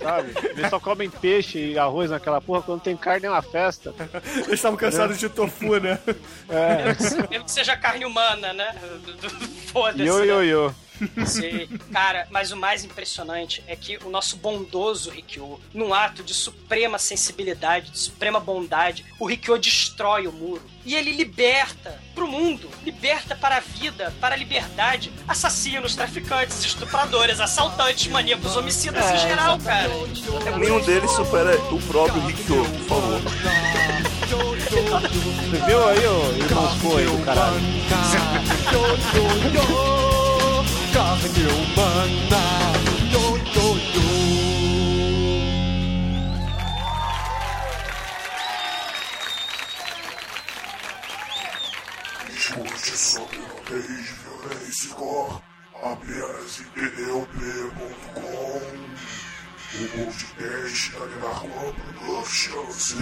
[0.02, 0.34] Sabe?
[0.50, 3.94] Eles só comem peixe e arroz naquela porra, quando tem carne é uma festa.
[4.36, 6.00] Eles estavam cansados de tofu, né?
[7.30, 8.74] mesmo que seja carne humana, né?
[9.68, 10.04] Foda-se.
[10.04, 10.76] Yo, yo, yo.
[11.26, 11.68] Sim.
[11.92, 16.98] Cara, mas o mais impressionante é que o nosso bondoso Rikyo, num ato de suprema
[16.98, 20.62] sensibilidade, de suprema bondade, o Rikyo destrói o muro.
[20.86, 27.40] E ele liberta pro mundo, liberta para a vida, para a liberdade, assassinos, traficantes, estupradores,
[27.40, 29.90] assaltantes, maníacos, homicidas em geral, cara.
[30.58, 33.22] Nenhum deles supera o próprio Rikyo, por favor.
[34.32, 37.60] Você viu aí, ô irmão do caralho?
[40.94, 42.44] Carne humana,
[43.12, 44.08] yo, yo, yo.
[52.28, 55.42] Discute sobre nudez, violência e gore
[55.82, 58.22] apenas em pneup.com
[59.74, 61.74] O podcast da Narco
[62.04, 62.96] Productions.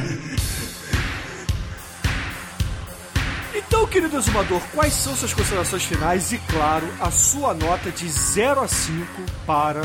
[3.80, 8.60] Então, querido exumador, quais são suas considerações finais e, claro, a sua nota de 0
[8.60, 9.06] a 5
[9.48, 9.82] para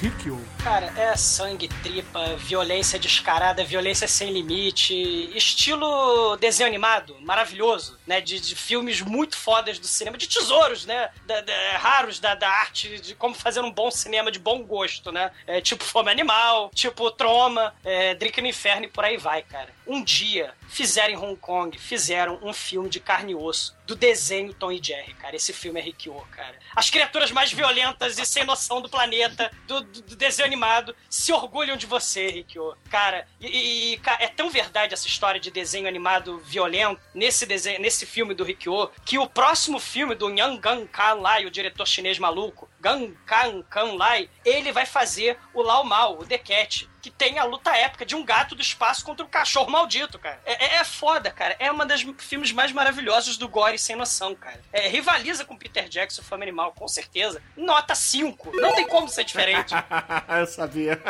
[0.00, 0.40] Rikyo?
[0.64, 4.94] Cara, é sangue, tripa, violência descarada, violência sem limite,
[5.36, 8.18] estilo desenho animado, maravilhoso, né?
[8.22, 11.10] De, de filmes muito fodas do cinema, de tesouros, né?
[11.26, 15.12] Da- da- raros da, da arte, de como fazer um bom cinema de bom gosto,
[15.12, 15.30] né?
[15.46, 19.68] É, tipo Fome Animal, tipo Troma, é, Drink no Inferno e por aí vai, cara.
[19.86, 24.54] Um dia fizeram em Hong Kong, fizeram um filme de carne e osso do desenho
[24.54, 25.36] Tom e Jerry, cara.
[25.36, 26.54] Esse filme é Rikyo, cara.
[26.74, 31.32] As criaturas mais violentas e sem noção do planeta, do, do- do desenho animado, se
[31.32, 32.76] orgulham de você, Rikyo.
[32.88, 37.80] Cara, e, e- e, é tão verdade essa história de desenho animado violento nesse desenho,
[37.80, 41.86] nesse filme do Rikyo, que o próximo filme do Yang Gang Kan Lai, o diretor
[41.86, 46.86] chinês maluco, Gang Kan Kan Lai, ele vai fazer o Lao Mao, o The Cat,
[47.00, 50.38] que tem a luta épica de um gato do espaço contra um cachorro maldito, cara.
[50.44, 51.56] É, é- é foda, cara.
[51.58, 54.60] É uma das filmes mais maravilhosos do Gore sem noção, cara.
[54.72, 57.40] É, rivaliza com Peter Jackson, Fome Animal, com certeza.
[57.56, 58.52] Nota 5.
[58.54, 59.74] Não tem como ser diferente.
[60.38, 61.00] Eu sabia.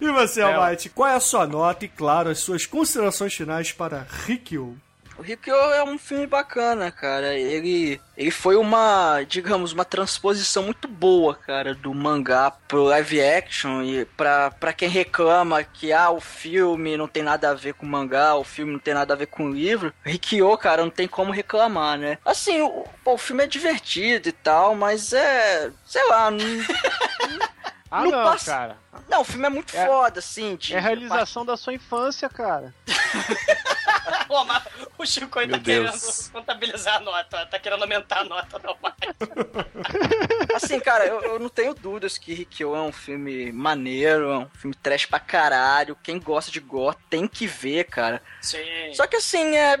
[0.00, 0.44] E você, É.
[0.44, 4.78] Almighty, qual é a sua nota e, claro, as suas considerações finais para Rikyo?
[5.18, 7.34] O Rikyo é um filme bacana, cara.
[7.34, 13.82] Ele, ele foi uma, digamos, uma transposição muito boa, cara, do mangá pro live action.
[13.82, 17.86] E pra, pra quem reclama que ah, o filme não tem nada a ver com
[17.86, 20.90] o mangá, o filme não tem nada a ver com o livro, Rikyo, cara, não
[20.90, 22.18] tem como reclamar, né?
[22.24, 25.70] Assim, o, o filme é divertido e tal, mas é.
[25.84, 26.38] sei lá, não.
[27.90, 28.76] Ah, Não não, passa- cara.
[29.08, 30.56] Não, o filme é muito É- foda, assim.
[30.56, 32.74] De, É a realização da sua infância, cara.
[34.26, 34.62] Pô, mas
[34.98, 35.90] o Chico aí tá Deus.
[35.90, 38.94] querendo contabilizar a nota, tá querendo aumentar a nota, não mais.
[40.54, 44.48] Assim, cara, eu, eu não tenho dúvidas que Rikyo é um filme maneiro, é um
[44.50, 45.96] filme trash pra caralho.
[46.02, 48.22] Quem gosta de gore tem que ver, cara.
[48.40, 48.58] Sim.
[48.94, 49.80] Só que assim, é.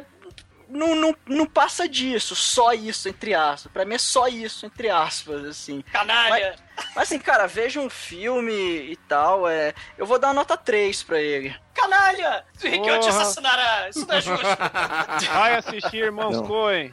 [0.68, 3.70] Não, não, não passa disso, só isso, entre aspas.
[3.72, 5.80] Pra mim é só isso, entre aspas, assim.
[5.92, 6.56] Canalha!
[6.58, 9.74] Mas, mas, assim, cara, veja um filme e tal, é.
[9.96, 11.54] Eu vou dar uma nota 3 pra ele.
[11.74, 12.44] Canalha!
[12.64, 13.88] O Rikyo te assassinará!
[13.90, 14.46] Isso não é justo!
[15.34, 16.46] Vai assistir Irmãos Não.
[16.46, 16.90] Coen.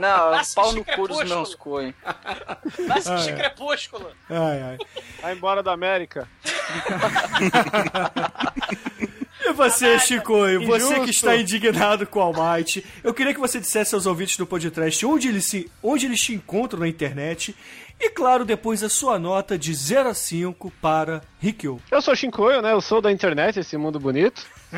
[0.00, 1.92] Não, Vai pau no cu dos meus coen.
[2.86, 3.36] Vai assistir é.
[3.36, 4.10] Crepúsculo!
[4.30, 4.78] Ai, ai.
[5.20, 6.28] Vai embora da América.
[9.46, 11.04] E você, Chico, e você Injusto.
[11.04, 15.04] que está indignado com o Almighty, eu queria que você dissesse aos ouvintes do podcast
[15.04, 17.54] onde eles, se, onde eles te encontram na internet
[18.04, 21.80] e, claro, depois a sua nota de 0 a 5 para Rikyo.
[21.90, 22.72] Eu sou o Shinkoio, né?
[22.72, 24.44] Eu sou da internet, esse mundo bonito.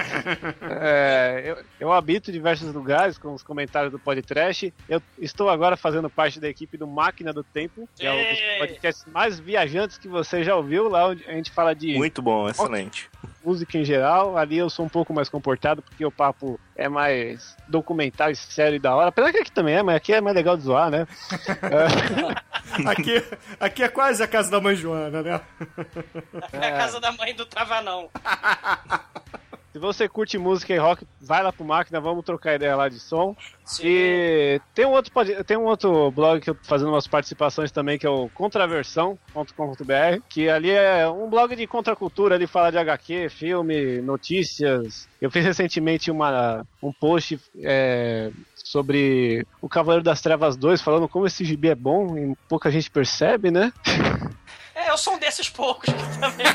[0.78, 4.72] É, eu, eu habito diversos lugares com os comentários do podcast.
[4.86, 8.58] Eu estou agora fazendo parte da equipe do Máquina do Tempo, que é um dos
[8.58, 12.46] podcasts mais viajantes que você já ouviu, lá onde a gente fala de Muito bom,
[12.46, 13.08] excelente.
[13.42, 14.36] música em geral.
[14.36, 18.76] Ali eu sou um pouco mais comportado, porque o papo é mais documental e sério
[18.76, 19.08] e da hora.
[19.08, 21.06] Apesar que aqui também é, mas aqui é mais legal de zoar, né?
[22.84, 23.24] Aqui,
[23.58, 25.40] aqui é quase a casa da mãe Joana, né?
[26.52, 28.10] É a casa da mãe do Travanão.
[29.76, 32.98] Se você curte música e rock, vai lá pro Máquina, vamos trocar ideia lá de
[32.98, 33.36] som.
[33.62, 33.82] Sim.
[33.84, 35.12] E tem um outro,
[35.44, 40.22] tem um outro blog que eu tô fazendo umas participações também, que é o contraversão.com.br,
[40.30, 45.06] que ali é um blog de contracultura, ele fala de HQ, filme, notícias.
[45.20, 48.30] Eu fiz recentemente uma, um post é,
[48.70, 52.90] sobre o Cavaleiro das Trevas 2, falando como esse gibi é bom e pouca gente
[52.90, 53.72] percebe, né?
[54.74, 56.46] É, eu sou um desses poucos que também.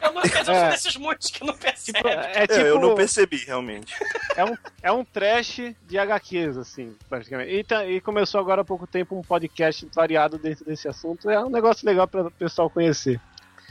[0.00, 0.70] Eu não eu sou É.
[0.70, 2.02] desses muitos que não percebem.
[2.12, 3.92] É tipo, eu não percebi, realmente.
[4.36, 7.50] É um, é um trash de HQs, assim, praticamente.
[7.52, 11.28] E, tá- e começou agora há pouco tempo um podcast variado dentro desse assunto.
[11.28, 13.20] É um negócio legal para o pessoal conhecer.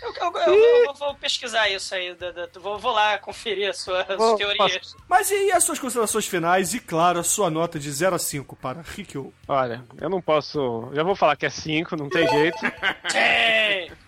[0.04, 3.70] Eu, eu- eu- eu vou, vou pesquisar isso aí, da- da- vou, vou lá conferir
[3.70, 4.96] as suas Vou- teorias.
[5.08, 8.56] Mas e as suas considerações finais e, claro, a sua nota de 0 a 5
[8.56, 9.34] para Rikyo?
[9.48, 10.90] Olha, eu não posso.
[10.94, 12.58] Já vou falar que é 5, não tem jeito.
[13.10, 13.94] Sim.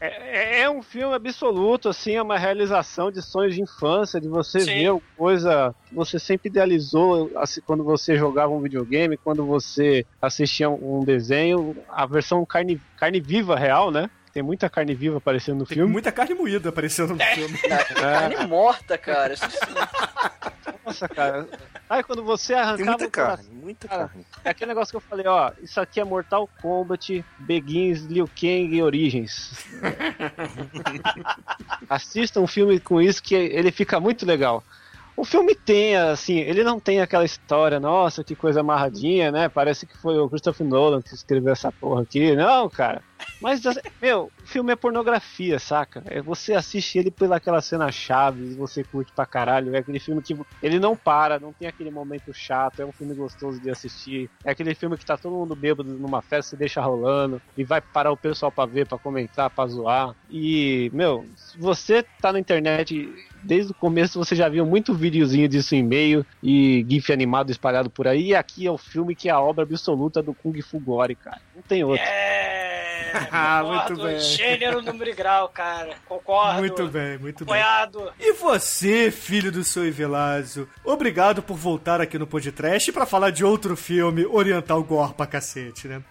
[0.00, 4.60] É, é um filme absoluto, assim, é uma realização de sonhos de infância, de você
[4.60, 4.66] Sim.
[4.66, 10.06] ver uma coisa que você sempre idealizou assim, quando você jogava um videogame, quando você
[10.22, 14.08] assistia um desenho, a versão carne, carne viva real, né?
[14.32, 15.92] Tem muita carne viva aparecendo no Tem filme.
[15.92, 17.58] muita carne moída aparecendo no filme.
[17.94, 19.34] Carne morta, cara.
[20.84, 21.48] Nossa, cara.
[21.88, 24.26] Aí quando você arrancava Tem muita carne, muita Cara, carne.
[24.44, 28.74] É aquele negócio que eu falei, ó, isso aqui é Mortal Kombat, Begins, Liu Kang
[28.74, 29.52] e Origins.
[31.88, 34.62] Assista um filme com isso que ele fica muito legal.
[35.16, 39.48] O filme tem, assim, ele não tem aquela história, nossa, que coisa amarradinha, né?
[39.48, 42.36] Parece que foi o Christopher Nolan que escreveu essa porra aqui.
[42.36, 43.02] Não, cara.
[43.40, 43.62] Mas,
[44.00, 46.02] meu, o filme é pornografia, saca?
[46.06, 49.74] É, Você assiste ele pelaquela cena chave, você curte pra caralho.
[49.74, 53.14] É aquele filme que ele não para, não tem aquele momento chato, é um filme
[53.14, 54.28] gostoso de assistir.
[54.44, 57.80] É aquele filme que tá todo mundo bêbado numa festa, você deixa rolando e vai
[57.80, 60.14] parar o pessoal pra ver, pra comentar, pra zoar.
[60.28, 63.08] E, meu, se você tá na internet
[63.42, 67.88] desde o começo, você já viu muito videozinho disso em e-mail e GIF animado espalhado
[67.88, 68.28] por aí.
[68.28, 71.40] E aqui é o filme que é a obra absoluta do Kung Fu Gore, cara.
[71.54, 72.04] Não tem outro.
[72.04, 73.07] É.
[73.30, 74.20] Ah, concordo, muito bem.
[74.20, 75.94] Gênero, número e grau, cara.
[76.06, 76.58] Concordo.
[76.58, 77.54] Muito bem, muito bem.
[77.60, 78.12] Apoiado.
[78.18, 83.44] E você, filho do seu Evelásio, obrigado por voltar aqui no podcast pra falar de
[83.44, 86.02] outro filme oriental gore pra cacete, né?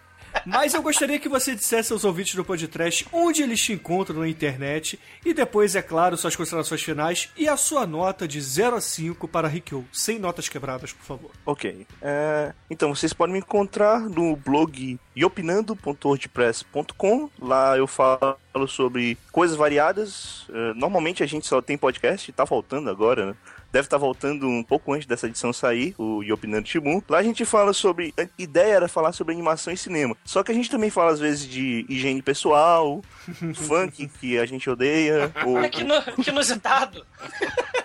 [0.50, 4.30] Mas eu gostaria que você dissesse aos ouvintes do podcast onde eles te encontram na
[4.30, 8.82] internet e depois, é claro, suas considerações finais e a sua nota de 0 a
[8.82, 11.32] 5 para Rikyo, sem notas quebradas, por favor.
[11.46, 11.86] Ok.
[12.02, 17.30] É, então, vocês podem me encontrar no blog iopinando.wordpress.com.
[17.42, 18.38] Lá eu falo
[18.70, 20.46] sobre coisas variadas.
[20.50, 23.36] É, normalmente a gente só tem podcast, tá faltando agora, né?
[23.72, 27.02] Deve estar voltando um pouco antes dessa edição sair, o Iopinando Shibun.
[27.10, 28.14] Lá a gente fala sobre.
[28.18, 30.16] A ideia era falar sobre animação e cinema.
[30.24, 33.02] Só que a gente também fala, às vezes, de higiene pessoal,
[33.56, 35.32] funk que a gente odeia.
[35.46, 37.06] ou, Olha que, no, que inusitado.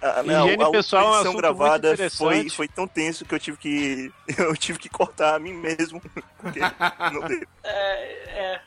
[0.00, 3.24] Ah, não, Higiene a pessoal é um edição assunto muito gravada foi, foi tão tenso
[3.24, 6.00] que eu tive que eu tive que cortar a mim mesmo.
[6.38, 6.60] porque
[7.12, 7.48] não teve.
[7.64, 8.60] É, é,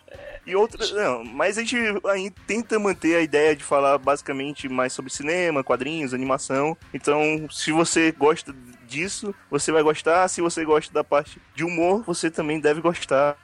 [0.45, 1.77] E outras, não, mas a gente
[2.09, 6.75] aí tenta manter a ideia de falar basicamente mais sobre cinema, quadrinhos, animação.
[6.93, 8.53] Então, se você gosta
[8.87, 10.27] disso, você vai gostar.
[10.27, 13.37] Se você gosta da parte de humor, você também deve gostar.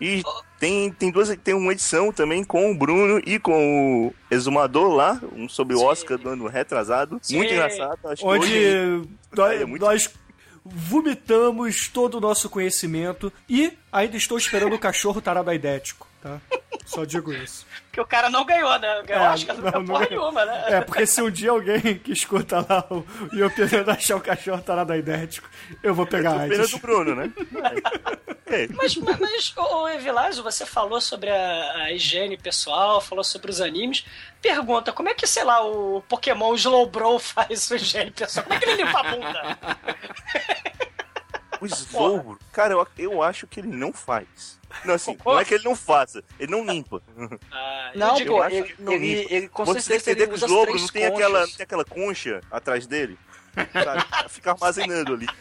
[0.00, 0.22] E
[0.58, 5.20] tem, tem duas, tem uma edição também com o Bruno e com o Exumador lá,
[5.34, 7.18] um sobre o Oscar do ano retrasado.
[7.22, 7.36] Sim.
[7.36, 7.98] Muito engraçado.
[8.04, 10.10] Acho que Onde hoje- nós, é muito- nós
[10.64, 16.40] vomitamos todo o nosso conhecimento e ainda estou esperando o cachorro tarado aidético, tá?
[16.90, 17.66] Só digo isso.
[17.86, 19.02] Porque o cara não ganhou, né?
[19.04, 20.64] Ganhou É, Oscar não, não, ganhou não nenhuma, né?
[20.68, 24.92] É, porque se um dia alguém que escuta lá o Iopinando achar o cachorro tarado
[24.92, 25.48] aidético,
[25.82, 26.70] eu vou pegar Pena AIDS.
[26.70, 27.32] do Bruno, né?
[28.76, 33.50] Mas, mas, mas ô, ô, Evilásio, você falou sobre a, a higiene pessoal, falou sobre
[33.50, 34.04] os animes.
[34.40, 38.44] Pergunta, como é que, sei lá, o Pokémon Slowbro faz sua higiene pessoal?
[38.44, 39.58] Como é que ele limpa a bunda?
[41.60, 44.59] O Slow, cara, eu, eu acho que ele não faz.
[44.84, 47.02] Não, assim, não é que ele não faça, ele não limpa.
[47.52, 49.34] Ah, Não, pô, ele, que não ele, limpa.
[49.34, 51.40] ele com Você certeza entender ele que o usa as Slobo três não tem aquela,
[51.46, 53.18] não tem aquela concha atrás dele?
[53.72, 54.28] Sabe?
[54.28, 55.26] Fica armazenando ali.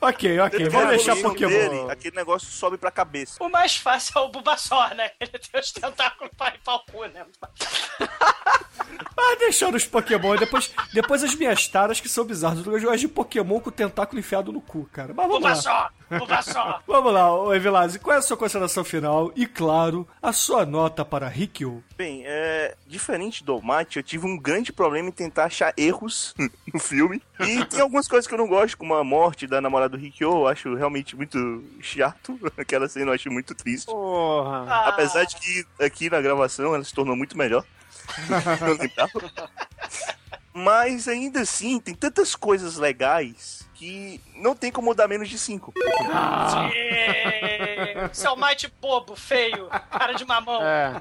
[0.00, 1.50] Ok, ok, vamos vai deixar Pokémon.
[1.50, 3.36] dele, aquele negócio sobe pra cabeça.
[3.44, 5.10] O mais fácil é o Bulbasaur, né?
[5.20, 7.26] Ele tem os tentáculos pra limpar o cu, né?
[9.16, 10.36] Ah, deixando os Pokémon.
[10.36, 12.64] Depois, depois as minhas taras que são bizarras.
[12.64, 15.12] Eu gosto de Pokémon com o tentáculo enfiado no cu, cara.
[15.14, 15.50] Mas vamos lá.
[15.50, 15.90] Bulbasaur!
[16.18, 16.82] Bulbasaur!
[16.86, 19.30] Vamos lá, Evilásio, qual é a sua consideração final?
[19.36, 21.82] E, claro, a sua nota para Rikyo.
[21.96, 26.34] Bem, é, diferente do Mate, eu tive um grande problema em tentar achar erros
[26.72, 27.20] no filme.
[27.40, 30.30] E tem algumas coisas que eu não gosto, como a morte da namorada do Rikyo,
[30.30, 32.38] eu acho realmente muito chato.
[32.56, 33.86] Aquela cena eu acho muito triste.
[33.86, 34.64] Porra.
[34.68, 34.88] Ah.
[34.88, 37.64] Apesar de que aqui na gravação ela se tornou muito melhor.
[38.66, 39.50] Eu lembrava.
[40.52, 45.72] Mas ainda assim, tem tantas coisas legais que não tem como dar menos de 5.
[46.74, 50.60] Ê, Seu Might bobo, feio, cara de mamão.
[50.60, 51.00] É,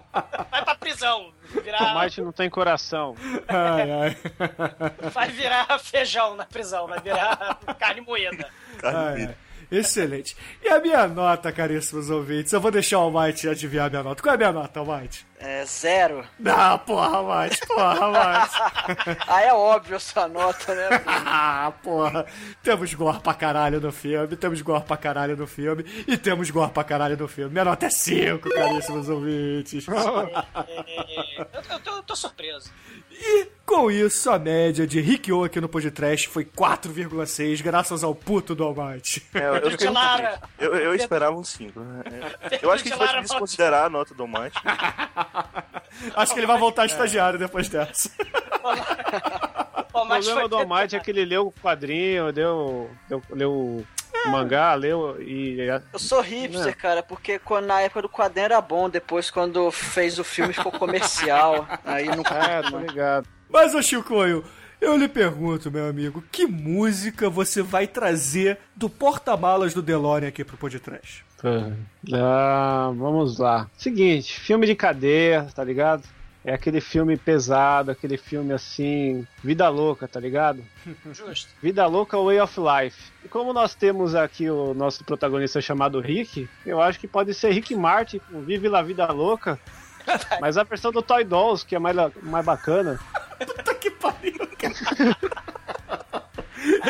[0.52, 1.34] Vai pra prisão.
[1.56, 3.16] o Virar, Mike não tem coração.
[3.48, 4.18] Ai, ai.
[5.12, 8.48] vai virar feijão na prisão, vai virar carne moída.
[8.84, 9.36] Ai, ai.
[9.70, 10.38] Excelente.
[10.64, 12.54] E a minha nota, caríssimos ouvintes?
[12.54, 14.22] Eu vou deixar o Almighty adivinhar a minha nota.
[14.22, 15.27] Qual é a minha nota, Almighty?
[15.40, 16.26] É zero.
[16.40, 19.18] Não, porra, Almighty, porra, Almighty.
[19.28, 20.90] Ah, é óbvio essa nota, né?
[21.06, 22.26] Ah, porra.
[22.64, 26.72] Temos gore pra caralho no filme, temos gore pra caralho no filme e temos gore
[26.72, 27.52] pra caralho no filme.
[27.52, 29.86] Minha nota é 5, caríssimos ouvintes.
[30.68, 32.72] É, eu, eu tô, eu tô surpreso.
[33.20, 38.56] E com isso, a média de Rikyo aqui no podcast foi 4,6, graças ao puto
[38.56, 39.26] do Almighty.
[39.34, 39.88] É, eu, eu, fiquei
[40.60, 41.80] eu, eu esperava um 5.
[42.62, 44.58] Eu acho que a gente pode desconsiderar a nota do Mate.
[46.16, 48.12] Acho que ele vai voltar estagiário depois dessa.
[49.94, 53.88] O problema do Almighty é que ele leu o quadrinho, deu, deu, leu o
[54.30, 55.58] mangá, leu e.
[55.94, 60.20] Eu sou hipster, cara, porque quando, na época do quadrinho era bom, depois quando fez
[60.20, 61.68] o filme ficou comercial.
[61.86, 63.28] Aí não É, tô ligado.
[63.50, 64.44] Mas, ô Chicoio,
[64.80, 70.44] Eu lhe pergunto, meu amigo, que música você vai trazer do porta-malas do DeLorean aqui
[70.44, 71.26] pro podcast?
[72.14, 73.68] Ah, vamos lá.
[73.76, 76.04] Seguinte, filme de cadeia, tá ligado?
[76.48, 80.64] É aquele filme pesado, aquele filme assim, vida louca, tá ligado?
[81.12, 81.50] Justo.
[81.62, 83.12] Vida louca, Way of Life.
[83.26, 87.52] E como nós temos aqui o nosso protagonista chamado Rick, eu acho que pode ser
[87.52, 89.60] Rick Martin com Vive La Vida Louca.
[90.40, 92.98] Mas a versão do Toy Dolls, que é mais, mais bacana.
[93.46, 95.18] Puta que pariu, cara.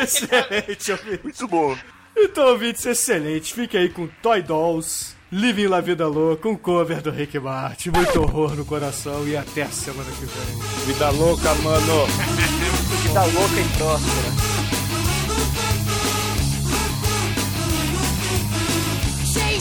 [0.00, 1.20] Excelente, ouvinte.
[1.24, 1.76] Muito bom.
[2.16, 3.52] Então, ouvintes, excelente.
[3.52, 7.90] Fique aí com Toy Dolls, Living La Vida Louca, um cover do Rick Martin.
[7.90, 10.86] Muito horror no coração e até a semana que vem.
[10.86, 12.06] Vida louca, mano.
[13.02, 14.48] Vida louca e próspera.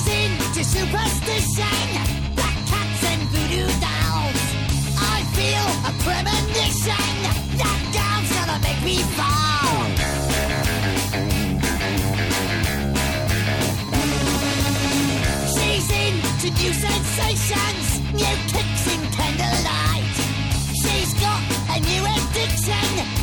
[0.09, 1.63] Into superstition,
[2.35, 4.41] black cats and voodoo dolls.
[4.97, 7.07] I feel a premonition
[7.57, 9.36] that girl's gonna make me fall.
[16.47, 20.15] Into new sensations, new kicks in candlelight.
[20.81, 21.41] She's got
[21.75, 23.16] a new addiction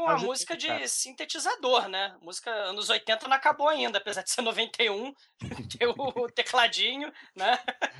[0.00, 0.88] com a música de cara.
[0.88, 2.16] sintetizador, né?
[2.20, 5.14] Música anos 80 não acabou ainda, apesar de ser 91.
[5.78, 7.58] Tem o tecladinho, né?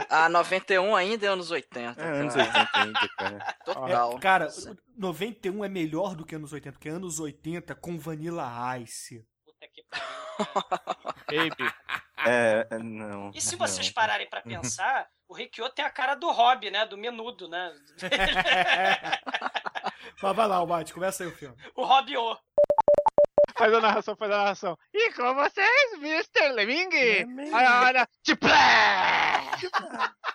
[0.09, 2.01] A 91 ainda é anos 80.
[2.01, 2.48] É, anos cara.
[2.48, 3.56] 80 ainda, cara.
[3.64, 4.16] Total.
[4.16, 4.48] É, cara,
[4.97, 9.24] 91 é melhor do que anos 80, porque anos 80 com Vanilla Ice.
[9.44, 10.20] Puta que pariu.
[11.27, 11.72] Baby.
[12.27, 13.31] É, é, não.
[13.35, 13.66] E se não.
[13.66, 16.85] vocês pararem pra pensar, o Rikyo tem a cara do Rob, né?
[16.86, 17.72] Do menudo, né?
[20.22, 21.56] Mas vai lá, Almighty, começa aí o filme.
[21.74, 22.36] o Rob O.
[23.56, 24.78] Faz a narração, faz a narração.
[24.94, 26.52] E com vocês, Mr.
[26.52, 26.89] Lemming?
[27.52, 28.09] Olha, olha.
[28.22, 28.51] Tiplé!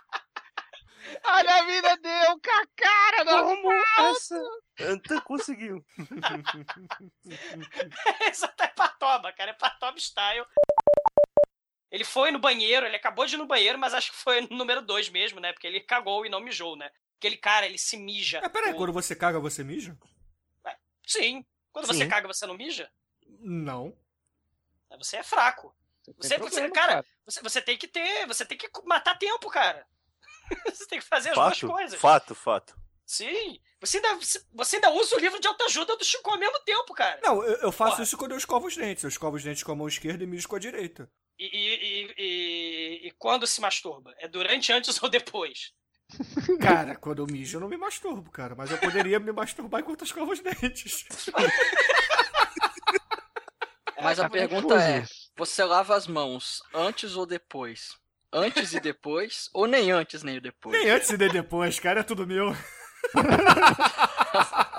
[1.23, 4.39] Olha a vida deu com a cara do Como essa?
[4.81, 5.83] Anta conseguiu.
[8.31, 9.51] Isso até é patoba, cara.
[9.51, 10.45] É patoba style.
[11.91, 14.57] Ele foi no banheiro, ele acabou de ir no banheiro, mas acho que foi no
[14.57, 15.53] número 2 mesmo, né?
[15.53, 16.91] Porque ele cagou e não mijou, né?
[17.17, 18.39] Aquele cara, ele se mija.
[18.43, 19.97] Ah, peraí, O- quando você caga, você mija?
[21.07, 21.45] Sim.
[21.71, 21.93] Quando Sim.
[21.93, 22.91] você caga, você não mija?
[23.39, 23.95] Não.
[24.97, 25.75] Você é fraco.
[26.03, 27.05] Você, tem você- problema, cara, cara.
[27.25, 28.25] Você, você tem que ter.
[28.27, 29.85] Você tem que matar tempo, cara.
[30.73, 31.99] você tem que fazer as duas Fato, coisas.
[31.99, 32.79] fato, fato.
[33.05, 33.59] Sim.
[33.81, 34.19] Você ainda,
[34.53, 37.19] você ainda usa o livro de autoajuda do Chico ao mesmo tempo, cara.
[37.23, 38.03] Não, eu, eu faço Porra.
[38.03, 39.03] isso quando eu escovo os dentes.
[39.03, 41.11] Eu escovo os dentes com a mão esquerda e mijo com a direita.
[41.37, 44.13] E, e, e, e- e quando se masturba?
[44.17, 45.73] É durante, antes ou depois?
[46.61, 48.55] Cara, quando eu mijo, eu não me masturbo, cara.
[48.55, 51.05] Mas eu poderia me masturbar enquanto eu escovo os dentes.
[54.01, 55.03] Mas a pergunta é:
[55.35, 57.95] você lava as mãos antes ou depois?
[58.31, 59.49] Antes e depois?
[59.53, 60.77] ou nem antes nem depois?
[60.77, 62.01] Nem antes e nem depois, cara.
[62.01, 62.55] É tudo meu.